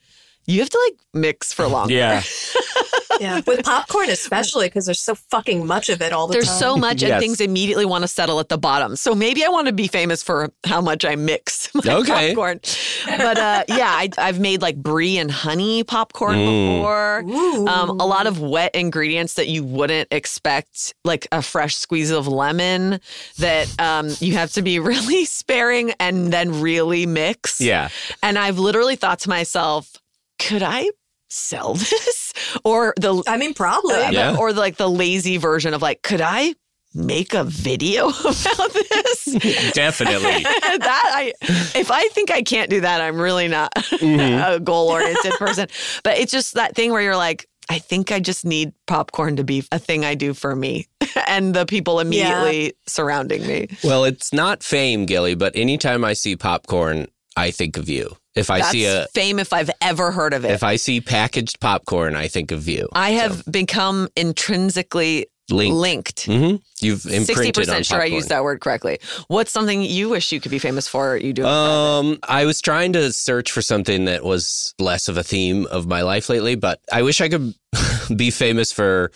you 0.48 0.60
have 0.62 0.70
to 0.70 0.80
like 0.90 1.00
mix 1.14 1.54
for 1.54 1.68
longer 1.78 1.94
Yeah. 1.94 2.24
yeah, 3.20 3.42
with 3.48 3.64
popcorn 3.64 4.10
especially 4.10 4.68
because 4.68 4.86
there's 4.86 5.00
so 5.00 5.16
fucking 5.16 5.66
much 5.66 5.90
of 5.90 6.02
it 6.04 6.14
all 6.14 6.28
the 6.28 6.34
there's 6.34 6.46
time. 6.46 6.52
There's 6.54 6.60
so 6.60 6.78
much 6.78 7.02
and 7.04 7.20
things 7.20 7.42
immediately 7.42 7.86
want 7.86 8.04
to 8.04 8.08
settle 8.08 8.40
at 8.40 8.48
the 8.50 8.58
bottom 8.60 8.96
so 8.96 9.16
maybe 9.16 9.44
i 9.44 9.48
want 9.50 9.66
to 9.68 9.74
be 9.74 9.88
famous 9.88 10.22
for 10.22 10.50
how 10.66 10.82
much 10.82 11.04
i 11.04 11.16
mix 11.16 11.74
my 11.76 11.82
Okay. 11.96 12.28
popcorn 12.36 12.60
but 13.08 13.38
uh 13.40 13.64
yeah 13.70 13.90
I, 13.90 14.10
i've 14.20 14.40
made 14.40 14.62
like 14.62 14.76
brie 14.78 15.18
and 15.18 15.32
honey 15.32 15.84
popcorn 15.84 16.38
Mm. 16.38 16.78
before 16.78 17.68
um, 17.70 17.90
a 18.00 18.06
lot 18.06 18.28
of 18.28 18.40
wet 18.40 18.76
ingredients 18.76 19.34
that 19.36 19.48
you 19.48 19.64
wouldn't 19.64 20.08
expect, 20.12 20.94
like 21.04 21.28
a 21.32 21.42
fresh 21.42 21.76
squeeze 21.76 22.12
of 22.12 22.28
lemon, 22.28 23.00
that 23.40 23.68
um, 23.80 24.10
you 24.20 24.34
have 24.34 24.52
to 24.54 24.62
be 24.62 24.78
really 24.80 25.26
sparing 25.26 25.92
and 26.00 26.32
then 26.32 26.62
really 26.62 27.06
mix. 27.06 27.60
Yeah. 27.60 27.90
And 28.22 28.38
I've 28.38 28.60
literally 28.60 28.96
thought 28.96 29.20
to 29.20 29.30
myself, 29.30 29.92
could 30.40 30.64
I 30.64 30.90
sell 31.30 31.74
this? 31.76 32.24
Or 32.64 32.94
the 32.98 33.24
I 33.28 33.36
mean, 33.38 33.54
probably. 33.54 33.96
uh, 33.96 34.12
Yeah. 34.12 34.36
or 34.38 34.54
like 34.54 34.78
the 34.78 34.88
lazy 34.90 35.38
version 35.38 35.74
of 35.74 35.82
like, 35.82 36.02
could 36.02 36.22
I 36.22 36.54
make 36.94 37.34
a 37.34 37.44
video 37.44 38.08
about 38.20 38.74
this? 38.74 39.26
Definitely. 39.74 40.44
that 40.44 41.12
I 41.14 41.34
if 41.76 41.92
I 41.92 42.08
think 42.10 42.32
I 42.32 42.44
can't 42.44 42.70
do 42.70 42.82
that, 42.82 43.02
I'm 43.02 43.20
really 43.20 43.48
not 43.48 43.74
Mm-hmm. 43.76 44.54
a 44.54 44.60
goal 44.60 44.90
oriented 44.90 45.34
person. 45.34 45.68
But 46.04 46.18
it's 46.20 46.32
just 46.32 46.54
that 46.54 46.76
thing 46.76 46.92
where 46.92 47.02
you're 47.02 47.18
like, 47.18 47.48
I 47.70 47.80
think 47.80 48.12
I 48.12 48.20
just 48.20 48.46
need 48.46 48.72
popcorn 48.86 49.36
to 49.38 49.44
be 49.44 49.64
a 49.72 49.80
thing 49.80 50.06
I 50.06 50.16
do 50.16 50.34
for 50.34 50.56
me 50.56 50.88
and 51.28 51.54
the 51.54 51.66
people 51.66 52.00
immediately 52.00 52.74
surrounding 52.88 53.46
me. 53.46 53.68
Well, 53.84 54.06
it's 54.06 54.32
not 54.32 54.64
fame, 54.64 55.06
Gilli, 55.06 55.38
but 55.38 55.54
anytime 55.56 56.06
I 56.06 56.14
see 56.14 56.36
popcorn, 56.38 57.08
I 57.36 57.52
think 57.52 57.76
of 57.78 57.90
you. 57.90 58.16
If 58.38 58.50
I 58.50 58.60
That's 58.60 58.72
see 58.72 58.86
a 58.86 59.08
fame 59.14 59.40
if 59.40 59.52
I've 59.52 59.72
ever 59.82 60.12
heard 60.12 60.34
of 60.34 60.46
it. 60.46 60.52
if 60.52 60.64
I 60.64 60.76
see 60.76 61.02
packaged 61.02 61.60
popcorn, 61.60 62.16
I 62.16 62.28
think 62.28 62.52
of 62.52 62.68
you. 62.68 62.88
I 62.94 63.12
have 63.12 63.44
become 63.50 64.08
intrinsically 64.16 65.28
Linked. 65.50 65.76
linked. 65.78 66.26
hmm 66.26 66.56
You've 66.82 67.02
Sixty 67.02 67.16
imprinted 67.16 67.48
on 67.48 67.64
percent 67.64 67.86
sure 67.86 67.98
I 67.98 68.02
popcorn. 68.02 68.14
used 68.16 68.30
that 68.30 68.44
word 68.44 68.60
correctly. 68.60 69.00
What's 69.30 69.52
something 69.52 69.82
you 69.82 70.10
wish 70.10 70.32
you 70.34 70.42
could 70.42 70.52
be 70.52 70.60
famous 70.60 70.88
for? 70.90 71.14
Or 71.14 71.18
you 71.18 71.32
do? 71.32 71.46
Um, 71.46 72.20
I 72.24 72.46
was 72.46 72.62
trying 72.62 72.92
to 72.94 73.14
search 73.14 73.52
for 73.54 73.62
something 73.62 74.06
that 74.06 74.24
was 74.26 74.74
less 74.78 75.08
of 75.08 75.16
a 75.18 75.24
theme 75.24 75.66
of 75.68 75.88
my 75.88 76.02
life 76.02 76.28
lately, 76.30 76.56
but 76.56 76.82
I 76.92 77.02
wish 77.02 77.22
I 77.22 77.30
could 77.30 77.54
be 78.16 78.30
famous 78.30 78.74
for 78.74 79.12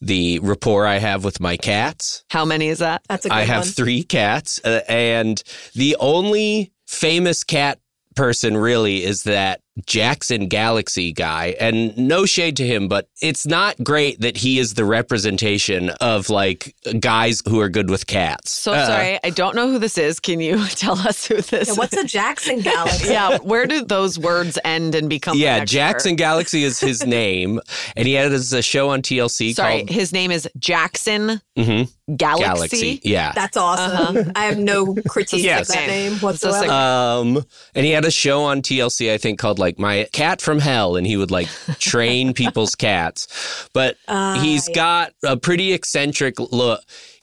the 0.00 0.40
rapport 0.40 0.86
I 0.86 0.98
have 0.98 1.22
with 1.24 1.38
my 1.40 1.56
cats. 1.56 2.24
How 2.30 2.44
many 2.44 2.66
is 2.68 2.80
that? 2.80 3.02
That's 3.08 3.24
a 3.24 3.28
good 3.28 3.34
I 3.38 3.42
have 3.42 3.62
one. 3.62 3.68
three 3.68 4.02
cats, 4.02 4.60
uh, 4.64 4.80
and 4.88 5.40
the 5.74 5.96
only 6.00 6.72
famous 6.88 7.44
cat 7.44 7.78
person 8.16 8.56
really 8.56 9.04
is 9.04 9.22
that 9.24 9.60
Jackson 9.84 10.48
Galaxy 10.48 11.12
guy. 11.12 11.54
And 11.60 11.96
no 11.98 12.24
shade 12.24 12.56
to 12.56 12.66
him, 12.66 12.88
but 12.88 13.08
it's 13.20 13.46
not 13.46 13.76
great 13.84 14.20
that 14.20 14.38
he 14.38 14.58
is 14.58 14.74
the 14.74 14.84
representation 14.84 15.90
of 16.00 16.30
like 16.30 16.74
guys 17.00 17.42
who 17.48 17.60
are 17.60 17.68
good 17.68 17.90
with 17.90 18.06
cats. 18.06 18.50
So 18.52 18.72
Uh, 18.72 18.86
sorry, 18.86 19.18
I 19.22 19.30
don't 19.30 19.54
know 19.54 19.70
who 19.70 19.78
this 19.78 19.98
is. 19.98 20.18
Can 20.20 20.40
you 20.40 20.64
tell 20.68 20.98
us 20.98 21.26
who 21.26 21.36
this 21.36 21.52
Yeah, 21.52 21.58
is? 21.72 21.76
what's 21.78 21.96
a 21.96 22.04
Jackson 22.04 22.60
Galaxy? 22.60 23.12
yeah, 23.12 23.38
where 23.42 23.66
do 23.66 23.84
those 23.84 24.18
words 24.18 24.58
end 24.64 24.94
and 24.94 25.08
become? 25.10 25.36
Yeah. 25.36 25.64
Jackson 25.64 26.16
Galaxy 26.16 26.64
is 26.64 26.80
his 26.80 27.04
name, 27.06 27.60
and 27.96 28.06
he 28.06 28.14
has 28.14 28.52
a 28.52 28.62
show 28.62 28.88
on 28.90 29.02
TLC 29.02 29.54
Sorry, 29.54 29.78
called 29.78 29.90
his 29.90 30.12
name 30.12 30.30
is 30.30 30.48
Jackson 30.58 31.40
Mhm, 31.58 31.90
Galaxy. 32.16 32.44
Galaxy. 32.44 33.00
Yeah. 33.02 33.32
That's 33.34 33.56
awesome. 33.56 34.30
I 34.36 34.44
have 34.44 34.58
no 34.58 34.94
critique 35.08 35.42
Yes. 35.42 35.68
of 35.68 35.74
that 35.74 35.86
name 35.88 36.12
whatsoever. 36.18 36.70
Um, 36.70 37.44
and 37.74 37.84
he 37.86 37.92
had 37.92 38.04
a 38.04 38.10
show 38.10 38.42
on 38.44 38.60
TLC, 38.62 39.10
I 39.12 39.18
think, 39.18 39.38
called 39.38 39.58
like 39.58 39.65
Like 39.66 39.80
my 39.80 40.06
Cat 40.12 40.40
from 40.40 40.60
Hell, 40.60 40.94
and 40.94 41.04
he 41.04 41.16
would 41.16 41.32
like 41.32 41.48
train 41.80 42.32
people's 42.42 42.76
cats. 42.76 43.68
But 43.72 43.96
Ah, 44.06 44.38
he's 44.40 44.68
yeah. 44.68 44.74
got 44.76 45.12
a 45.24 45.36
pretty 45.36 45.72
eccentric 45.72 46.38
look, 46.38 46.82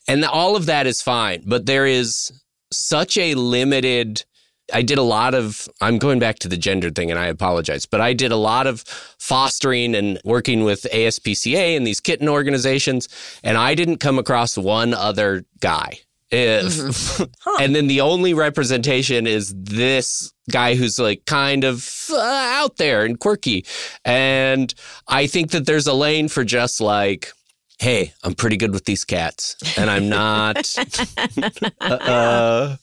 and 0.10 0.26
all 0.26 0.58
of 0.58 0.66
that 0.66 0.86
is 0.86 1.02
fine. 1.02 1.44
But 1.46 1.66
there 1.68 1.86
is 1.86 2.34
such 2.70 3.18
a 3.18 3.34
limited. 3.36 4.26
I 4.74 4.82
did 4.82 4.98
a 4.98 5.04
lot 5.04 5.34
of. 5.34 5.70
I'm 5.80 6.00
going 6.00 6.20
back 6.20 6.40
to 6.40 6.50
the 6.50 6.58
gender 6.58 6.90
thing, 6.92 7.12
and 7.12 7.18
I 7.20 7.28
apologize, 7.28 7.86
but 7.86 8.02
I 8.02 8.12
did 8.12 8.34
a 8.34 8.36
lot 8.36 8.68
of 8.68 8.82
fostering 9.20 9.96
and 9.96 10.20
working 10.26 10.66
with 10.66 10.84
ASPCA 10.92 11.78
and 11.78 11.88
these 11.88 12.02
kitten 12.02 12.28
organizations, 12.28 13.08
and 13.42 13.58
I 13.58 13.74
didn't 13.74 14.00
come 14.00 14.20
across 14.20 14.58
one 14.58 14.94
other 14.94 15.46
guy. 15.62 16.00
If, 16.30 17.22
And 17.62 17.74
then 17.74 17.88
the 17.88 18.02
only 18.02 18.34
representation 18.34 19.28
is 19.28 19.54
this 19.56 20.33
guy 20.52 20.76
who's 20.76 21.00
like 21.00 21.26
kind 21.26 21.64
of 21.64 22.08
uh, 22.12 22.18
out 22.18 22.78
there 22.78 23.06
and 23.06 23.20
quirky. 23.20 23.66
And 24.06 24.74
I 25.08 25.28
think 25.28 25.52
that 25.52 25.66
there's 25.66 25.88
a 25.88 25.94
lane 25.94 26.28
for 26.28 26.44
just 26.44 26.82
like, 26.82 27.32
hey, 27.80 28.14
I'm 28.24 28.36
pretty 28.36 28.58
good 28.58 28.72
with 28.72 28.86
these 28.86 29.04
cats, 29.04 29.56
and 29.78 29.90
I'm 29.90 30.10
not. 30.10 30.74
uh, 31.82 32.78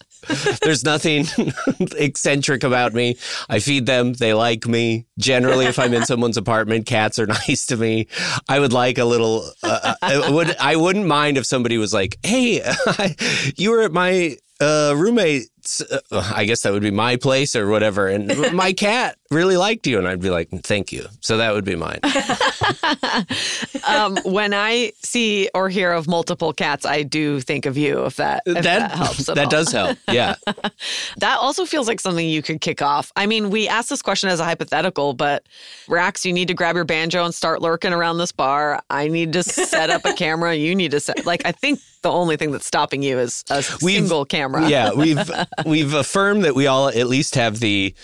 there's 0.62 0.84
nothing 0.84 1.24
eccentric 1.96 2.62
about 2.62 2.92
me. 2.92 3.16
I 3.48 3.58
feed 3.60 3.86
them. 3.86 4.12
They 4.12 4.34
like 4.34 4.66
me. 4.66 5.06
Generally, 5.18 5.66
if 5.66 5.78
I'm 5.78 5.94
in 5.94 6.04
someone's 6.04 6.36
apartment, 6.36 6.86
cats 6.86 7.18
are 7.18 7.26
nice 7.48 7.66
to 7.66 7.76
me. 7.76 8.08
I 8.48 8.60
would 8.60 8.72
like 8.72 8.98
a 8.98 9.04
little. 9.04 9.50
Uh, 9.62 9.94
I 10.02 10.30
would. 10.30 10.56
I 10.58 10.76
wouldn't 10.76 11.06
mind 11.06 11.38
if 11.38 11.46
somebody 11.46 11.78
was 11.78 11.94
like, 11.94 12.18
"Hey, 12.22 12.62
you 13.56 13.70
were 13.70 13.82
at 13.82 13.92
my 13.92 14.36
uh, 14.60 14.94
roommate's. 14.96 15.48
Uh, 16.10 16.32
I 16.34 16.44
guess 16.44 16.62
that 16.62 16.72
would 16.72 16.82
be 16.82 16.90
my 16.90 17.16
place 17.16 17.54
or 17.56 17.68
whatever." 17.68 18.08
And 18.08 18.52
my 18.52 18.72
cat 18.72 19.16
really 19.30 19.56
liked 19.56 19.86
you, 19.86 19.98
and 19.98 20.06
I'd 20.08 20.20
be 20.20 20.30
like, 20.30 20.48
"Thank 20.62 20.92
you." 20.92 21.06
So 21.20 21.36
that 21.38 21.52
would 21.54 21.64
be 21.64 21.76
mine. 21.76 22.00
um, 23.88 24.16
when 24.24 24.54
I 24.54 24.92
see 25.02 25.48
or 25.54 25.68
hear 25.68 25.92
of 25.92 26.08
multiple 26.08 26.52
cats, 26.52 26.84
I 26.86 27.02
do 27.02 27.40
think 27.40 27.66
of 27.66 27.76
you. 27.76 28.04
If 28.06 28.16
that 28.16 28.42
if 28.46 28.62
that, 28.64 28.92
helps, 28.92 29.28
at 29.28 29.34
that 29.36 29.44
all. 29.44 29.50
does 29.50 29.72
help. 29.72 29.98
Yeah. 30.10 30.34
That 31.18 31.38
also 31.40 31.64
feels 31.64 31.86
like 31.86 32.00
something 32.00 32.28
you 32.28 32.42
could 32.42 32.60
kick 32.60 32.82
off. 32.82 33.12
I 33.16 33.26
mean, 33.26 33.50
we 33.50 33.68
asked 33.68 33.88
this 33.90 34.02
question 34.02 34.28
as 34.28 34.40
a 34.40 34.44
hypothetical, 34.44 35.12
but 35.14 35.44
Rax, 35.88 36.26
you 36.26 36.32
need 36.32 36.48
to 36.48 36.54
grab 36.54 36.74
your 36.74 36.84
banjo 36.84 37.24
and 37.24 37.32
start 37.34 37.62
lurking 37.62 37.92
around 37.92 38.18
this 38.18 38.32
bar. 38.32 38.82
I 38.90 39.08
need 39.08 39.32
to 39.34 39.42
set 39.44 39.88
up 39.90 40.04
a 40.04 40.12
camera. 40.14 40.54
You 40.54 40.74
need 40.74 40.90
to 40.90 41.00
set 41.00 41.24
like 41.26 41.42
I 41.44 41.52
think 41.52 41.80
the 42.02 42.10
only 42.10 42.36
thing 42.36 42.50
that's 42.50 42.66
stopping 42.66 43.02
you 43.02 43.18
is 43.18 43.44
a 43.50 43.62
We've- 43.82 43.98
single 44.00 44.24
camera. 44.24 44.68
Yeah, 44.68 44.92
we've 44.92 45.18
we've 45.66 45.94
affirmed 45.94 46.44
that 46.44 46.54
we 46.54 46.66
all 46.66 46.88
at 46.88 47.06
least 47.06 47.34
have 47.34 47.60
the 47.60 47.94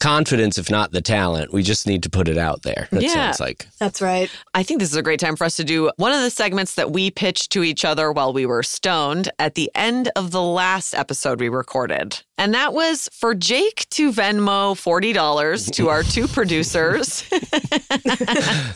confidence, 0.00 0.56
if 0.56 0.70
not 0.70 0.92
the 0.92 1.02
talent. 1.02 1.52
We 1.52 1.62
just 1.62 1.86
need 1.86 2.02
to 2.04 2.10
put 2.10 2.26
it 2.28 2.38
out 2.38 2.62
there. 2.62 2.88
That 2.92 3.02
Yeah. 3.02 3.08
sounds 3.12 3.40
like. 3.40 3.66
That's 3.78 4.00
right. 4.00 4.30
I 4.54 4.62
think 4.62 4.80
this 4.80 4.90
is 4.90 4.96
a 4.96 5.02
great 5.02 5.20
time 5.20 5.36
for 5.36 5.44
us 5.44 5.56
to 5.56 5.64
do 5.64 5.90
one 5.96 6.12
of 6.12 6.22
the 6.22 6.30
segments 6.30 6.76
that 6.76 6.92
we 6.92 7.10
pitched 7.10 7.52
to 7.52 7.62
each 7.62 7.84
other 7.84 8.10
while 8.10 8.32
we 8.32 8.46
were 8.46 8.62
stoned 8.62 9.30
at 9.38 9.54
the 9.54 9.70
end 9.74 10.10
of 10.16 10.30
the 10.30 10.40
last 10.42 10.94
episode 10.94 11.40
we 11.40 11.50
recorded. 11.50 12.22
And 12.38 12.54
that 12.54 12.72
was 12.72 13.08
for 13.12 13.34
Jake 13.34 13.86
to 13.90 14.10
Venmo 14.10 14.74
$40 14.74 15.72
to 15.74 15.88
our 15.90 16.02
two 16.02 16.26
producers. 16.28 17.24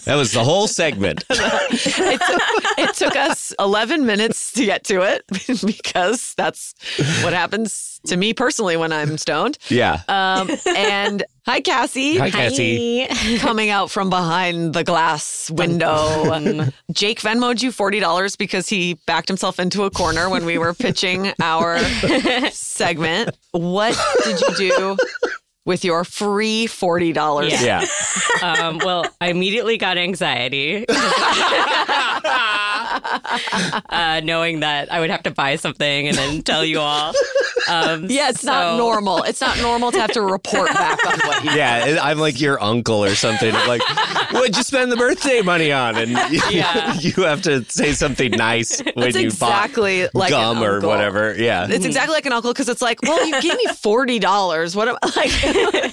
That 0.05 0.15
was 0.15 0.31
the 0.33 0.45
whole 0.45 0.69
segment. 0.69 1.25
it, 1.31 2.21
took, 2.21 2.79
it 2.79 2.95
took 2.95 3.17
us 3.17 3.53
11 3.59 4.07
minutes 4.07 4.53
to 4.53 4.65
get 4.65 4.85
to 4.85 5.03
it 5.03 5.25
because 5.67 6.33
that's 6.37 6.75
what 7.23 7.33
happens 7.33 8.01
to 8.07 8.17
me 8.17 8.33
personally 8.33 8.77
when 8.77 8.93
I'm 8.93 9.19
stoned. 9.19 9.59
yeah. 9.69 10.03
Um, 10.09 10.49
and 10.67 11.25
hi, 11.47 11.61
Cassie. 11.61 12.19
Hi, 12.19 12.31
Cassie. 12.31 13.07
Coming 13.39 13.71
out 13.71 13.91
from 13.91 14.11
behind 14.11 14.75
the 14.75 14.85
glass 14.85 15.51
window. 15.51 16.25
Jake 16.93 17.21
Venmoed 17.21 17.63
you 17.63 17.71
$40 17.71 18.37
because 18.37 18.69
he 18.69 18.95
backed 19.07 19.29
himself 19.29 19.59
into 19.59 19.85
a 19.85 19.91
corner 19.91 20.29
when 20.29 20.45
we 20.45 20.59
were 20.59 20.75
pitching 20.75 21.33
our 21.41 21.79
segment. 22.51 23.37
What 23.53 23.99
did 24.25 24.41
you 24.41 24.55
do 24.57 24.97
with 25.65 25.85
your 25.85 26.05
free 26.05 26.67
$40? 26.67 27.51
Yeah. 27.51 27.85
Yeah. 28.43 28.53
Um, 28.69 28.79
well, 28.79 29.07
I 29.21 29.29
immediately 29.31 29.79
got 29.79 29.99
anxiety, 29.99 30.85
uh, 33.91 34.21
knowing 34.25 34.61
that 34.61 34.93
I 34.93 35.01
would 35.01 35.11
have 35.11 35.23
to 35.25 35.31
buy 35.31 35.57
something 35.57 36.09
and 36.09 36.17
then 36.17 36.43
tell 36.43 36.65
you 36.65 36.81
all. 36.81 37.13
Um, 37.69 38.07
Yeah, 38.17 38.31
it's 38.31 38.45
not 38.45 38.77
normal. 38.79 39.23
It's 39.25 39.41
not 39.41 39.59
normal 39.59 39.91
to 39.93 40.01
have 40.01 40.13
to 40.13 40.23
report 40.23 40.69
back 40.73 40.99
on 41.07 41.19
what 41.27 41.45
you 41.45 41.51
Yeah, 41.53 41.99
I'm 42.03 42.19
like 42.19 42.41
your 42.41 42.63
uncle 42.63 43.05
or 43.05 43.15
something. 43.15 43.55
I'm 43.55 43.69
like, 43.69 43.83
what'd 44.33 44.57
you 44.57 44.63
spend 44.63 44.91
the 44.93 44.97
birthday 44.97 45.43
money 45.43 45.73
on? 45.73 45.97
And 45.97 46.13
Yeah. 46.51 46.95
you 46.95 47.13
have 47.25 47.43
to 47.43 47.65
say 47.65 47.93
something 47.93 48.31
nice 48.33 48.81
when 48.95 49.09
It's 49.09 49.17
you 49.17 49.25
exactly 49.27 50.03
bought 50.05 50.15
like 50.15 50.33
an 50.33 50.55
gum 50.57 50.63
or 50.63 50.81
whatever. 50.81 51.35
Yeah. 51.37 51.67
It's 51.69 51.85
exactly 51.85 52.15
like 52.15 52.27
an 52.27 52.33
uncle 52.33 52.53
because 52.53 52.69
it's 52.69 52.83
like, 52.83 53.03
well, 53.03 53.27
you 53.27 53.41
gave 53.43 53.57
me 53.57 53.67
forty 53.75 54.19
dollars. 54.19 54.75
What 54.77 54.89
am 54.89 54.97
like? 55.03 55.31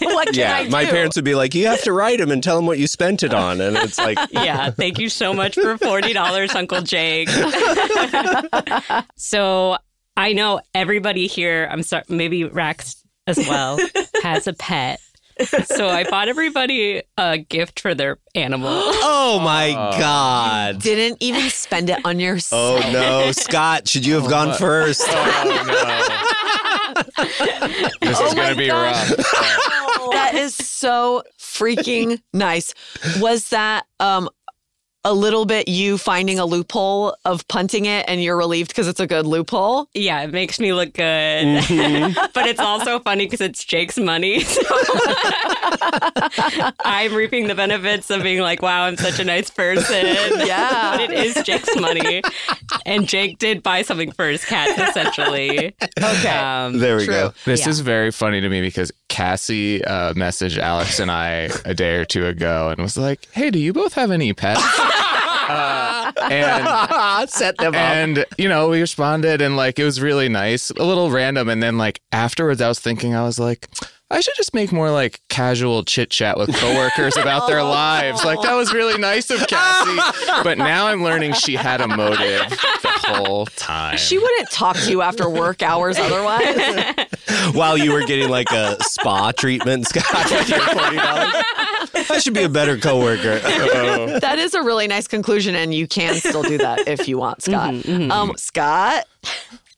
what 0.01 0.27
can 0.27 0.35
yeah, 0.35 0.55
I 0.57 0.63
do? 0.65 0.69
my 0.69 0.85
parents 0.85 1.15
would 1.15 1.25
be 1.25 1.35
like, 1.35 1.53
"You 1.55 1.67
have 1.67 1.81
to 1.83 1.91
write 1.93 2.19
them 2.19 2.31
and 2.31 2.43
tell 2.43 2.55
them 2.55 2.65
what 2.65 2.77
you 2.79 2.87
spent 2.87 3.23
it 3.23 3.33
on," 3.33 3.59
and 3.61 3.75
it's 3.77 3.97
like, 3.97 4.17
Yeah, 4.31 4.69
thank 4.71 4.99
you 4.99 5.09
so 5.09 5.33
much 5.33 5.55
for 5.55 5.77
$40, 5.77 6.55
Uncle 6.55 6.81
Jake. 6.93 7.27
so 9.15 9.77
I 10.15 10.33
know 10.33 10.61
everybody 10.75 11.25
here, 11.25 11.67
I'm 11.71 11.81
sorry, 11.81 12.03
maybe 12.07 12.43
Rax 12.43 13.03
as 13.25 13.37
well, 13.39 13.79
has 14.21 14.45
a 14.45 14.53
pet. 14.53 14.99
So 15.65 15.87
I 15.89 16.03
bought 16.03 16.27
everybody 16.27 17.01
a 17.17 17.39
gift 17.39 17.79
for 17.79 17.95
their 17.95 18.19
animal. 18.35 18.69
"Oh 18.71 19.39
my 19.43 19.71
god." 19.99 20.79
Didn't 20.83 21.17
even 21.23 21.49
spend 21.49 21.89
it 21.89 21.97
on 22.05 22.19
yourself. 22.19 22.85
Oh 22.85 22.91
no, 22.91 23.31
Scott, 23.31 23.87
should 23.87 24.05
you 24.05 24.13
have 24.13 24.29
gone 24.29 24.55
first? 24.55 25.01
This 28.01 28.19
is 28.19 28.33
going 28.35 28.49
to 28.49 28.55
be 28.55 28.69
rough. 28.69 29.07
that 30.11 30.33
is 30.35 30.53
so 30.55 31.23
freaking 31.39 32.21
nice. 32.33 32.75
Was 33.19 33.49
that 33.49 33.85
um 33.99 34.29
a 35.05 35.13
little 35.13 35.45
bit 35.45 35.67
you 35.67 35.97
finding 35.97 36.39
a 36.39 36.45
loophole 36.45 37.15
of 37.25 37.47
punting 37.47 37.85
it 37.85 38.05
and 38.07 38.23
you're 38.23 38.37
relieved 38.37 38.69
because 38.69 38.87
it's 38.87 38.99
a 38.99 39.07
good 39.07 39.25
loophole? 39.25 39.87
Yeah, 39.93 40.21
it 40.21 40.31
makes 40.31 40.59
me 40.59 40.73
look 40.73 40.93
good. 40.93 41.03
Mm-hmm. 41.03 42.13
but 42.33 42.47
it's 42.47 42.59
also 42.59 42.99
funny 42.99 43.25
because 43.25 43.41
it's 43.41 43.63
Jake's 43.63 43.97
money. 43.97 44.43
So 44.53 44.61
I'm 46.85 47.13
reaping 47.13 47.47
the 47.47 47.55
benefits 47.55 48.09
of 48.09 48.23
being 48.23 48.39
like, 48.41 48.61
wow, 48.61 48.83
I'm 48.85 48.97
such 48.97 49.19
a 49.19 49.23
nice 49.23 49.49
person. 49.49 50.05
Yeah. 50.45 50.97
But 50.97 51.01
it 51.01 51.11
is 51.11 51.35
Jake's 51.43 51.75
money. 51.79 52.21
And 52.85 53.07
Jake 53.07 53.39
did 53.39 53.63
buy 53.63 53.81
something 53.81 54.11
for 54.11 54.27
his 54.27 54.45
cats, 54.45 54.79
essentially. 54.89 55.73
Okay. 56.01 56.29
Um, 56.37 56.79
There 56.79 56.97
we 56.97 57.05
True. 57.05 57.13
go. 57.13 57.33
This 57.45 57.61
Yeah. 57.61 57.69
is 57.69 57.79
very 57.79 58.11
funny 58.11 58.41
to 58.41 58.49
me 58.49 58.61
because 58.61 58.91
Cassie 59.13 59.85
uh, 59.85 60.11
messaged 60.15 60.57
Alex 60.57 60.99
and 60.99 61.11
I 61.11 61.51
a 61.65 61.75
day 61.75 61.97
or 61.97 62.03
two 62.03 62.25
ago 62.25 62.69
and 62.69 62.79
was 62.81 62.97
like, 62.97 63.27
"Hey, 63.31 63.51
do 63.51 63.59
you 63.59 63.71
both 63.71 63.93
have 63.93 64.09
any 64.09 64.33
pets?" 64.33 64.59
uh, 64.79 66.11
and 66.31 67.29
Set 67.29 67.55
them 67.57 67.75
up. 67.75 67.79
and 67.79 68.25
you 68.39 68.49
know, 68.49 68.69
we 68.69 68.81
responded 68.81 69.39
and 69.39 69.55
like 69.55 69.77
it 69.77 69.83
was 69.83 70.01
really 70.01 70.29
nice, 70.29 70.71
a 70.71 70.83
little 70.83 71.11
random. 71.11 71.47
And 71.47 71.61
then 71.61 71.77
like 71.77 72.01
afterwards, 72.11 72.59
I 72.59 72.67
was 72.67 72.79
thinking, 72.79 73.13
I 73.13 73.21
was 73.23 73.37
like. 73.37 73.69
I 74.11 74.19
should 74.21 74.35
just 74.35 74.53
make 74.53 74.71
more 74.71 74.91
like 74.91 75.21
casual 75.29 75.83
chit 75.83 76.11
chat 76.11 76.37
with 76.37 76.53
coworkers 76.57 77.17
about 77.17 77.47
their 77.47 77.63
lives. 77.63 78.23
Like 78.23 78.39
that 78.43 78.53
was 78.53 78.71
really 78.71 78.99
nice 78.99 79.31
of 79.31 79.39
Cassie. 79.47 79.99
But 80.43 80.59
now 80.59 80.85
I'm 80.85 81.03
learning 81.03 81.33
she 81.33 81.55
had 81.55 81.81
a 81.81 81.87
motive 81.87 82.41
whole 83.03 83.45
time. 83.55 83.97
She 83.97 84.17
wouldn't 84.17 84.49
talk 84.51 84.75
to 84.77 84.89
you 84.91 85.01
after 85.01 85.29
work 85.29 85.61
hours 85.61 85.97
otherwise. 85.99 87.05
While 87.53 87.77
you 87.77 87.91
were 87.91 88.05
getting 88.05 88.29
like 88.29 88.51
a 88.51 88.77
spa 88.83 89.31
treatment, 89.31 89.87
Scott, 89.87 90.31
with 90.31 90.49
your 90.49 90.59
forty 90.59 90.97
dollars. 90.97 91.33
I 92.09 92.19
should 92.19 92.33
be 92.33 92.43
a 92.43 92.49
better 92.49 92.77
coworker. 92.77 93.39
that 94.19 94.37
is 94.39 94.53
a 94.53 94.61
really 94.61 94.87
nice 94.87 95.07
conclusion, 95.07 95.55
and 95.55 95.73
you 95.73 95.87
can 95.87 96.15
still 96.15 96.43
do 96.43 96.57
that 96.57 96.87
if 96.87 97.07
you 97.07 97.17
want, 97.17 97.43
Scott. 97.43 97.73
Um, 97.87 98.33
Scott, 98.37 99.05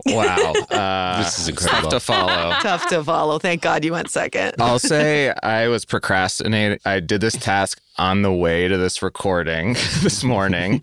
Wow. 0.06 0.54
Uh, 0.70 1.18
This 1.24 1.40
is 1.40 1.48
incredible. 1.48 1.90
Tough 1.92 2.02
to 2.04 2.06
follow. 2.06 2.52
tough 2.62 2.88
to 2.90 3.04
follow. 3.04 3.40
Thank 3.40 3.62
God 3.62 3.84
you 3.86 3.94
went 3.94 4.10
second. 4.10 4.54
I'll 4.60 4.80
say 4.80 5.34
I 5.44 5.68
was 5.70 5.86
procrastinating. 5.86 6.80
I 6.86 7.00
did 7.00 7.22
this 7.22 7.34
task 7.36 7.80
on 7.98 8.22
the 8.22 8.32
way 8.34 8.68
to 8.68 8.78
this 8.78 9.02
recording 9.02 9.74
this 10.02 10.24
morning. 10.24 10.82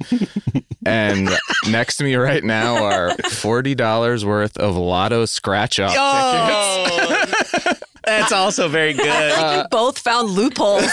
and 0.86 1.28
next 1.68 1.98
to 1.98 2.04
me 2.04 2.14
right 2.16 2.42
now 2.42 2.82
are 2.84 3.10
$40 3.10 4.24
worth 4.24 4.56
of 4.56 4.76
Lotto 4.76 5.26
scratch 5.26 5.78
off 5.78 5.92
tickets. 5.92 7.80
That's 8.04 8.32
also 8.32 8.68
very 8.68 8.94
good. 8.94 9.56
you 9.58 9.64
both 9.70 9.98
found 9.98 10.30
loopholes. 10.30 10.90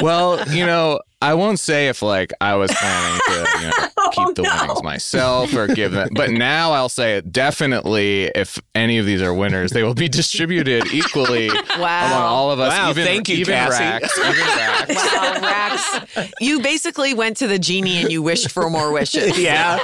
Well, 0.00 0.42
you 0.48 0.66
know, 0.66 1.00
I 1.20 1.34
won't 1.34 1.58
say 1.58 1.88
if 1.88 2.00
like 2.00 2.32
I 2.40 2.54
was 2.54 2.70
planning 2.72 3.20
to 3.26 3.32
you 3.60 3.66
know, 3.66 3.72
keep 4.12 4.34
the 4.36 4.42
winnings 4.44 4.82
myself 4.84 5.52
or 5.52 5.66
give 5.66 5.90
them, 5.90 6.10
but 6.14 6.30
now 6.30 6.70
I'll 6.70 6.88
say 6.88 7.16
it 7.16 7.32
definitely. 7.32 8.26
If 8.36 8.60
any 8.76 8.98
of 8.98 9.06
these 9.06 9.20
are 9.20 9.34
winners, 9.34 9.72
they 9.72 9.82
will 9.82 9.94
be 9.94 10.08
distributed 10.08 10.86
equally 10.92 11.48
Wow. 11.78 12.06
among 12.06 12.22
all 12.22 12.50
of 12.52 12.60
us. 12.60 12.72
Wow, 12.72 12.90
even, 12.90 13.04
thank 13.04 13.28
you, 13.28 13.38
even 13.38 13.52
Cassie. 13.54 13.82
Rax, 13.82 14.18
even 14.18 14.32
Rax. 14.46 14.94
Wow, 15.12 15.40
Rax. 15.42 16.32
You 16.40 16.60
basically 16.60 17.14
went 17.14 17.36
to 17.38 17.48
the 17.48 17.58
genie 17.58 17.98
and 17.98 18.12
you 18.12 18.22
wished 18.22 18.52
for 18.52 18.70
more 18.70 18.92
wishes. 18.92 19.36
yeah. 19.38 19.78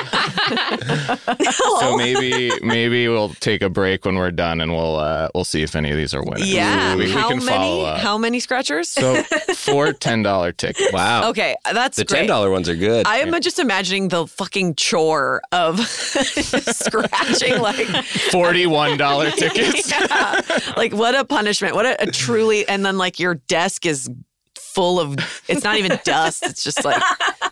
So 1.78 1.96
maybe 1.96 2.52
maybe 2.62 3.08
we'll 3.08 3.30
take 3.34 3.62
a 3.62 3.68
break 3.68 4.04
when 4.04 4.14
we're 4.16 4.30
done 4.30 4.60
and 4.60 4.72
we'll 4.72 4.96
uh, 4.96 5.28
we'll 5.34 5.44
see 5.44 5.62
if 5.62 5.74
any 5.74 5.90
of 5.90 5.96
these 5.96 6.14
are 6.14 6.22
winners. 6.22 6.52
Yeah. 6.52 6.94
we, 6.94 7.06
we 7.06 7.12
how 7.12 7.28
can 7.28 7.40
follow 7.40 7.82
many? 7.82 7.86
up. 7.86 7.98
How 7.98 8.18
many 8.18 8.38
scratchers? 8.40 8.88
so 8.88 9.22
four 9.54 9.92
ten 9.92 10.22
dollar 10.22 10.52
tickets. 10.52 10.92
Wow. 10.92 11.23
okay, 11.30 11.54
that's 11.72 11.96
The 11.96 12.04
ten 12.04 12.26
dollar 12.26 12.50
ones 12.50 12.68
are 12.68 12.76
good. 12.76 13.06
I 13.06 13.18
am 13.18 13.40
just 13.40 13.58
imagining 13.58 14.08
the 14.08 14.26
fucking 14.26 14.74
chore 14.76 15.42
of 15.52 15.80
scratching 15.88 17.58
like 17.60 17.86
Forty 18.30 18.66
one 18.66 18.96
dollar 18.96 19.30
tickets. 19.32 19.90
Yeah. 19.90 20.40
Like 20.76 20.92
what 20.92 21.14
a 21.14 21.24
punishment. 21.24 21.74
What 21.74 21.86
a, 21.86 22.02
a 22.02 22.06
truly 22.10 22.66
and 22.68 22.84
then 22.84 22.98
like 22.98 23.18
your 23.18 23.34
desk 23.34 23.86
is 23.86 24.08
full 24.56 24.98
of 24.98 25.16
it's 25.48 25.62
not 25.62 25.76
even 25.76 25.98
dust, 26.04 26.44
it's 26.44 26.64
just 26.64 26.84
like 26.84 27.00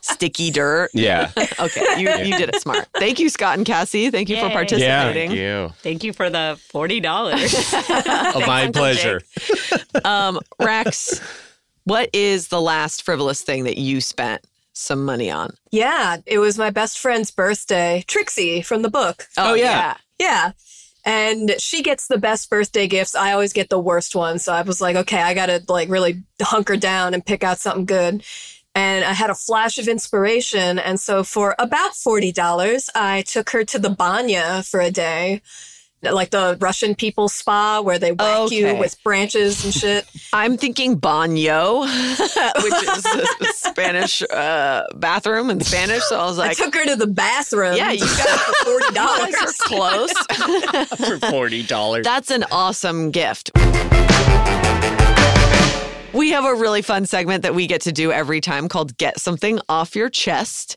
sticky 0.00 0.50
dirt. 0.50 0.90
yeah. 0.92 1.30
Okay, 1.60 2.00
you 2.00 2.10
you 2.24 2.36
did 2.36 2.48
it 2.48 2.60
smart. 2.60 2.88
Thank 2.98 3.20
you, 3.20 3.28
Scott 3.28 3.56
and 3.58 3.64
Cassie. 3.66 4.10
Thank 4.10 4.28
you 4.28 4.36
for 4.38 4.46
Yay. 4.46 4.52
participating. 4.52 5.28
Thank 5.28 5.38
you. 5.40 5.70
Thank 5.82 6.02
you 6.02 6.12
for 6.12 6.28
the 6.30 6.58
$40. 6.72 8.34
Oh, 8.34 8.44
my 8.44 8.70
pleasure. 8.72 9.22
Um, 10.04 10.40
Rax, 10.58 11.20
what 11.84 12.10
is 12.12 12.48
the 12.48 12.60
last 12.60 13.02
frivolous 13.02 13.42
thing 13.42 13.64
that 13.64 13.78
you 13.78 14.00
spent 14.00 14.44
some 14.72 15.04
money 15.04 15.30
on? 15.30 15.50
Yeah, 15.70 16.18
it 16.26 16.38
was 16.38 16.58
my 16.58 16.70
best 16.70 16.98
friend's 16.98 17.30
birthday, 17.30 18.04
Trixie 18.06 18.62
from 18.62 18.82
the 18.82 18.90
book. 18.90 19.26
Oh, 19.36 19.52
oh 19.52 19.54
yeah. 19.54 19.96
Yeah. 20.18 20.52
And 21.04 21.56
she 21.58 21.82
gets 21.82 22.06
the 22.06 22.18
best 22.18 22.48
birthday 22.48 22.86
gifts. 22.86 23.14
I 23.14 23.32
always 23.32 23.52
get 23.52 23.70
the 23.70 23.78
worst 23.78 24.14
ones. 24.14 24.44
So 24.44 24.52
I 24.52 24.62
was 24.62 24.80
like, 24.80 24.94
okay, 24.94 25.20
I 25.20 25.34
got 25.34 25.46
to 25.46 25.62
like 25.68 25.88
really 25.88 26.22
hunker 26.40 26.76
down 26.76 27.12
and 27.12 27.26
pick 27.26 27.42
out 27.42 27.58
something 27.58 27.86
good. 27.86 28.22
And 28.74 29.04
I 29.04 29.12
had 29.12 29.28
a 29.28 29.34
flash 29.34 29.78
of 29.78 29.88
inspiration. 29.88 30.78
And 30.78 30.98
so 30.98 31.24
for 31.24 31.54
about 31.58 31.92
$40, 31.92 32.88
I 32.94 33.22
took 33.22 33.50
her 33.50 33.64
to 33.64 33.78
the 33.78 33.90
Banya 33.90 34.62
for 34.62 34.80
a 34.80 34.90
day. 34.90 35.42
Like 36.02 36.30
the 36.30 36.56
Russian 36.60 36.94
people 36.94 37.28
spa 37.28 37.80
where 37.80 37.98
they 37.98 38.12
whack 38.12 38.50
you 38.50 38.74
with 38.76 39.00
branches 39.04 39.64
and 39.64 39.72
shit. 39.72 40.06
I'm 40.32 40.56
thinking 40.56 41.00
baño, 41.00 41.82
which 42.62 42.82
is 42.82 43.06
a 43.06 43.52
Spanish 43.52 44.22
uh, 44.22 44.84
bathroom 44.96 45.50
in 45.50 45.60
Spanish. 45.60 46.02
So 46.04 46.18
I 46.18 46.24
was 46.24 46.38
like, 46.38 46.50
I 46.50 46.54
took 46.54 46.74
her 46.74 46.84
to 46.86 46.96
the 46.96 47.06
bathroom. 47.06 47.76
yeah, 47.76 47.92
you 47.92 48.00
got 48.00 48.26
it 48.26 48.56
for 48.56 48.64
forty 48.64 48.84
you 48.86 48.92
guys 48.92 49.34
dollars. 49.34 49.60
are 49.60 50.86
close. 50.88 51.18
for 51.20 51.30
forty 51.30 51.62
dollars. 51.62 52.04
That's 52.04 52.30
an 52.30 52.44
awesome 52.50 53.10
gift. 53.10 53.50
We 56.14 56.30
have 56.32 56.44
a 56.44 56.54
really 56.54 56.82
fun 56.82 57.06
segment 57.06 57.42
that 57.42 57.54
we 57.54 57.66
get 57.66 57.80
to 57.82 57.92
do 57.92 58.12
every 58.12 58.42
time 58.42 58.68
called 58.68 58.96
Get 58.98 59.18
Something 59.18 59.60
Off 59.70 59.96
Your 59.96 60.10
Chest, 60.10 60.76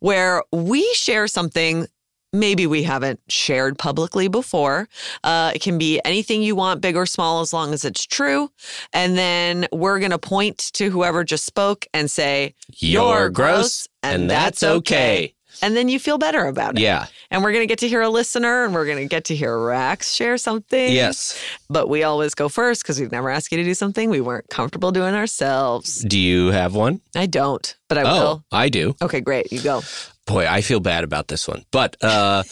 where 0.00 0.42
we 0.50 0.82
share 0.94 1.28
something 1.28 1.86
maybe 2.32 2.66
we 2.66 2.82
haven't 2.82 3.20
shared 3.28 3.78
publicly 3.78 4.28
before. 4.28 4.88
Uh, 5.22 5.52
it 5.54 5.60
can 5.60 5.78
be 5.78 6.00
anything 6.04 6.42
you 6.42 6.56
want, 6.56 6.80
big 6.80 6.96
or 6.96 7.06
small, 7.06 7.40
as 7.40 7.52
long 7.52 7.72
as 7.72 7.84
it's 7.84 8.04
true. 8.04 8.50
And 8.92 9.16
then 9.16 9.66
we're 9.72 9.98
going 9.98 10.10
to 10.10 10.18
point 10.18 10.58
to 10.74 10.90
whoever 10.90 11.24
just 11.24 11.44
spoke 11.44 11.86
and 11.92 12.10
say, 12.10 12.54
You're 12.76 13.28
gross, 13.30 13.88
and 14.02 14.30
that's 14.30 14.62
okay. 14.62 15.34
And 15.62 15.76
then 15.76 15.88
you 15.88 15.98
feel 16.00 16.18
better 16.18 16.46
about 16.46 16.76
it. 16.76 16.82
Yeah. 16.82 17.06
And 17.30 17.42
we're 17.42 17.52
going 17.52 17.62
to 17.62 17.68
get 17.68 17.78
to 17.78 17.88
hear 17.88 18.02
a 18.02 18.08
listener 18.08 18.64
and 18.64 18.74
we're 18.74 18.84
going 18.84 18.98
to 18.98 19.06
get 19.06 19.26
to 19.26 19.36
hear 19.36 19.56
Rax 19.56 20.12
share 20.12 20.36
something. 20.36 20.92
Yes. 20.92 21.40
But 21.70 21.88
we 21.88 22.02
always 22.02 22.34
go 22.34 22.48
first 22.48 22.82
because 22.82 23.00
we've 23.00 23.12
never 23.12 23.30
asked 23.30 23.52
you 23.52 23.58
to 23.58 23.64
do 23.64 23.72
something 23.72 24.10
we 24.10 24.20
weren't 24.20 24.48
comfortable 24.48 24.90
doing 24.90 25.14
ourselves. 25.14 26.02
Do 26.02 26.18
you 26.18 26.48
have 26.48 26.74
one? 26.74 27.00
I 27.14 27.26
don't, 27.26 27.76
but 27.88 27.96
I 27.96 28.02
oh, 28.02 28.12
will. 28.12 28.44
I 28.50 28.68
do. 28.68 28.94
Okay, 29.00 29.20
great. 29.20 29.52
You 29.52 29.62
go. 29.62 29.82
Boy, 30.26 30.46
I 30.46 30.60
feel 30.60 30.80
bad 30.80 31.04
about 31.04 31.28
this 31.28 31.48
one. 31.48 31.64
But 31.70 31.96
uh, 32.02 32.42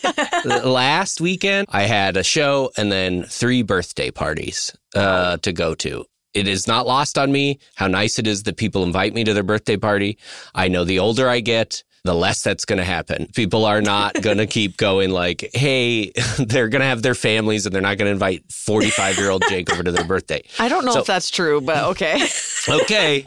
last 0.44 1.20
weekend, 1.20 1.68
I 1.70 1.82
had 1.82 2.16
a 2.16 2.22
show 2.22 2.70
and 2.76 2.92
then 2.92 3.24
three 3.24 3.62
birthday 3.62 4.10
parties 4.10 4.76
uh, 4.94 5.38
to 5.38 5.52
go 5.52 5.74
to. 5.76 6.04
It 6.34 6.46
is 6.46 6.66
not 6.66 6.86
lost 6.86 7.18
on 7.18 7.32
me 7.32 7.58
how 7.74 7.86
nice 7.86 8.18
it 8.18 8.26
is 8.26 8.44
that 8.44 8.56
people 8.56 8.82
invite 8.82 9.14
me 9.14 9.24
to 9.24 9.34
their 9.34 9.42
birthday 9.42 9.76
party. 9.76 10.18
I 10.54 10.68
know 10.68 10.84
the 10.84 10.98
older 10.98 11.28
I 11.28 11.40
get, 11.40 11.82
the 12.08 12.14
less 12.14 12.42
that's 12.42 12.64
going 12.64 12.78
to 12.78 12.84
happen. 12.84 13.26
People 13.34 13.66
are 13.66 13.82
not 13.82 14.14
going 14.22 14.38
to 14.38 14.46
keep 14.46 14.78
going 14.78 15.10
like, 15.10 15.50
hey, 15.52 16.10
they're 16.38 16.70
going 16.70 16.80
to 16.80 16.86
have 16.86 17.02
their 17.02 17.14
families 17.14 17.66
and 17.66 17.74
they're 17.74 17.82
not 17.82 17.98
going 17.98 18.06
to 18.06 18.12
invite 18.12 18.50
45 18.50 19.18
year 19.18 19.28
old 19.28 19.42
Jake 19.50 19.70
over 19.70 19.82
to 19.82 19.92
their 19.92 20.06
birthday. 20.06 20.42
I 20.58 20.70
don't 20.70 20.86
know 20.86 20.92
So- 20.92 21.00
if 21.00 21.06
that's 21.06 21.28
true, 21.30 21.60
but 21.60 21.84
okay. 21.84 22.26
okay. 22.68 23.24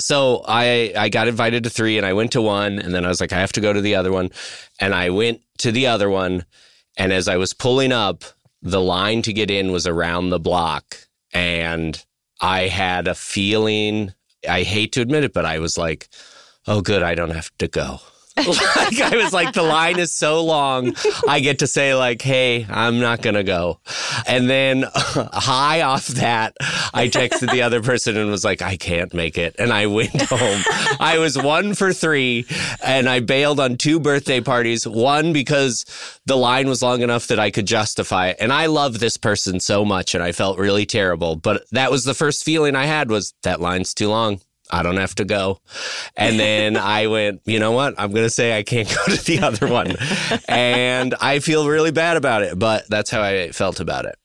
So 0.00 0.42
I 0.48 0.92
I 0.96 1.08
got 1.08 1.28
invited 1.28 1.62
to 1.64 1.70
three 1.70 1.98
and 1.98 2.04
I 2.06 2.14
went 2.14 2.32
to 2.32 2.42
one 2.42 2.80
and 2.80 2.92
then 2.92 3.04
I 3.04 3.08
was 3.08 3.20
like, 3.20 3.32
I 3.32 3.38
have 3.38 3.52
to 3.52 3.60
go 3.60 3.72
to 3.72 3.80
the 3.80 3.94
other 3.94 4.10
one. 4.10 4.30
And 4.80 4.92
I 4.92 5.10
went 5.10 5.40
to 5.58 5.70
the 5.70 5.86
other 5.86 6.10
one. 6.10 6.44
And 6.96 7.12
as 7.12 7.28
I 7.28 7.36
was 7.36 7.52
pulling 7.52 7.92
up, 7.92 8.24
the 8.60 8.80
line 8.80 9.22
to 9.22 9.32
get 9.32 9.50
in 9.52 9.70
was 9.70 9.86
around 9.86 10.30
the 10.30 10.40
block. 10.40 10.96
And 11.32 12.02
I 12.40 12.62
had 12.68 13.06
a 13.06 13.14
feeling, 13.14 14.12
I 14.48 14.62
hate 14.62 14.90
to 14.92 15.00
admit 15.00 15.22
it, 15.22 15.32
but 15.32 15.44
I 15.44 15.60
was 15.60 15.78
like, 15.78 16.08
oh, 16.66 16.80
good, 16.80 17.02
I 17.04 17.14
don't 17.14 17.30
have 17.30 17.50
to 17.58 17.68
go. 17.68 18.00
like 18.46 19.00
I 19.00 19.16
was 19.16 19.32
like, 19.32 19.54
the 19.54 19.62
line 19.62 19.98
is 19.98 20.14
so 20.14 20.44
long. 20.44 20.94
I 21.26 21.40
get 21.40 21.60
to 21.60 21.66
say 21.66 21.94
like, 21.94 22.20
"Hey, 22.20 22.66
I'm 22.68 23.00
not 23.00 23.22
gonna 23.22 23.42
go," 23.42 23.80
and 24.26 24.48
then 24.48 24.84
high 24.94 25.80
off 25.80 26.06
that, 26.08 26.54
I 26.92 27.08
texted 27.08 27.50
the 27.50 27.62
other 27.62 27.82
person 27.82 28.14
and 28.16 28.30
was 28.30 28.44
like, 28.44 28.60
"I 28.60 28.76
can't 28.76 29.14
make 29.14 29.38
it," 29.38 29.56
and 29.58 29.72
I 29.72 29.86
went 29.86 30.20
home. 30.20 30.62
I 31.00 31.16
was 31.18 31.38
one 31.38 31.74
for 31.74 31.94
three, 31.94 32.44
and 32.84 33.08
I 33.08 33.20
bailed 33.20 33.58
on 33.58 33.76
two 33.78 33.98
birthday 33.98 34.42
parties. 34.42 34.86
One 34.86 35.32
because 35.32 35.86
the 36.26 36.36
line 36.36 36.68
was 36.68 36.82
long 36.82 37.00
enough 37.00 37.28
that 37.28 37.38
I 37.38 37.50
could 37.50 37.66
justify 37.66 38.28
it, 38.28 38.36
and 38.38 38.52
I 38.52 38.66
love 38.66 38.98
this 38.98 39.16
person 39.16 39.60
so 39.60 39.82
much, 39.82 40.14
and 40.14 40.22
I 40.22 40.32
felt 40.32 40.58
really 40.58 40.84
terrible. 40.84 41.36
But 41.36 41.64
that 41.72 41.90
was 41.90 42.04
the 42.04 42.14
first 42.14 42.44
feeling 42.44 42.76
I 42.76 42.84
had 42.84 43.10
was 43.10 43.32
that 43.44 43.62
line's 43.62 43.94
too 43.94 44.10
long. 44.10 44.40
I 44.70 44.82
don't 44.82 44.96
have 44.96 45.14
to 45.16 45.24
go. 45.24 45.60
And 46.16 46.38
then 46.38 46.76
I 46.76 47.06
went, 47.06 47.42
you 47.44 47.58
know 47.58 47.72
what? 47.72 47.94
I'm 47.98 48.10
going 48.12 48.26
to 48.26 48.30
say 48.30 48.56
I 48.56 48.62
can't 48.62 48.88
go 49.06 49.14
to 49.14 49.24
the 49.24 49.40
other 49.40 49.66
one. 49.66 49.96
And 50.48 51.14
I 51.20 51.40
feel 51.40 51.68
really 51.68 51.90
bad 51.90 52.16
about 52.16 52.42
it, 52.42 52.58
but 52.58 52.88
that's 52.88 53.10
how 53.10 53.22
I 53.22 53.50
felt 53.52 53.80
about 53.80 54.06
it. 54.06 54.16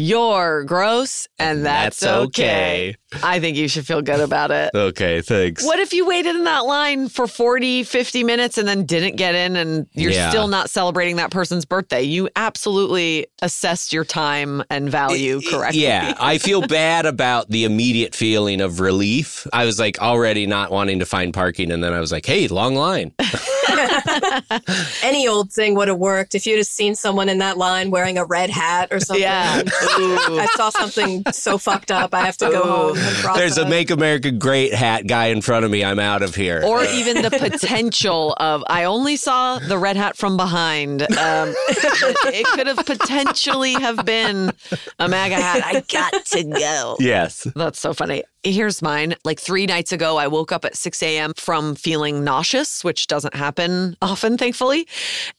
You're 0.00 0.62
gross, 0.62 1.26
and 1.40 1.66
that's, 1.66 1.98
That's 1.98 2.26
okay. 2.28 2.94
I 3.20 3.40
think 3.40 3.56
you 3.56 3.66
should 3.66 3.84
feel 3.84 4.00
good 4.00 4.20
about 4.20 4.52
it. 4.52 4.70
Okay, 4.78 5.20
thanks. 5.22 5.64
What 5.64 5.78
if 5.80 5.92
you 5.92 6.06
waited 6.06 6.36
in 6.36 6.44
that 6.44 6.60
line 6.60 7.08
for 7.08 7.26
40, 7.26 7.82
50 7.82 8.22
minutes 8.24 8.58
and 8.58 8.66
then 8.68 8.86
didn't 8.86 9.16
get 9.16 9.34
in 9.34 9.56
and 9.56 9.86
you're 9.92 10.12
Yeah. 10.12 10.30
still 10.30 10.46
not 10.46 10.70
celebrating 10.70 11.16
that 11.16 11.30
person's 11.32 11.64
birthday? 11.64 12.02
You 12.02 12.28
absolutely 12.36 13.26
assessed 13.42 13.92
your 13.92 14.04
time 14.04 14.62
and 14.70 14.88
value 14.88 15.40
correctly. 15.50 15.82
Yeah, 15.82 16.14
I 16.20 16.38
feel 16.38 16.64
bad 16.66 17.06
about 17.06 17.50
the 17.50 17.64
immediate 17.64 18.14
feeling 18.14 18.60
of 18.60 18.78
relief. 18.80 19.46
I 19.52 19.64
was 19.64 19.78
like 19.80 20.00
already 20.00 20.46
not 20.46 20.70
wanting 20.70 21.00
to 21.00 21.06
find 21.06 21.34
parking, 21.34 21.70
and 21.72 21.82
then 21.82 21.92
I 21.92 21.98
was 22.00 22.12
like, 22.12 22.24
hey, 22.24 22.46
long 22.48 22.74
line. 22.76 23.12
Any 25.02 25.28
old 25.28 25.52
thing 25.52 25.74
would 25.74 25.88
have 25.88 25.98
worked 25.98 26.34
if 26.34 26.46
you'd 26.46 26.56
have 26.58 26.66
seen 26.66 26.94
someone 26.94 27.28
in 27.28 27.38
that 27.38 27.56
line 27.56 27.90
wearing 27.90 28.18
a 28.18 28.24
red 28.24 28.50
hat 28.50 28.88
or 28.90 29.00
something. 29.00 29.22
Yeah. 29.22 29.62
I 29.66 30.48
saw 30.56 30.70
something 30.70 31.24
so 31.32 31.58
fucked 31.58 31.90
up. 31.90 32.14
I 32.14 32.24
have 32.24 32.36
to 32.38 32.50
go 32.50 32.62
home. 32.62 32.98
And. 32.98 33.36
There's 33.36 33.58
a 33.58 33.68
Make 33.68 33.90
America 33.90 34.30
Great 34.30 34.74
hat 34.74 35.06
guy 35.06 35.26
in 35.26 35.40
front 35.42 35.64
of 35.64 35.70
me. 35.70 35.84
I'm 35.84 35.98
out 35.98 36.22
of 36.22 36.34
here. 36.34 36.62
Or 36.64 36.84
even 36.84 37.22
the 37.22 37.30
potential 37.30 38.34
of, 38.38 38.64
I 38.68 38.84
only 38.84 39.16
saw 39.16 39.58
the 39.58 39.78
red 39.78 39.96
hat 39.96 40.16
from 40.16 40.36
behind. 40.36 41.02
Um, 41.02 41.54
it 41.68 42.46
could 42.54 42.66
have 42.66 42.84
potentially 42.86 43.72
have 43.74 44.04
been 44.04 44.52
a 44.98 45.08
MAGA 45.08 45.34
hat. 45.36 45.62
I 45.64 45.80
got 45.80 46.24
to 46.26 46.44
go. 46.44 46.96
yes. 47.00 47.46
That's 47.54 47.78
so 47.78 47.92
funny. 47.92 48.24
Here's 48.50 48.80
mine. 48.80 49.14
Like 49.24 49.38
three 49.38 49.66
nights 49.66 49.92
ago, 49.92 50.16
I 50.16 50.26
woke 50.26 50.52
up 50.52 50.64
at 50.64 50.74
6 50.74 51.02
a.m. 51.02 51.34
from 51.36 51.74
feeling 51.74 52.24
nauseous, 52.24 52.82
which 52.82 53.06
doesn't 53.06 53.34
happen 53.34 53.94
often, 54.00 54.38
thankfully. 54.38 54.88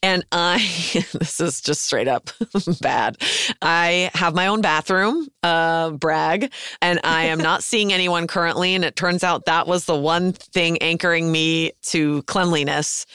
And 0.03 0.24
I, 0.32 0.57
this 1.14 1.39
is 1.39 1.60
just 1.60 1.82
straight 1.82 2.07
up 2.07 2.30
bad. 2.82 3.18
I 3.64 4.12
have 4.14 4.36
my 4.36 4.45
own 4.45 4.62
bathroom, 4.62 5.28
uh, 5.41 5.89
brag, 5.91 6.51
and 6.84 6.99
I 7.03 7.26
am 7.26 7.39
not 7.39 7.64
seeing 7.70 7.91
anyone 7.91 8.28
currently. 8.28 8.76
And 8.76 8.86
it 8.86 8.95
turns 8.95 9.24
out 9.24 9.45
that 9.45 9.66
was 9.66 9.86
the 9.86 9.95
one 9.97 10.34
thing 10.34 10.78
anchoring 10.78 11.32
me 11.32 11.72
to 11.84 12.22
cleanliness 12.24 13.07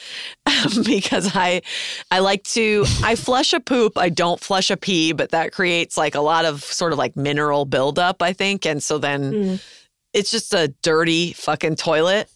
because 0.83 1.31
I, 1.35 1.61
I 2.11 2.19
like 2.19 2.43
to, 2.43 2.85
I 3.01 3.15
flush 3.15 3.53
a 3.53 3.61
poop. 3.61 3.97
I 3.97 4.09
don't 4.09 4.41
flush 4.41 4.69
a 4.69 4.77
pee, 4.77 5.13
but 5.13 5.31
that 5.31 5.53
creates 5.53 5.97
like 5.97 6.15
a 6.15 6.21
lot 6.21 6.43
of 6.43 6.65
sort 6.65 6.91
of 6.91 6.97
like 6.97 7.15
mineral 7.15 7.63
buildup, 7.63 8.21
I 8.21 8.33
think. 8.33 8.65
And 8.65 8.83
so 8.83 8.97
then 8.97 9.59
it's 10.15 10.31
just 10.31 10.53
a 10.53 10.69
dirty 10.81 11.33
fucking 11.33 11.75
toilet. 11.75 12.31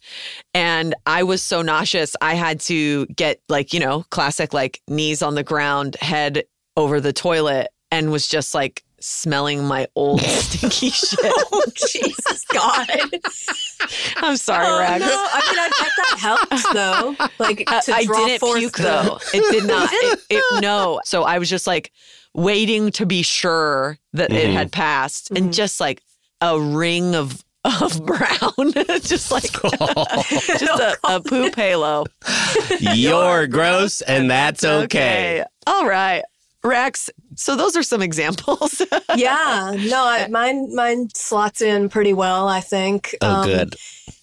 And 0.53 0.93
I 1.05 1.23
was 1.23 1.41
so 1.41 1.61
nauseous, 1.61 2.15
I 2.21 2.36
had 2.36 2.59
to 2.61 3.05
get 3.07 3.41
like, 3.47 3.73
you 3.73 3.80
know, 3.80 4.03
classic 4.09 4.53
like 4.53 4.82
knees 4.88 5.21
on 5.21 5.36
the 5.36 5.43
ground, 5.43 5.95
head 6.01 6.43
over 6.75 6.99
the 6.99 7.13
toilet, 7.13 7.69
and 7.89 8.11
was 8.11 8.27
just 8.27 8.53
like 8.53 8.84
smelling 8.99 9.63
my 9.63 9.88
old 9.95 10.21
stinky 10.21 10.88
oh, 10.88 10.89
shit. 10.89 11.19
Oh, 11.23 11.63
Jesus 11.73 12.45
God. 12.53 12.89
I'm 14.17 14.36
sorry, 14.36 14.65
Oh, 14.67 14.80
Rags. 14.80 15.05
no. 15.05 15.27
I 15.32 15.41
mean, 15.49 15.59
I 15.59 15.69
bet 15.80 15.91
that 15.97 16.17
helps, 16.19 16.73
though. 16.73 17.15
Like, 17.39 17.59
to 17.86 17.93
I 17.93 18.03
didn't 18.03 18.39
forth 18.39 18.59
puke 18.59 18.77
though. 18.77 19.19
It 19.34 19.49
did 19.51 19.63
not. 19.65 19.89
It, 19.91 20.19
it, 20.30 20.61
no. 20.61 20.99
So 21.05 21.23
I 21.23 21.39
was 21.39 21.49
just 21.49 21.65
like 21.65 21.93
waiting 22.34 22.91
to 22.91 23.05
be 23.05 23.21
sure 23.21 23.97
that 24.11 24.34
it 24.34 24.49
had 24.49 24.67
mm-hmm. 24.67 24.82
passed, 24.82 25.32
and 25.32 25.39
mm-hmm. 25.39 25.51
just 25.51 25.80
like 25.80 26.01
a 26.41 26.59
ring 26.59 27.15
of 27.15 27.43
of 27.66 28.05
brown, 28.05 28.72
just 29.01 29.32
like 29.32 29.51
just 29.51 30.62
a, 30.64 30.97
a 31.03 31.22
poop 31.22 31.55
halo. 31.55 32.05
You're 32.80 33.47
gross, 33.47 34.01
and 34.01 34.30
that's 34.30 34.64
okay. 34.64 35.43
All 35.68 35.88
right, 35.88 36.24
Rax. 36.64 37.10
So 37.36 37.55
those 37.55 37.76
are 37.78 37.84
some 37.84 38.01
examples. 38.01 38.82
yeah, 39.16 39.76
no, 39.89 40.03
I, 40.05 40.28
mine 40.30 40.74
mine 40.76 41.10
slots 41.14 41.62
in 41.62 41.89
pretty 41.89 42.14
well. 42.14 42.47
I 42.47 42.60
think. 42.62 43.16
Oh, 43.22 43.41
Um, 43.41 43.45
good. 43.47 43.76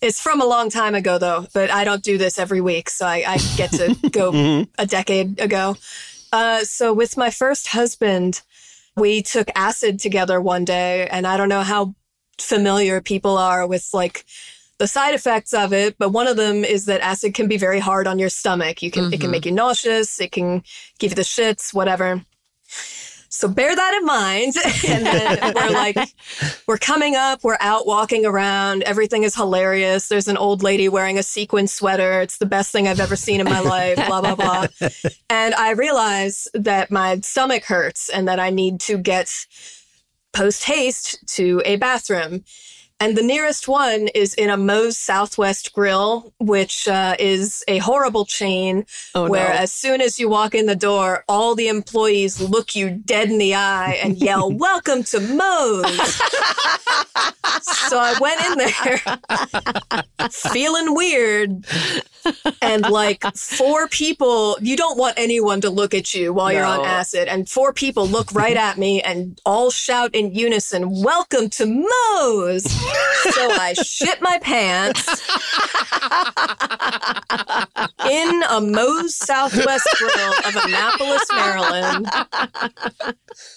It's 0.03 0.21
from 0.21 0.41
a 0.43 0.47
long 0.47 0.69
time 0.69 0.95
ago, 0.95 1.17
though, 1.19 1.47
but 1.55 1.71
I 1.71 1.85
don't 1.85 2.03
do 2.03 2.19
this 2.19 2.39
every 2.39 2.61
week, 2.61 2.91
so 2.91 3.07
I, 3.07 3.25
I 3.27 3.39
get 3.57 3.71
to 3.73 3.95
go 4.11 4.67
a 4.79 4.87
decade 4.87 5.41
ago. 5.41 5.77
Uh, 6.33 6.61
so 6.65 6.93
with 6.93 7.17
my 7.17 7.31
first 7.31 7.69
husband, 7.69 8.43
we 8.97 9.23
took 9.23 9.49
acid 9.55 9.99
together 9.99 10.39
one 10.41 10.65
day, 10.67 11.07
and 11.09 11.27
I 11.27 11.37
don't 11.39 11.49
know 11.49 11.63
how 11.63 11.95
familiar 12.39 13.01
people 13.01 13.37
are 13.39 13.67
with 13.67 13.89
like 13.93 14.25
the 14.79 14.87
side 14.87 15.15
effects 15.15 15.55
of 15.55 15.73
it, 15.73 15.97
but 15.99 16.11
one 16.11 16.27
of 16.27 16.37
them 16.37 16.65
is 16.65 16.85
that 16.87 17.01
acid 17.01 17.35
can 17.35 17.49
be 17.49 17.57
very 17.57 17.81
hard 17.81 18.07
on 18.07 18.19
your 18.19 18.29
stomach. 18.29 18.83
You 18.83 18.91
can 18.91 19.05
it 19.05 19.13
can 19.13 19.21
mm-hmm. 19.21 19.31
make 19.31 19.47
you 19.47 19.53
nauseous, 19.53 20.21
it 20.21 20.33
can 20.33 20.63
give 20.99 21.13
you 21.13 21.17
the 21.17 21.23
shits, 21.23 21.73
whatever. 21.73 22.23
So 23.29 23.49
bear 23.49 23.75
that 23.75 23.95
in 23.95 24.07
mind. 24.07 24.55
and 24.89 25.07
then 25.07 25.55
we're 25.55 25.71
like, 25.71 25.99
we're 26.67 26.79
coming 26.79 27.17
up, 27.17 27.45
we're 27.45 27.59
out 27.61 27.87
walking 27.87 28.25
around. 28.25 28.83
Everything 28.85 29.25
is 29.25 29.35
hilarious. 29.35 30.09
There's 30.09 30.29
an 30.29 30.39
old 30.39 30.63
lady 30.63 30.89
wearing 30.89 31.19
a 31.19 31.23
sequin 31.23 31.67
sweater. 31.67 32.21
It's 32.23 32.39
the 32.39 32.47
best 32.47 32.73
thing 32.73 32.89
I've 32.89 33.01
ever 33.01 33.17
seen 33.17 33.41
in 33.41 33.47
my 33.47 33.61
life, 33.61 33.97
blah, 34.07 34.21
blah, 34.21 34.37
blah. 34.37 34.67
And 35.29 35.55
I 35.55 35.73
realize 35.73 36.49
that 36.55 36.91
my 36.91 37.21
stomach 37.21 37.65
hurts 37.65 38.09
and 38.09 38.27
that 38.27 38.41
I 38.41 38.51
need 38.51 38.81
to 38.83 38.97
get 38.97 39.47
post 40.37 40.65
haste 40.65 41.19
to 41.27 41.63
a 41.65 41.77
bathroom. 41.77 42.45
And 42.99 43.15
the 43.15 43.23
nearest 43.23 43.69
one 43.69 44.09
is 44.15 44.33
in 44.35 44.49
a 44.49 44.57
Moe's 44.57 44.97
Southwest 44.97 45.75
Grill, 45.75 46.33
which 46.39 46.89
uh, 46.89 47.15
is 47.19 47.63
a 47.69 47.77
horrible 47.79 48.25
chain 48.25 48.87
Oh, 49.15 49.29
where 49.29 49.51
no. 49.51 49.55
as 49.55 49.71
soon 49.71 50.01
as 50.01 50.19
you 50.19 50.31
walk 50.31 50.55
in 50.55 50.65
the 50.65 50.75
door, 50.75 51.23
all 51.29 51.55
the 51.55 51.69
employees 51.69 52.41
look 52.41 52.75
you 52.75 52.89
dead 52.89 53.29
in 53.29 53.37
the 53.37 53.55
eye 53.55 53.99
and 54.03 54.17
yell, 54.17 54.51
Welcome 54.57 55.03
to 55.05 55.21
Moe's. 55.21 56.15
so 57.61 57.99
I 57.99 58.17
went 58.19 58.41
in 58.47 58.59
there 58.59 60.31
feeling 60.31 60.95
weird. 60.95 61.67
And 62.63 62.83
like 62.89 63.23
four 63.37 63.89
people, 63.89 64.57
you 64.61 64.75
don't 64.77 64.99
want 64.99 65.15
anyone 65.19 65.61
to 65.61 65.71
look 65.71 65.93
at 65.95 66.13
you 66.15 66.33
while 66.33 66.51
you're 66.51 66.65
on 66.65 66.85
acid. 66.85 67.29
And 67.29 67.47
four 67.49 67.73
people 67.75 68.09
look 68.09 68.33
right 68.33 68.57
at 68.57 68.79
me 68.79 69.01
and 69.03 69.39
all 69.45 69.71
shout 69.71 70.15
in 70.15 70.35
unison, 70.35 71.03
Welcome 71.03 71.51
to 71.51 71.67
Moe's. 71.67 72.65
So 73.33 73.51
I 73.51 73.75
shit 73.75 74.21
my 74.21 74.39
pants 74.39 75.07
in 78.11 78.43
a 78.51 78.61
Moe's 78.61 79.15
Southwest 79.17 79.89
Grill 79.99 80.33
of 80.47 80.57
Annapolis, 80.65 81.25
Maryland. 81.35 82.09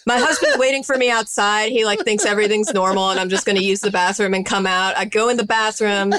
My 0.05 0.17
husband's 0.17 0.57
waiting 0.57 0.83
for 0.83 0.97
me 0.97 1.09
outside. 1.09 1.71
He 1.71 1.85
like 1.85 1.99
thinks 1.99 2.25
everything's 2.25 2.73
normal 2.73 3.09
and 3.11 3.19
I'm 3.19 3.29
just 3.29 3.45
going 3.45 3.57
to 3.57 3.63
use 3.63 3.81
the 3.81 3.91
bathroom 3.91 4.33
and 4.33 4.45
come 4.45 4.65
out. 4.67 4.97
I 4.97 5.05
go 5.05 5.29
in 5.29 5.37
the 5.37 5.45
bathroom. 5.45 6.13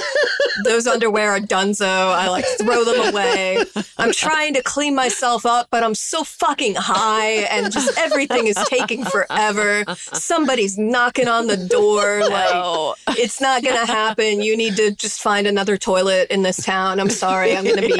Those 0.65 0.87
underwear 0.87 1.33
are 1.33 1.41
dunzo. 1.41 1.87
I 1.87 2.29
like 2.29 2.45
throw 2.59 2.85
them 2.85 3.09
away. 3.13 3.65
I'm 3.99 4.13
trying 4.13 4.55
to 4.55 4.63
clean 4.63 4.95
myself 4.95 5.45
up, 5.47 5.69
but 5.71 5.83
I'm 5.83 5.95
so 5.95 6.25
fucking 6.25 6.75
high 6.77 7.45
and 7.51 7.73
just 7.73 7.99
everything 7.99 8.47
is 8.47 8.57
taking 8.69 9.05
forever. 9.05 9.85
Somebody's 9.97 10.79
knocking 10.79 11.29
on 11.29 11.47
the 11.47 11.57
door 11.57 12.23
like. 12.29 12.97
It's 13.09 13.41
not 13.41 13.63
going 13.63 13.79
to 13.79 13.87
happen. 13.87 14.43
You 14.43 14.57
need 14.57 14.77
to 14.77 14.93
just 14.93 15.21
find 15.21 15.47
another 15.47 15.77
toilet 15.77 16.31
in 16.31 16.43
this 16.43 16.65
town. 16.65 17.01
I'm 17.01 17.11
sorry. 17.11 17.57
I'm 17.57 17.65
going 17.65 17.77
to 17.77 17.87
be 17.87 17.97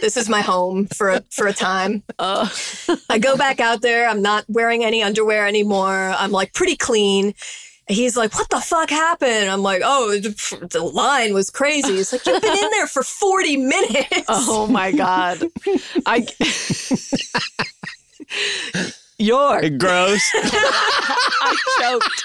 this 0.00 0.16
is 0.16 0.28
my 0.28 0.40
home 0.40 0.86
for 0.86 1.10
a, 1.10 1.20
for 1.30 1.46
a 1.46 1.52
time. 1.52 2.02
Oh. 2.18 2.52
I 3.08 3.18
go 3.18 3.36
back 3.36 3.60
out 3.60 3.82
there. 3.82 4.08
I'm 4.08 4.22
not 4.22 4.44
wearing 4.48 4.84
any 4.84 5.02
underwear 5.02 5.46
anymore. 5.46 6.14
I'm 6.16 6.32
like 6.32 6.54
pretty 6.54 6.76
clean. 6.76 7.34
He's 7.88 8.16
like, 8.16 8.32
"What 8.34 8.48
the 8.50 8.60
fuck 8.60 8.88
happened?" 8.88 9.50
I'm 9.50 9.62
like, 9.62 9.82
"Oh, 9.84 10.16
the 10.16 10.90
line 10.94 11.34
was 11.34 11.50
crazy." 11.50 11.96
He's 11.96 12.12
like, 12.12 12.24
"You've 12.24 12.40
been 12.40 12.56
in 12.56 12.70
there 12.70 12.86
for 12.86 13.02
40 13.02 13.56
minutes." 13.56 14.24
Oh 14.28 14.68
my 14.68 14.92
god. 14.92 15.42
I 16.06 16.24
You're 19.20 19.70
Gross. 19.70 20.22
I 20.34 21.56
choked. 21.80 22.24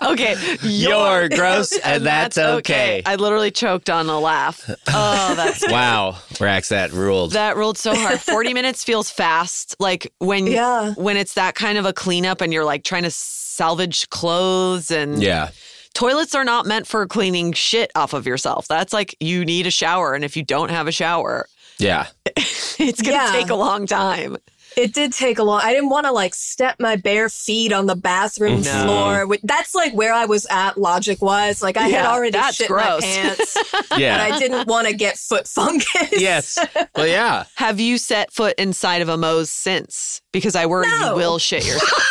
Okay, 0.00 0.36
You're 0.62 1.28
gross, 1.28 1.76
and 1.78 2.04
that's 2.06 2.38
okay. 2.38 3.02
I 3.04 3.16
literally 3.16 3.50
choked 3.50 3.90
on 3.90 4.08
a 4.08 4.18
laugh. 4.18 4.68
Oh, 4.88 5.34
that's 5.34 5.68
wow. 5.70 6.16
Rax, 6.40 6.68
that 6.68 6.92
ruled. 6.92 7.32
that 7.32 7.56
rolled 7.56 7.78
so 7.78 7.94
hard. 7.94 8.20
40 8.20 8.54
minutes 8.54 8.84
feels 8.84 9.10
fast. 9.10 9.74
Like 9.80 10.12
when 10.18 10.46
Yeah. 10.46 10.92
when 10.94 11.16
it's 11.16 11.34
that 11.34 11.54
kind 11.56 11.78
of 11.78 11.84
a 11.86 11.92
cleanup 11.92 12.40
and 12.40 12.52
you're 12.52 12.64
like 12.64 12.84
trying 12.84 13.02
to 13.04 13.10
salvage 13.10 14.08
clothes 14.10 14.90
and 14.90 15.20
yeah. 15.22 15.50
toilets 15.94 16.34
are 16.34 16.44
not 16.44 16.64
meant 16.66 16.86
for 16.86 17.06
cleaning 17.06 17.52
shit 17.52 17.90
off 17.96 18.12
of 18.12 18.26
yourself. 18.26 18.68
That's 18.68 18.92
like 18.92 19.16
you 19.20 19.44
need 19.44 19.66
a 19.66 19.70
shower 19.72 20.14
and 20.14 20.24
if 20.24 20.36
you 20.36 20.44
don't 20.44 20.70
have 20.70 20.86
a 20.86 20.92
shower, 20.92 21.48
Yeah. 21.78 22.06
it's 22.36 23.02
going 23.02 23.18
to 23.18 23.24
Yeah. 23.24 23.32
take 23.32 23.50
a 23.50 23.56
long 23.56 23.86
time. 23.86 24.36
It 24.76 24.94
did 24.94 25.12
take 25.12 25.38
a 25.38 25.42
long. 25.42 25.60
I 25.62 25.72
didn't 25.72 25.88
want 25.90 26.06
to 26.06 26.12
like 26.12 26.34
step 26.34 26.76
my 26.78 26.96
bare 26.96 27.28
feet 27.28 27.72
on 27.72 27.86
the 27.86 27.96
bathroom 27.96 28.62
mm-hmm. 28.62 28.86
No. 28.86 29.24
floor. 29.24 29.26
Wh- 29.36 29.40
That's 29.44 29.74
like 29.74 29.92
where 29.94 30.12
I 30.12 30.24
was 30.26 30.46
at 30.50 30.78
logic 30.78 31.20
wise. 31.22 31.62
Like 31.62 31.76
I 31.76 31.88
had 31.88 32.04
already 32.06 32.38
shit 32.52 32.68
gross. 32.68 33.00
my 33.02 33.06
pants, 33.06 33.56
Yeah. 33.96 34.14
and 34.24 34.32
I 34.34 34.38
didn't 34.38 34.68
want 34.68 34.86
to 34.88 34.94
get 34.94 35.16
foot 35.16 35.46
fungus. 35.48 35.86
yes. 36.12 36.58
Well, 36.94 37.06
yeah. 37.06 37.44
Have 37.56 37.80
you 37.80 37.98
set 37.98 38.32
foot 38.32 38.54
inside 38.58 39.02
of 39.02 39.08
a 39.08 39.16
Moe's 39.16 39.50
since? 39.50 40.20
Because 40.32 40.54
I 40.54 40.66
worry 40.66 40.86
No. 40.88 41.10
you 41.10 41.16
will 41.16 41.38
shit 41.38 41.66
yourself. 41.66 42.04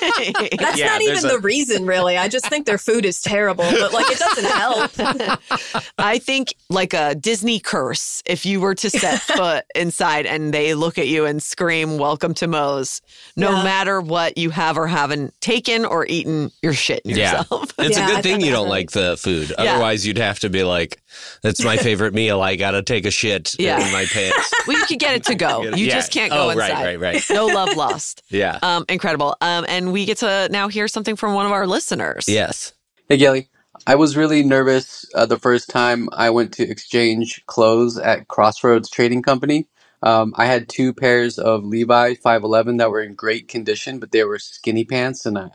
That's 0.00 0.78
Yeah, 0.78 0.86
not 0.86 1.02
even 1.02 1.24
a- 1.24 1.28
the 1.28 1.38
reason, 1.40 1.86
really. 1.86 2.16
I 2.16 2.28
just 2.28 2.46
think 2.46 2.66
their 2.66 2.78
food 2.78 3.04
is 3.04 3.20
terrible, 3.20 3.64
but 3.70 3.92
like 3.92 4.10
it 4.10 4.18
doesn't 4.18 4.44
help. 4.46 5.80
I 5.98 6.18
think 6.18 6.54
like 6.70 6.94
a 6.94 7.14
Disney 7.14 7.60
curse 7.60 8.22
if 8.26 8.44
you 8.46 8.60
were 8.60 8.74
to 8.76 8.90
set 8.90 9.20
foot 9.20 9.64
inside 9.74 10.26
and 10.26 10.52
they 10.54 10.74
look 10.74 10.98
at 10.98 11.08
you 11.08 11.24
and 11.26 11.42
scream, 11.42 11.89
Welcome 11.98 12.34
to 12.34 12.46
Moe's. 12.46 13.00
No 13.36 13.50
Yeah. 13.50 13.62
matter 13.64 14.00
what 14.00 14.36
you 14.38 14.50
have 14.50 14.76
or 14.78 14.86
haven't 14.86 15.34
taken 15.40 15.84
or 15.84 16.06
eaten, 16.06 16.50
you're 16.62 16.72
shitting 16.72 17.00
Yeah. 17.16 17.38
yourself. 17.38 17.72
It's 17.80 17.96
Yeah, 17.96 18.06
a 18.06 18.10
I 18.10 18.14
good 18.16 18.22
thing 18.22 18.40
you 18.42 18.50
don't 18.50 18.64
right. 18.64 18.70
like 18.70 18.90
the 18.90 19.16
food. 19.16 19.50
Yeah. 19.58 19.72
Otherwise, 19.72 20.06
you'd 20.06 20.18
have 20.18 20.38
to 20.40 20.50
be 20.50 20.62
like, 20.64 21.00
that's 21.42 21.64
my 21.64 21.76
favorite 21.76 22.12
meal. 22.14 22.40
I 22.42 22.56
got 22.56 22.72
to 22.72 22.82
take 22.82 23.06
a 23.06 23.10
shit 23.10 23.54
Yeah. 23.58 23.84
in 23.84 23.92
my 23.92 24.04
pants. 24.04 24.52
well, 24.66 24.78
you 24.78 24.84
could 24.86 24.98
get 24.98 25.14
it 25.16 25.24
to 25.24 25.34
go. 25.46 25.62
You 25.62 25.86
Yeah. 25.86 25.94
just 25.94 26.12
can't 26.12 26.30
go 26.30 26.50
Oh, 26.50 26.54
right, 26.54 26.70
inside. 26.70 26.84
right, 26.84 27.00
right. 27.00 27.24
No 27.30 27.46
love 27.46 27.76
lost. 27.76 28.22
Yeah. 28.28 28.58
Um, 28.62 28.84
incredible. 28.88 29.36
Um, 29.40 29.64
and 29.68 29.92
we 29.92 30.04
get 30.04 30.18
to 30.18 30.48
now 30.50 30.68
hear 30.68 30.88
something 30.88 31.16
from 31.16 31.34
one 31.34 31.46
of 31.46 31.52
our 31.52 31.66
listeners. 31.66 32.28
yes. 32.28 32.72
Hey, 33.08 33.16
Gilli. 33.18 33.48
I 33.86 33.94
was 33.94 34.14
really 34.16 34.42
nervous 34.42 35.06
uh, 35.14 35.24
the 35.24 35.38
first 35.38 35.70
time 35.70 36.08
I 36.12 36.28
went 36.28 36.52
to 36.54 36.68
exchange 36.68 37.42
clothes 37.46 37.96
at 37.98 38.28
Crossroads 38.28 38.90
Trading 38.90 39.22
Company. 39.22 39.66
Um, 40.02 40.34
I 40.36 40.46
had 40.46 40.68
two 40.68 40.94
pairs 40.94 41.38
of 41.38 41.64
Levi 41.64 42.14
511 42.14 42.78
that 42.78 42.90
were 42.90 43.02
in 43.02 43.14
great 43.14 43.48
condition, 43.48 44.00
but 44.00 44.12
they 44.12 44.24
were 44.24 44.40
skinny 44.40 44.84
pants, 44.84 45.26
and 45.26 45.38
I, 45.38 45.50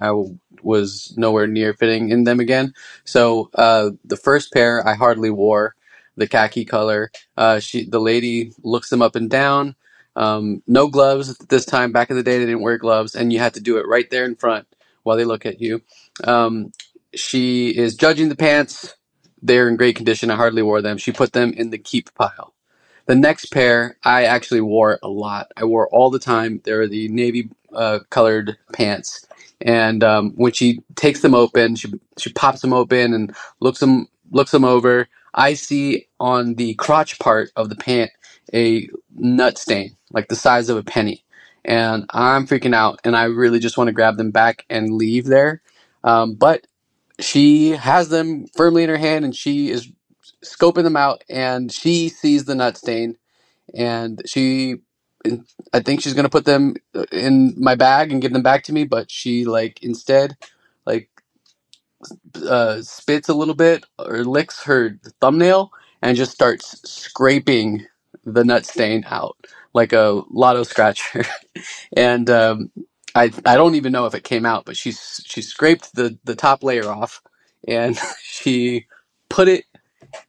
was 0.63 1.13
nowhere 1.17 1.47
near 1.47 1.73
fitting 1.73 2.09
in 2.09 2.25
them 2.25 2.41
again. 2.41 2.73
So 3.05 3.51
uh, 3.55 3.91
the 4.05 4.17
first 4.17 4.53
pair 4.53 4.87
I 4.87 4.95
hardly 4.95 5.31
wore, 5.31 5.75
the 6.17 6.27
khaki 6.27 6.65
color. 6.65 7.11
Uh, 7.37 7.59
she, 7.59 7.89
the 7.89 8.01
lady 8.01 8.53
looks 8.63 8.91
them 8.91 9.03
up 9.03 9.15
and 9.15 9.29
down. 9.29 9.75
Um, 10.17 10.63
no 10.67 10.89
gloves 10.89 11.29
at 11.41 11.49
this 11.49 11.65
time. 11.65 11.93
Back 11.93 12.11
in 12.11 12.17
the 12.17 12.23
day, 12.23 12.39
they 12.39 12.47
didn't 12.47 12.63
wear 12.63 12.79
gloves, 12.79 13.15
and 13.15 13.33
you 13.33 13.39
had 13.39 13.55
to 13.55 13.61
do 13.61 13.77
it 13.79 13.87
right 13.87 14.09
there 14.11 14.25
in 14.25 14.35
front 14.37 14.67
while 15.03 15.17
they 15.17 15.25
look 15.25 15.45
at 15.47 15.61
you. 15.61 15.83
Um, 16.25 16.73
she 17.15 17.69
is 17.71 17.95
judging 17.95 18.29
the 18.29 18.37
pants. 18.37 18.95
They're 19.43 19.69
in 19.69 19.77
great 19.77 19.97
condition. 19.97 20.31
I 20.31 20.37
hardly 20.37 20.63
wore 20.63 20.83
them. 20.83 20.97
She 20.99 21.13
put 21.13 21.33
them 21.33 21.53
in 21.53 21.71
the 21.71 21.79
keep 21.79 22.15
pile. 22.15 22.54
The 23.05 23.15
next 23.15 23.51
pair, 23.51 23.97
I 24.03 24.23
actually 24.25 24.61
wore 24.61 24.99
a 25.03 25.07
lot. 25.07 25.51
I 25.55 25.65
wore 25.65 25.87
all 25.89 26.09
the 26.09 26.19
time. 26.19 26.61
They're 26.63 26.87
the 26.87 27.07
navy 27.09 27.49
uh, 27.73 27.99
colored 28.09 28.57
pants. 28.73 29.27
And 29.61 30.03
um, 30.03 30.33
when 30.35 30.53
she 30.53 30.81
takes 30.95 31.21
them 31.21 31.35
open, 31.35 31.75
she 31.75 31.93
she 32.17 32.31
pops 32.33 32.61
them 32.61 32.73
open 32.73 33.13
and 33.13 33.35
looks 33.59 33.79
them 33.79 34.07
looks 34.31 34.51
them 34.51 34.65
over. 34.65 35.07
I 35.33 35.53
see 35.53 36.07
on 36.19 36.55
the 36.55 36.73
crotch 36.75 37.19
part 37.19 37.51
of 37.55 37.69
the 37.69 37.75
pant 37.75 38.11
a 38.53 38.89
nut 39.15 39.57
stain, 39.57 39.95
like 40.11 40.27
the 40.27 40.35
size 40.35 40.69
of 40.69 40.77
a 40.77 40.83
penny, 40.83 41.23
and 41.63 42.05
I'm 42.09 42.47
freaking 42.47 42.75
out. 42.75 42.99
And 43.03 43.15
I 43.15 43.25
really 43.25 43.59
just 43.59 43.77
want 43.77 43.87
to 43.87 43.93
grab 43.93 44.17
them 44.17 44.31
back 44.31 44.65
and 44.69 44.93
leave 44.93 45.25
there. 45.25 45.61
Um, 46.03 46.35
but 46.35 46.67
she 47.19 47.71
has 47.71 48.09
them 48.09 48.47
firmly 48.55 48.83
in 48.83 48.89
her 48.89 48.97
hand 48.97 49.25
and 49.25 49.35
she 49.35 49.69
is 49.69 49.91
scoping 50.45 50.83
them 50.85 50.97
out 50.97 51.23
and 51.29 51.71
she 51.71 52.09
sees 52.09 52.45
the 52.45 52.55
nut 52.55 52.77
stain 52.77 53.17
and 53.75 54.21
she 54.25 54.75
i 55.73 55.79
think 55.81 56.01
she's 56.01 56.13
to 56.25 56.29
put 56.29 56.45
them 56.45 56.75
in 57.11 57.53
my 57.57 57.75
bag 57.75 58.11
and 58.11 58.21
give 58.21 58.33
them 58.33 58.43
back 58.43 58.63
to 58.63 58.73
me 58.73 58.85
but 58.85 59.11
she 59.11 59.45
like 59.45 59.83
instead 59.83 60.37
like 60.85 61.09
uh, 62.49 62.81
spits 62.81 63.29
a 63.29 63.33
little 63.33 63.55
bit 63.55 63.85
or 63.99 64.23
licks 64.25 64.63
her 64.63 64.99
thumbnail 65.21 65.71
and 66.01 66.17
just 66.17 66.31
starts 66.33 66.81
scraping 66.89 67.85
the 68.25 68.43
nut 68.45 68.65
stain 68.65 69.05
out 69.07 69.37
like 69.73 69.93
a 69.93 70.21
lotto 70.31 70.63
scratcher. 70.63 71.25
And 71.97 72.29
um, 72.29 72.71
I, 73.15 73.31
I 73.45 73.55
don't 73.55 73.75
even 73.75 73.91
know 73.93 74.05
if 74.07 74.15
it 74.15 74.23
came 74.23 74.45
out 74.45 74.65
but 74.65 74.77
she 74.77 74.91
she 74.91 75.41
scraped 75.41 75.95
the 75.95 76.17
the 76.25 76.35
top 76.35 76.63
layer 76.63 76.89
off 76.89 77.21
and 77.67 77.97
she 78.23 78.87
put 79.29 79.47
it 79.47 79.65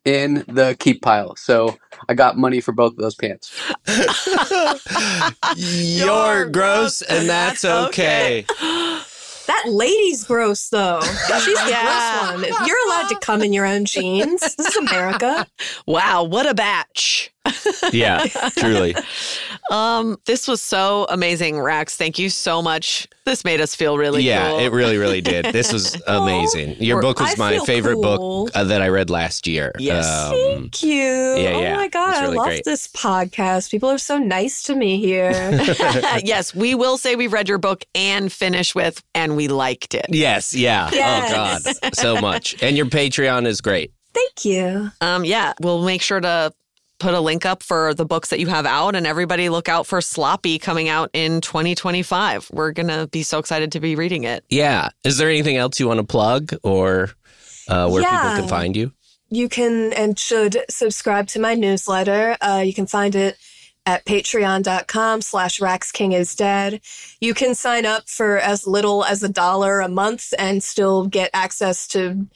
in 0.05 0.45
the 0.49 0.77
keep 0.79 1.03
pile 1.03 1.35
so 1.37 1.77
i 2.09 2.15
got 2.15 2.37
money 2.39 2.61
for 2.61 2.73
both 2.73 2.93
of 2.93 2.99
those 2.99 3.15
pants 3.15 3.53
You're 5.57 6.49
gross, 6.51 7.03
and 7.03 7.29
that's 7.29 7.65
okay. 7.65 8.45
That 9.47 9.67
lady's 9.69 10.25
gross, 10.25 10.71
though. 10.71 11.01
She's 11.01 11.21
the 11.63 11.67
Yeah. 11.71 12.33
gross 12.33 12.51
one. 12.53 12.67
You're 12.67 12.85
allowed 12.89 13.09
to 13.11 13.19
come 13.21 13.43
in 13.43 13.53
your 13.53 13.65
own 13.65 13.85
jeans. 13.85 14.41
This 14.41 14.59
is 14.59 14.77
America. 14.77 15.47
Wow, 15.87 16.25
what 16.25 16.47
a 16.49 16.55
batch. 16.55 17.31
Yeah, 17.93 18.25
truly. 18.57 18.95
Um, 19.71 20.19
this 20.27 20.49
was 20.49 20.61
so 20.63 21.07
amazing, 21.09 21.59
Rax. 21.61 21.97
Thank 21.97 22.19
you 22.19 22.29
so 22.29 22.61
much. 22.61 23.07
This 23.25 23.45
made 23.45 23.61
us 23.61 23.75
feel 23.75 23.97
really 23.97 24.23
yeah, 24.23 24.51
cool. 24.51 24.59
it 24.59 24.73
really, 24.73 24.99
really 24.99 25.21
did. 25.21 25.47
This 25.57 25.73
was 25.73 26.01
amazing. 26.07 26.77
Your 26.83 27.01
book 27.01 27.19
was 27.21 27.39
I 27.39 27.59
my 27.59 27.65
favorite 27.65 27.95
cool. 27.95 28.45
book 28.47 28.51
uh, 28.55 28.65
that 28.65 28.83
I 28.83 28.89
read 28.89 29.09
last 29.09 29.47
year. 29.47 29.73
Yes. 29.79 30.07
Um, 30.07 30.33
Thank 30.33 30.83
you. 30.83 30.93
yeah, 30.93 31.37
yeah. 31.59 31.73
Oh 31.73 31.77
my 31.77 31.89
god, 31.89 32.23
really 32.23 32.35
I 32.35 32.41
love 32.41 32.47
great. 32.47 32.65
this 32.65 32.89
podcast. 32.89 33.71
People 33.71 33.89
are 33.91 33.99
so 33.99 34.19
nice 34.19 34.63
to 34.65 34.75
me 34.75 35.01
here. 35.01 35.31
yes, 36.25 36.55
we 36.55 36.75
will 36.75 36.99
say 36.99 37.17
we've 37.17 37.33
read 37.33 37.49
your 37.49 37.59
book 37.59 37.85
and 37.95 38.31
finish 38.31 38.75
with, 38.75 39.03
and 39.15 39.37
we 39.37 39.49
liked 39.49 39.95
it. 39.95 40.07
yes, 40.11 40.55
yeah. 40.55 40.91
Yes. 40.93 41.67
Oh, 41.67 41.73
God. 41.83 41.97
So 41.97 42.21
much. 42.21 42.61
And 42.63 42.77
your 42.77 42.87
Patreon 42.87 43.47
is 43.47 43.61
great. 43.61 43.93
Thank 44.13 44.45
you. 44.45 44.91
Um, 45.01 45.25
yeah, 45.25 45.53
we'll 45.61 45.85
make 45.85 46.03
sure 46.03 46.21
to 46.21 46.53
put 46.99 47.15
a 47.15 47.21
link 47.21 47.45
up 47.45 47.63
for 47.63 47.95
the 47.95 48.05
books 48.05 48.31
that 48.31 48.41
you 48.41 48.47
have 48.47 48.67
out, 48.67 48.95
and 48.95 49.07
everybody 49.07 49.49
look 49.49 49.69
out 49.69 49.87
for 49.87 50.01
Sloppy 50.01 50.59
coming 50.59 50.89
out 50.89 51.11
in 51.13 51.41
2025. 51.41 52.51
We're 52.53 52.73
gonna 52.73 53.07
be 53.07 53.23
so 53.23 53.39
excited 53.39 53.73
to 53.73 53.81
be 53.81 53.97
reading 53.97 54.25
it. 54.25 54.45
Yeah. 54.49 54.91
Is 55.05 55.19
there 55.19 55.29
anything 55.29 55.57
else 55.57 55.79
you 55.81 55.89
want 55.89 55.99
to 55.99 56.07
plug 56.07 56.55
or 56.63 57.11
uh, 57.69 57.89
where 57.89 58.03
people 58.03 58.19
can 58.19 58.49
find 58.49 58.77
you? 58.77 58.93
You 59.29 59.49
can 59.49 59.93
and 59.93 60.19
should 60.19 60.65
subscribe 60.71 61.27
to 61.29 61.41
my 61.41 61.55
newsletter. 61.55 62.37
Uh, 62.41 62.63
you 62.65 62.73
can 62.73 62.87
find 62.87 63.15
it 63.15 63.37
at 63.87 64.05
patreon.com 64.05 65.21
slash 65.21 65.61
raxkingisdead. 65.61 67.17
You 67.21 67.35
can 67.35 67.55
sign 67.55 67.87
up 67.87 68.09
for 68.09 68.39
as 68.39 68.67
little 68.67 69.05
as 69.05 69.23
a 69.23 69.29
dollar 69.29 69.81
a 69.81 69.89
month 69.89 70.35
and 70.39 70.63
still 70.63 71.07
get 71.07 71.31
access 71.33 71.87
to 71.89 72.27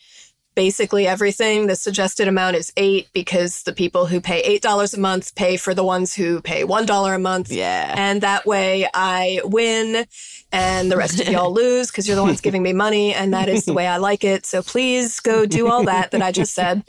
basically 0.61 1.07
everything. 1.07 1.69
The 1.69 1.75
suggested 1.75 2.29
amount 2.29 2.55
is 2.55 2.71
eight 2.77 3.09
because 3.15 3.63
the 3.63 3.73
people 3.73 4.05
who 4.05 4.21
pay 4.21 4.41
eight 4.43 4.61
dollars 4.61 4.93
a 4.93 5.01
month 5.01 5.35
pay 5.35 5.57
for 5.57 5.73
the 5.73 5.83
ones 5.83 6.15
who 6.15 6.43
pay 6.43 6.65
one 6.65 6.85
dollar 6.85 7.15
a 7.15 7.19
month. 7.19 7.51
Yeah. 7.51 7.95
And 7.97 8.21
that 8.21 8.45
way 8.45 8.87
I 8.93 9.41
win 9.43 10.05
and 10.53 10.93
the 10.93 10.99
rest 10.99 11.19
of 11.19 11.29
y'all 11.29 11.51
lose 11.63 11.87
because 11.91 12.07
you're 12.07 12.15
the 12.15 12.23
ones 12.23 12.43
giving 12.43 12.63
me 12.63 12.75
money. 12.75 13.15
And 13.15 13.33
that 13.33 13.49
is 13.49 13.65
the 13.65 13.73
way 13.73 13.87
I 13.87 13.97
like 13.97 14.23
it. 14.23 14.45
So 14.45 14.63
please 14.63 15.19
go 15.19 15.47
do 15.47 15.71
all 15.71 15.83
that 15.85 16.11
that 16.11 16.21
I 16.21 16.31
just 16.31 16.53
said. 16.53 16.85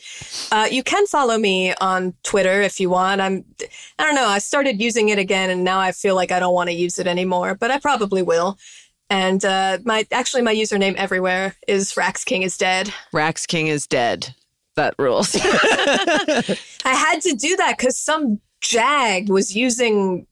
Uh, 0.52 0.68
you 0.70 0.84
can 0.84 1.08
follow 1.08 1.38
me 1.38 1.74
on 1.76 2.14
Twitter 2.24 2.62
if 2.62 2.78
you 2.78 2.90
want. 2.90 3.22
I'm, 3.22 3.46
I 3.98 4.06
don't 4.06 4.16
know. 4.16 4.28
I 4.28 4.40
started 4.40 4.82
using 4.82 5.08
it 5.08 5.18
again 5.18 5.50
and 5.50 5.64
now 5.64 5.80
I 5.80 5.94
feel 5.94 6.16
like 6.16 6.34
I 6.34 6.42
don't 6.42 6.54
want 6.54 6.70
to 6.70 6.76
use 6.76 7.00
it 7.00 7.08
anymore, 7.08 7.56
but 7.56 7.72
I 7.72 7.80
probably 7.80 8.22
will. 8.22 8.58
And 9.12 9.44
uh, 9.44 9.80
my 9.84 10.08
actually 10.14 10.42
my 10.42 10.56
username 10.56 10.96
everywhere 10.96 11.56
is 11.68 11.98
Rax 11.98 12.24
King 12.24 12.44
is 12.44 12.58
dead. 12.58 12.94
Rax 13.12 13.46
King 13.46 13.68
is 13.68 13.86
dead. 13.86 14.34
That 14.78 14.96
rules. 14.98 15.36
I 15.36 16.56
had 16.86 17.22
to 17.24 17.36
do 17.36 17.58
that 17.58 17.76
because 17.78 17.98
some 17.98 18.40
jag 18.62 19.30
was 19.30 19.54
using 19.54 20.28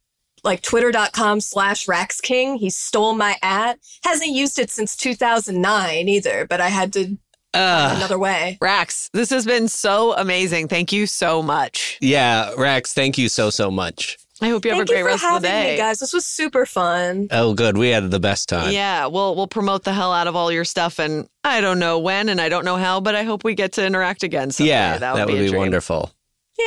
like 0.45 0.61
twitter.com 0.61 1.41
slash 1.41 1.87
raxking. 1.87 2.57
He 2.57 2.69
stole 2.69 3.15
my 3.15 3.35
at. 3.41 3.79
Hasn't 4.05 4.31
used 4.31 4.57
it 4.57 4.71
since 4.71 4.95
2009 4.95 6.07
either, 6.07 6.47
but 6.47 6.61
I 6.61 6.69
had 6.69 6.93
to 6.93 7.17
Uh, 7.53 7.95
another 7.97 8.17
way. 8.17 8.57
Rax, 8.61 9.09
this 9.11 9.29
has 9.31 9.45
been 9.45 9.67
so 9.67 10.15
amazing. 10.15 10.69
Thank 10.69 10.93
you 10.93 11.05
so 11.05 11.41
much. 11.41 11.97
yeah, 11.99 12.53
Rax, 12.57 12.93
thank 12.93 13.17
you 13.17 13.27
so, 13.27 13.49
so 13.49 13.69
much. 13.69 14.17
I 14.41 14.49
hope 14.49 14.63
you 14.63 14.71
have 14.71 14.77
Thank 14.77 14.89
a 14.89 14.93
great 14.93 14.99
you 14.99 15.03
for 15.05 15.09
rest 15.09 15.25
of 15.25 15.41
the 15.41 15.47
day. 15.47 15.71
me, 15.71 15.77
guys. 15.77 15.99
This 15.99 16.13
was 16.13 16.25
super 16.25 16.65
fun. 16.65 17.27
Oh, 17.31 17.53
good. 17.53 17.77
We 17.77 17.89
had 17.89 18.09
the 18.09 18.19
best 18.19 18.47
time. 18.47 18.71
Yeah, 18.71 19.07
we'll 19.07 19.35
we'll 19.35 19.47
promote 19.47 19.83
the 19.83 19.93
hell 19.93 20.13
out 20.13 20.27
of 20.27 20.35
all 20.35 20.51
your 20.51 20.63
stuff, 20.65 20.99
and 20.99 21.27
I 21.43 21.59
don't 21.61 21.79
know 21.79 21.99
when, 21.99 22.29
and 22.29 22.39
I 22.39 22.47
don't 22.47 22.63
know 22.63 22.77
how, 22.77 23.01
but 23.01 23.15
I 23.15 23.23
hope 23.23 23.43
we 23.43 23.53
get 23.55 23.73
to 23.73 23.85
interact 23.85 24.23
again. 24.23 24.51
Someday. 24.51 24.69
Yeah, 24.69 24.97
that 24.97 25.15
that 25.15 25.25
would, 25.27 25.33
would 25.33 25.39
be, 25.41 25.51
be 25.51 25.57
wonderful. 25.57 26.11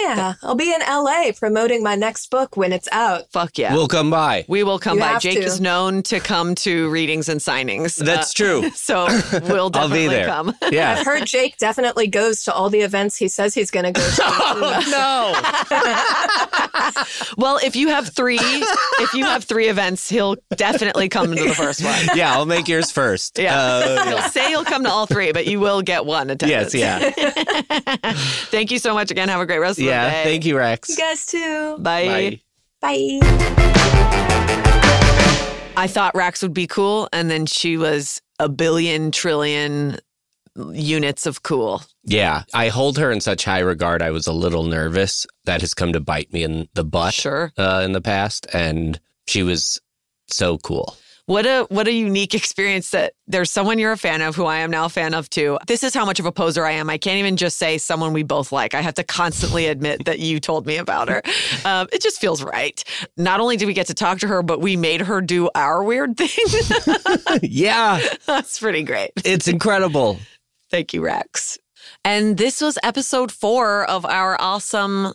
Yeah, 0.00 0.34
I'll 0.42 0.54
be 0.54 0.72
in 0.72 0.80
LA 0.80 1.32
promoting 1.36 1.82
my 1.82 1.94
next 1.94 2.30
book 2.30 2.56
when 2.56 2.72
it's 2.72 2.88
out. 2.92 3.30
Fuck 3.30 3.58
yeah, 3.58 3.74
We'll 3.74 3.88
come 3.88 4.10
by. 4.10 4.44
we 4.48 4.62
will 4.64 4.78
come 4.78 4.96
You 4.96 5.00
by. 5.02 5.06
have 5.08 5.22
Jake 5.22 5.38
to. 5.38 5.44
is 5.44 5.60
known 5.60 6.02
to 6.04 6.18
come 6.20 6.54
to 6.56 6.88
readings 6.90 7.28
and 7.28 7.40
signings. 7.40 7.96
That's 7.96 8.30
Uh, 8.30 8.34
true. 8.34 8.70
so 8.74 9.06
we'll 9.48 9.56
I'll 9.64 9.70
definitely 9.70 9.98
be 10.04 10.08
there. 10.08 10.26
come. 10.26 10.54
Yeah. 10.72 10.96
I've 10.98 11.04
heard 11.06 11.26
Jake 11.26 11.58
definitely 11.58 12.06
goes 12.06 12.44
to 12.44 12.54
all 12.54 12.70
the 12.70 12.80
events 12.80 13.16
he 13.16 13.28
says 13.28 13.54
he's 13.54 13.70
going 13.70 13.84
to 13.84 13.92
go 13.92 14.00
to. 14.00 14.22
no. 14.90 15.34
well, 17.36 17.58
if 17.62 17.76
you 17.76 17.88
have 17.88 18.08
three, 18.08 18.38
if 18.40 19.12
you 19.14 19.24
have 19.24 19.44
three 19.44 19.68
events, 19.68 20.08
he'll 20.08 20.36
definitely 20.56 21.08
come 21.10 21.34
to 21.34 21.42
the 21.42 21.54
first 21.54 21.84
one. 21.84 21.98
Yeah, 22.16 22.32
I'll 22.32 22.46
make 22.46 22.68
yours 22.68 22.90
first. 22.90 23.38
Yeah. 23.38 23.56
Uh, 23.58 24.04
He'll 24.08 24.18
say 24.30 24.50
you'll 24.50 24.64
come 24.64 24.84
to 24.84 24.90
all 24.90 25.06
three, 25.06 25.32
but 25.32 25.46
you 25.46 25.60
will 25.60 25.82
get 25.82 26.04
one 26.06 26.30
attendance. 26.30 26.74
yes, 26.74 27.10
yeah. 27.12 28.12
Thank 28.50 28.70
you 28.70 28.78
so 28.78 28.94
much 28.94 29.10
again. 29.10 29.28
Have 29.28 29.40
a 29.40 29.46
great 29.46 29.58
rest 29.58 29.72
of 29.78 29.81
the 29.81 29.81
Yeah. 29.86 30.10
day. 30.10 30.24
Thank 30.24 30.44
you, 30.46 30.56
Rax. 30.56 30.88
you 30.90 30.96
guys 30.96 31.26
too. 31.26 31.76
Bye. 31.78 32.40
Bye. 32.80 33.18
Bye. 33.20 34.32
I 35.74 35.86
thought 35.88 36.14
Rax 36.14 36.42
would 36.42 36.54
be 36.54 36.66
cool, 36.66 37.08
and 37.12 37.30
then 37.30 37.46
she 37.46 37.76
was 37.76 38.20
a 38.38 38.48
billion 38.48 39.10
trillion 39.10 39.98
units 40.72 41.24
of 41.26 41.42
cool. 41.42 41.82
Yeah, 42.04 42.42
I 42.52 42.68
hold 42.68 42.98
her 42.98 43.10
in 43.10 43.20
such 43.20 43.44
high 43.44 43.60
regard. 43.60 44.02
I 44.02 44.10
was 44.10 44.26
a 44.26 44.32
little 44.32 44.64
nervous. 44.64 45.26
That 45.46 45.60
has 45.62 45.72
come 45.72 45.92
to 45.94 46.00
bite 46.00 46.32
me 46.32 46.42
in 46.42 46.68
the 46.74 46.84
butt 46.84 47.14
Sure. 47.14 47.52
uh, 47.56 47.80
in 47.84 47.92
the 47.92 48.02
past, 48.02 48.46
and 48.52 49.00
she 49.26 49.42
was 49.42 49.80
so 50.28 50.58
cool. 50.58 50.96
What 51.32 51.46
a 51.46 51.66
what 51.70 51.88
a 51.88 51.92
unique 51.92 52.34
experience 52.34 52.90
that 52.90 53.14
there's 53.26 53.50
someone 53.50 53.78
you're 53.78 53.92
a 53.92 53.96
fan 53.96 54.20
of 54.20 54.36
who 54.36 54.44
I 54.44 54.58
am 54.58 54.70
now 54.70 54.84
a 54.84 54.90
fan 54.90 55.14
of 55.14 55.30
too. 55.30 55.58
This 55.66 55.82
is 55.82 55.94
how 55.94 56.04
much 56.04 56.20
of 56.20 56.26
a 56.26 56.30
poser 56.30 56.66
I 56.66 56.72
am. 56.72 56.90
I 56.90 56.98
can't 56.98 57.16
even 57.16 57.38
just 57.38 57.56
say 57.56 57.78
someone 57.78 58.12
we 58.12 58.22
both 58.22 58.52
like. 58.52 58.74
I 58.74 58.82
have 58.82 58.92
to 58.96 59.02
constantly 59.02 59.64
admit 59.68 60.04
that 60.04 60.18
you 60.18 60.40
told 60.40 60.66
me 60.66 60.76
about 60.76 61.08
her. 61.08 61.22
Um, 61.64 61.86
it 61.92 62.02
just 62.02 62.20
feels 62.20 62.42
right. 62.42 62.82
Not 63.16 63.38
only 63.38 63.56
did 63.56 63.66
we 63.66 63.72
get 63.72 63.86
to 63.86 63.94
talk 63.94 64.18
to 64.20 64.26
her, 64.26 64.42
but 64.42 64.60
we 64.60 64.76
made 64.76 65.00
her 65.00 65.20
do 65.20 65.48
our 65.54 65.84
weird 65.84 66.16
thing. 66.16 66.28
yeah, 67.42 68.00
That's 68.26 68.58
pretty 68.58 68.82
great. 68.82 69.12
it's 69.24 69.46
incredible. 69.46 70.18
Thank 70.70 70.92
you, 70.92 71.04
Rax. 71.04 71.58
And 72.04 72.36
this 72.36 72.60
was 72.60 72.78
episode 72.82 73.30
four 73.30 73.84
of 73.84 74.04
our 74.04 74.40
awesome 74.40 75.12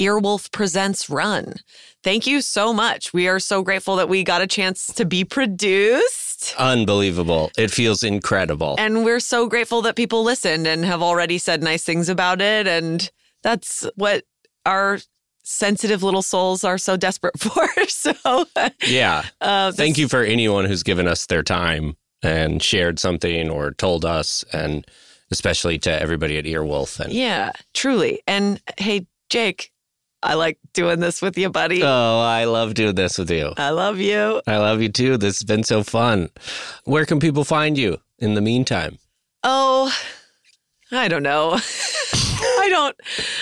Earwolf 0.00 0.50
Presents 0.50 1.10
run. 1.10 1.54
Thank 2.02 2.26
you 2.26 2.40
so 2.40 2.72
much. 2.72 3.12
We 3.12 3.28
are 3.28 3.38
so 3.38 3.62
grateful 3.62 3.96
that 3.96 4.08
we 4.08 4.24
got 4.24 4.40
a 4.40 4.46
chance 4.46 4.86
to 4.94 5.04
be 5.04 5.24
produced. 5.24 6.54
Unbelievable. 6.58 7.50
It 7.58 7.70
feels 7.70 8.02
incredible. 8.02 8.76
And 8.78 9.04
we're 9.04 9.20
so 9.20 9.46
grateful 9.46 9.82
that 9.82 9.96
people 9.96 10.24
listened 10.24 10.66
and 10.66 10.84
have 10.86 11.02
already 11.02 11.36
said 11.36 11.62
nice 11.62 11.84
things 11.84 12.08
about 12.08 12.40
it. 12.40 12.66
And 12.66 13.10
that's 13.42 13.86
what 13.96 14.24
our 14.64 14.98
sensitive 15.42 16.02
little 16.02 16.22
souls 16.22 16.64
are 16.64 16.78
so 16.78 16.96
desperate 16.96 17.38
for. 17.38 17.68
so, 17.88 18.46
yeah. 18.86 19.24
uh, 19.42 19.72
Thank 19.72 19.98
you 19.98 20.08
for 20.08 20.22
anyone 20.22 20.64
who's 20.64 20.82
given 20.82 21.06
us 21.06 21.26
their 21.26 21.42
time 21.42 21.96
and 22.22 22.62
shared 22.62 22.98
something 22.98 23.50
or 23.50 23.72
told 23.72 24.04
us, 24.06 24.44
and 24.52 24.86
especially 25.30 25.78
to 25.78 25.90
everybody 25.90 26.38
at 26.38 26.44
Earwolf. 26.46 26.98
And 27.00 27.12
Yeah, 27.12 27.52
truly. 27.74 28.22
And 28.26 28.60
hey, 28.78 29.06
Jake, 29.28 29.70
I 30.22 30.34
like 30.34 30.58
doing 30.72 31.00
this 31.00 31.22
with 31.22 31.38
you, 31.38 31.48
buddy. 31.50 31.82
oh, 31.82 32.20
I 32.20 32.44
love 32.44 32.74
doing 32.74 32.94
this 32.94 33.16
with 33.18 33.30
you. 33.30 33.52
I 33.56 33.70
love 33.70 33.98
you. 33.98 34.42
I 34.46 34.58
love 34.58 34.82
you 34.82 34.88
too. 34.90 35.16
This 35.16 35.38
has 35.38 35.44
been 35.44 35.64
so 35.64 35.82
fun. 35.82 36.28
Where 36.84 37.06
can 37.06 37.20
people 37.20 37.44
find 37.44 37.78
you 37.78 37.98
in 38.18 38.34
the 38.34 38.40
meantime? 38.40 38.98
Oh, 39.42 39.94
I 40.92 41.08
don't 41.08 41.22
know. 41.22 41.58
I 42.42 42.68
don't 42.70 42.96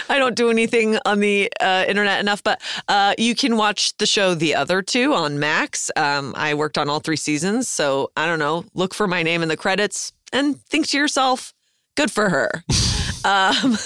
I 0.09 0.18
don't 0.18 0.35
do 0.37 0.51
anything 0.51 0.99
on 1.05 1.20
the 1.20 1.51
uh, 1.61 1.85
internet 1.89 2.20
enough, 2.20 2.43
but 2.43 2.61
uh, 2.89 3.14
you 3.18 3.35
can 3.35 3.57
watch 3.57 3.97
the 3.99 4.07
show 4.07 4.35
The 4.35 4.55
Other 4.55 4.83
Two 4.83 5.14
on 5.14 5.39
Max. 5.39 5.91
Um, 5.97 6.33
I 6.37 6.55
worked 6.55 6.79
on 6.79 6.89
all 6.89 7.01
three 7.01 7.16
seasons, 7.16 7.68
so 7.68 8.11
I 8.16 8.26
don't 8.26 8.39
know. 8.39 8.64
Look 8.74 8.95
for 8.95 9.07
my 9.07 9.22
name 9.22 9.43
in 9.43 9.49
the 9.49 9.57
credits 9.57 10.12
and 10.33 10.61
think 10.66 10.89
to 10.89 10.99
yourself, 10.99 11.53
good 11.97 12.11
for 12.11 12.29
her. 12.29 12.64
um, 13.24 13.76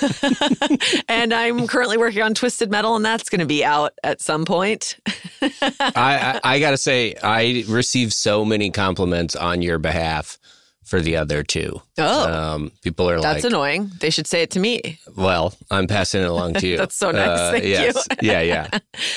and 1.08 1.32
I'm 1.32 1.66
currently 1.66 1.96
working 1.96 2.22
on 2.22 2.34
Twisted 2.34 2.70
Metal, 2.70 2.96
and 2.96 3.04
that's 3.04 3.28
going 3.28 3.40
to 3.40 3.46
be 3.46 3.64
out 3.64 3.92
at 4.02 4.20
some 4.20 4.44
point. 4.44 4.98
I, 5.40 5.60
I, 5.80 6.40
I 6.44 6.60
got 6.60 6.70
to 6.72 6.76
say, 6.76 7.14
I 7.22 7.64
received 7.68 8.12
so 8.12 8.44
many 8.44 8.70
compliments 8.70 9.34
on 9.36 9.62
your 9.62 9.78
behalf 9.78 10.38
for 10.84 11.00
the 11.00 11.16
other 11.16 11.42
two. 11.42 11.80
Oh. 11.96 12.32
Um, 12.32 12.72
people 12.82 13.08
are 13.08 13.14
That's 13.14 13.24
like, 13.24 13.34
that's 13.36 13.44
annoying. 13.46 13.90
They 14.00 14.10
should 14.10 14.26
say 14.26 14.42
it 14.42 14.50
to 14.50 14.60
me. 14.60 14.98
well, 15.16 15.54
I'm 15.70 15.86
passing 15.86 16.22
it 16.22 16.26
along 16.28 16.54
to 16.54 16.66
you. 16.66 16.76
That's 16.82 16.96
so 16.96 17.10
nice. 17.12 17.50
Thank 17.50 17.64
you. 17.64 17.92
yeah, 18.20 18.42
yeah. 18.42 18.68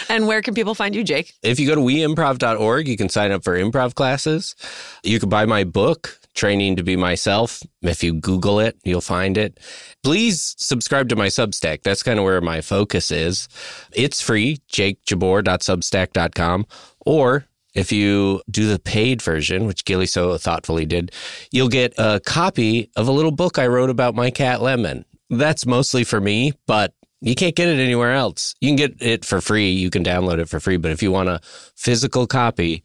And 0.07 0.25
where 0.25 0.41
can 0.41 0.53
people 0.53 0.73
find 0.75 0.95
you, 0.95 1.03
Jake? 1.03 1.33
If 1.43 1.59
you 1.59 1.67
go 1.67 1.75
to 1.75 1.81
weimprov.org, 1.81 2.87
you 2.87 2.95
can 2.95 3.09
sign 3.09 3.31
up 3.31 3.43
for 3.43 3.59
improv 3.59 3.93
classes. 3.95 4.55
You 5.03 5.19
can 5.19 5.27
buy 5.27 5.45
my 5.45 5.65
book, 5.65 6.17
Training 6.35 6.75
to 6.75 6.83
Be 6.83 6.95
Myself. 6.95 7.63
If 7.81 8.03
you 8.03 8.13
Google 8.13 8.59
it, 8.59 8.77
you'll 8.83 9.01
find 9.01 9.37
it. 9.37 9.59
Please 10.03 10.53
subscribe 10.57 11.09
to 11.09 11.15
my 11.15 11.27
Substack. 11.27 11.81
That's 11.83 12.03
kind 12.03 12.19
of 12.19 12.25
where 12.25 12.41
my 12.41 12.61
focus 12.61 13.09
is. 13.11 13.47
It's 13.93 14.21
free, 14.21 14.57
jakejabor.substack.com. 14.71 16.65
Or 17.05 17.45
if 17.73 17.91
you 17.91 18.41
do 18.49 18.67
the 18.67 18.79
paid 18.79 19.21
version, 19.21 19.65
which 19.65 19.85
Gilli 19.85 20.07
so 20.07 20.37
thoughtfully 20.37 20.85
did, 20.85 21.11
you'll 21.51 21.69
get 21.69 21.93
a 21.97 22.21
copy 22.25 22.89
of 22.95 23.07
a 23.07 23.11
little 23.11 23.31
book 23.31 23.57
I 23.59 23.67
wrote 23.67 23.89
about 23.89 24.15
my 24.15 24.29
cat 24.31 24.61
Lemon. 24.61 25.05
That's 25.29 25.65
mostly 25.65 26.03
for 26.03 26.21
me, 26.21 26.53
but 26.67 26.93
You 27.21 27.35
can't 27.35 27.55
get 27.55 27.67
it 27.69 27.79
anywhere 27.79 28.13
else. 28.13 28.55
You 28.61 28.69
can 28.69 28.75
get 28.75 29.01
it 29.01 29.25
for 29.25 29.41
free. 29.41 29.71
You 29.71 29.89
can 29.89 30.03
download 30.03 30.39
it 30.39 30.49
for 30.49 30.59
free. 30.59 30.77
But 30.77 30.91
if 30.91 31.01
you 31.01 31.11
want 31.11 31.29
a 31.29 31.39
physical 31.75 32.27
copy, 32.27 32.83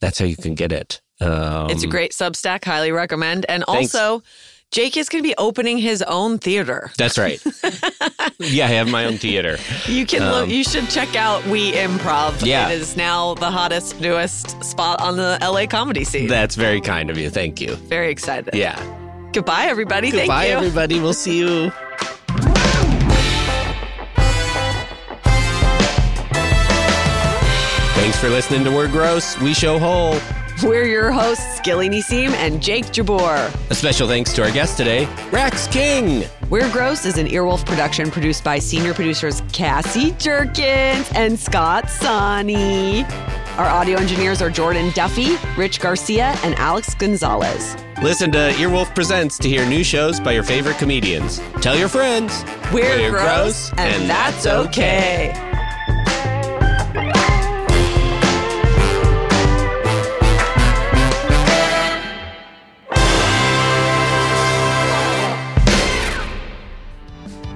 that's 0.00 0.18
how 0.18 0.26
you 0.26 0.36
can 0.36 0.54
get 0.54 0.72
it. 0.72 1.01
Um, 1.22 1.70
it's 1.70 1.82
a 1.84 1.86
great 1.86 2.12
Substack, 2.12 2.64
highly 2.64 2.92
recommend. 2.92 3.46
And 3.48 3.64
Thanks. 3.66 3.94
also, 3.94 4.22
Jake 4.70 4.96
is 4.96 5.08
going 5.08 5.22
to 5.22 5.28
be 5.28 5.34
opening 5.36 5.78
his 5.78 6.02
own 6.02 6.38
theater. 6.38 6.90
That's 6.96 7.18
right. 7.18 7.40
yeah, 8.38 8.64
I 8.64 8.68
have 8.68 8.88
my 8.90 9.04
own 9.04 9.18
theater. 9.18 9.58
You 9.86 10.06
can 10.06 10.20
look, 10.20 10.44
Um, 10.44 10.50
you 10.50 10.64
should 10.64 10.88
check 10.88 11.14
out 11.14 11.44
We 11.46 11.72
Improv. 11.72 12.44
Yeah. 12.44 12.70
It 12.70 12.80
is 12.80 12.96
now 12.96 13.34
the 13.34 13.50
hottest, 13.50 14.00
newest 14.00 14.64
spot 14.64 15.00
on 15.02 15.16
the 15.16 15.38
LA 15.42 15.66
comedy 15.66 16.04
scene. 16.04 16.26
That's 16.26 16.56
very 16.56 16.80
kind 16.80 17.10
of 17.10 17.18
you. 17.18 17.28
Thank 17.30 17.60
you. 17.60 17.74
Very 17.76 18.10
excited. 18.10 18.54
Yeah. 18.54 18.76
Goodbye, 19.32 19.64
everybody. 19.66 20.10
Goodbye, 20.10 20.46
Thank 20.46 20.50
you. 20.50 20.56
everybody. 20.56 21.00
We'll 21.00 21.12
see 21.14 21.38
you. 21.38 21.70
Thanks 27.94 28.18
for 28.18 28.30
listening 28.30 28.64
to 28.64 28.70
We're 28.70 28.88
Gross. 28.88 29.38
We 29.40 29.54
show 29.54 29.78
whole. 29.78 30.18
We're 30.62 30.84
your 30.84 31.10
hosts, 31.10 31.60
Gilli 31.60 31.88
Nissim 31.90 32.30
and 32.34 32.62
Jake 32.62 32.92
Jabor. 32.92 33.50
A 33.70 33.74
special 33.74 34.06
thanks 34.06 34.32
to 34.34 34.44
our 34.44 34.50
guest 34.52 34.76
today, 34.76 35.06
Rax 35.32 35.66
King. 35.66 36.24
We're 36.50 36.70
Gross 36.70 37.04
is 37.04 37.18
an 37.18 37.26
Earwolf 37.26 37.66
production 37.66 38.12
produced 38.12 38.44
by 38.44 38.60
senior 38.60 38.94
producers 38.94 39.42
Cassie 39.52 40.12
Jerkins 40.12 41.10
and 41.16 41.36
Scott 41.36 41.90
Sonny. 41.90 43.04
Our 43.56 43.66
audio 43.66 43.98
engineers 43.98 44.40
are 44.40 44.50
Jordan 44.50 44.92
Duffy, 44.94 45.36
Rich 45.56 45.80
Garcia, 45.80 46.36
and 46.44 46.54
Alex 46.54 46.94
Gonzalez. 46.94 47.76
Listen 48.00 48.30
to 48.30 48.52
Earwolf 48.52 48.94
Presents 48.94 49.38
to 49.38 49.48
hear 49.48 49.66
new 49.66 49.82
shows 49.82 50.20
by 50.20 50.30
your 50.30 50.44
favorite 50.44 50.78
comedians. 50.78 51.40
Tell 51.60 51.76
your 51.76 51.88
friends. 51.88 52.44
We're, 52.72 53.10
gross, 53.10 53.72
and, 53.78 54.08
that's 54.08 54.46
okay. 54.46 55.51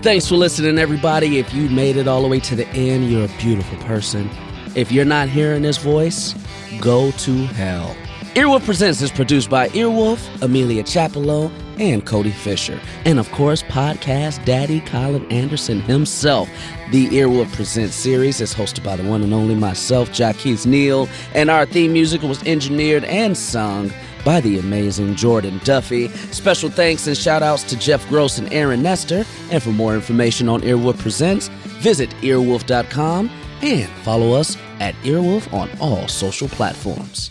Thanks 0.07 0.29
for 0.29 0.37
listening, 0.37 0.79
everybody. 0.79 1.41
If 1.41 1.53
you 1.53 1.69
made 1.69 1.97
it 1.97 2.07
all 2.07 2.23
the 2.23 2.29
way 2.29 2.39
to 2.39 2.55
the 2.55 2.65
end, 2.69 3.11
you're 3.11 3.25
a 3.25 3.39
beautiful 3.41 3.77
person. 3.79 4.31
If 4.77 4.93
you're 4.93 5.05
not 5.05 5.29
hearing 5.29 5.63
this 5.63 5.79
voice, 5.79 6.33
go 6.81 7.11
to 7.11 7.47
hell. 7.47 7.97
Earwolf 8.37 8.65
Presents 8.65 9.03
is 9.03 9.11
produced 9.11 9.51
by 9.51 9.69
Earwolf, 9.71 10.43
Amelia 10.43 10.85
Chapello, 10.85 11.51
and 11.81 12.07
Cody 12.07 12.31
Fisher. 12.31 12.81
And 13.05 13.19
of 13.19 13.29
course, 13.33 13.65
podcast 13.65 14.45
daddy 14.45 14.79
Colin 14.83 15.27
Anderson 15.33 15.81
himself. 15.81 16.49
The 16.93 17.09
Earwolf 17.09 17.53
Presents 17.53 17.97
series 17.97 18.41
is 18.41 18.55
hosted 18.55 18.85
by 18.85 18.95
the 18.95 19.03
one 19.03 19.25
and 19.25 19.35
only 19.35 19.57
myself, 19.57 20.11
Jacquis 20.11 20.67
Neal, 20.67 21.09
and 21.35 21.51
our 21.51 21.67
theme 21.67 21.93
music 21.93 22.23
was 22.23 22.41
engineered 22.45 23.03
and 23.07 23.37
sung 23.37 23.91
by 24.27 24.41
the 24.41 24.59
amazing 24.59 25.15
Jordan 25.15 25.61
Duffy. 25.65 26.09
Special 26.09 26.69
thanks 26.69 27.07
and 27.07 27.17
shout 27.17 27.45
outs 27.45 27.63
to 27.63 27.79
Jeff 27.79 28.07
Gross 28.09 28.39
and 28.39 28.53
Aaron 28.53 28.83
Nestor. 28.83 29.25
And 29.51 29.63
for 29.63 29.71
more 29.71 29.95
information 29.95 30.49
on 30.49 30.63
Earwolf 30.63 30.99
Presents, 30.99 31.47
visit 31.81 32.11
earwolf.com 32.21 33.31
and 33.63 33.89
follow 34.03 34.33
us 34.33 34.59
at 34.81 34.95
Earwolf 34.97 35.51
on 35.55 35.71
all 35.81 36.09
social 36.09 36.49
platforms. 36.49 37.31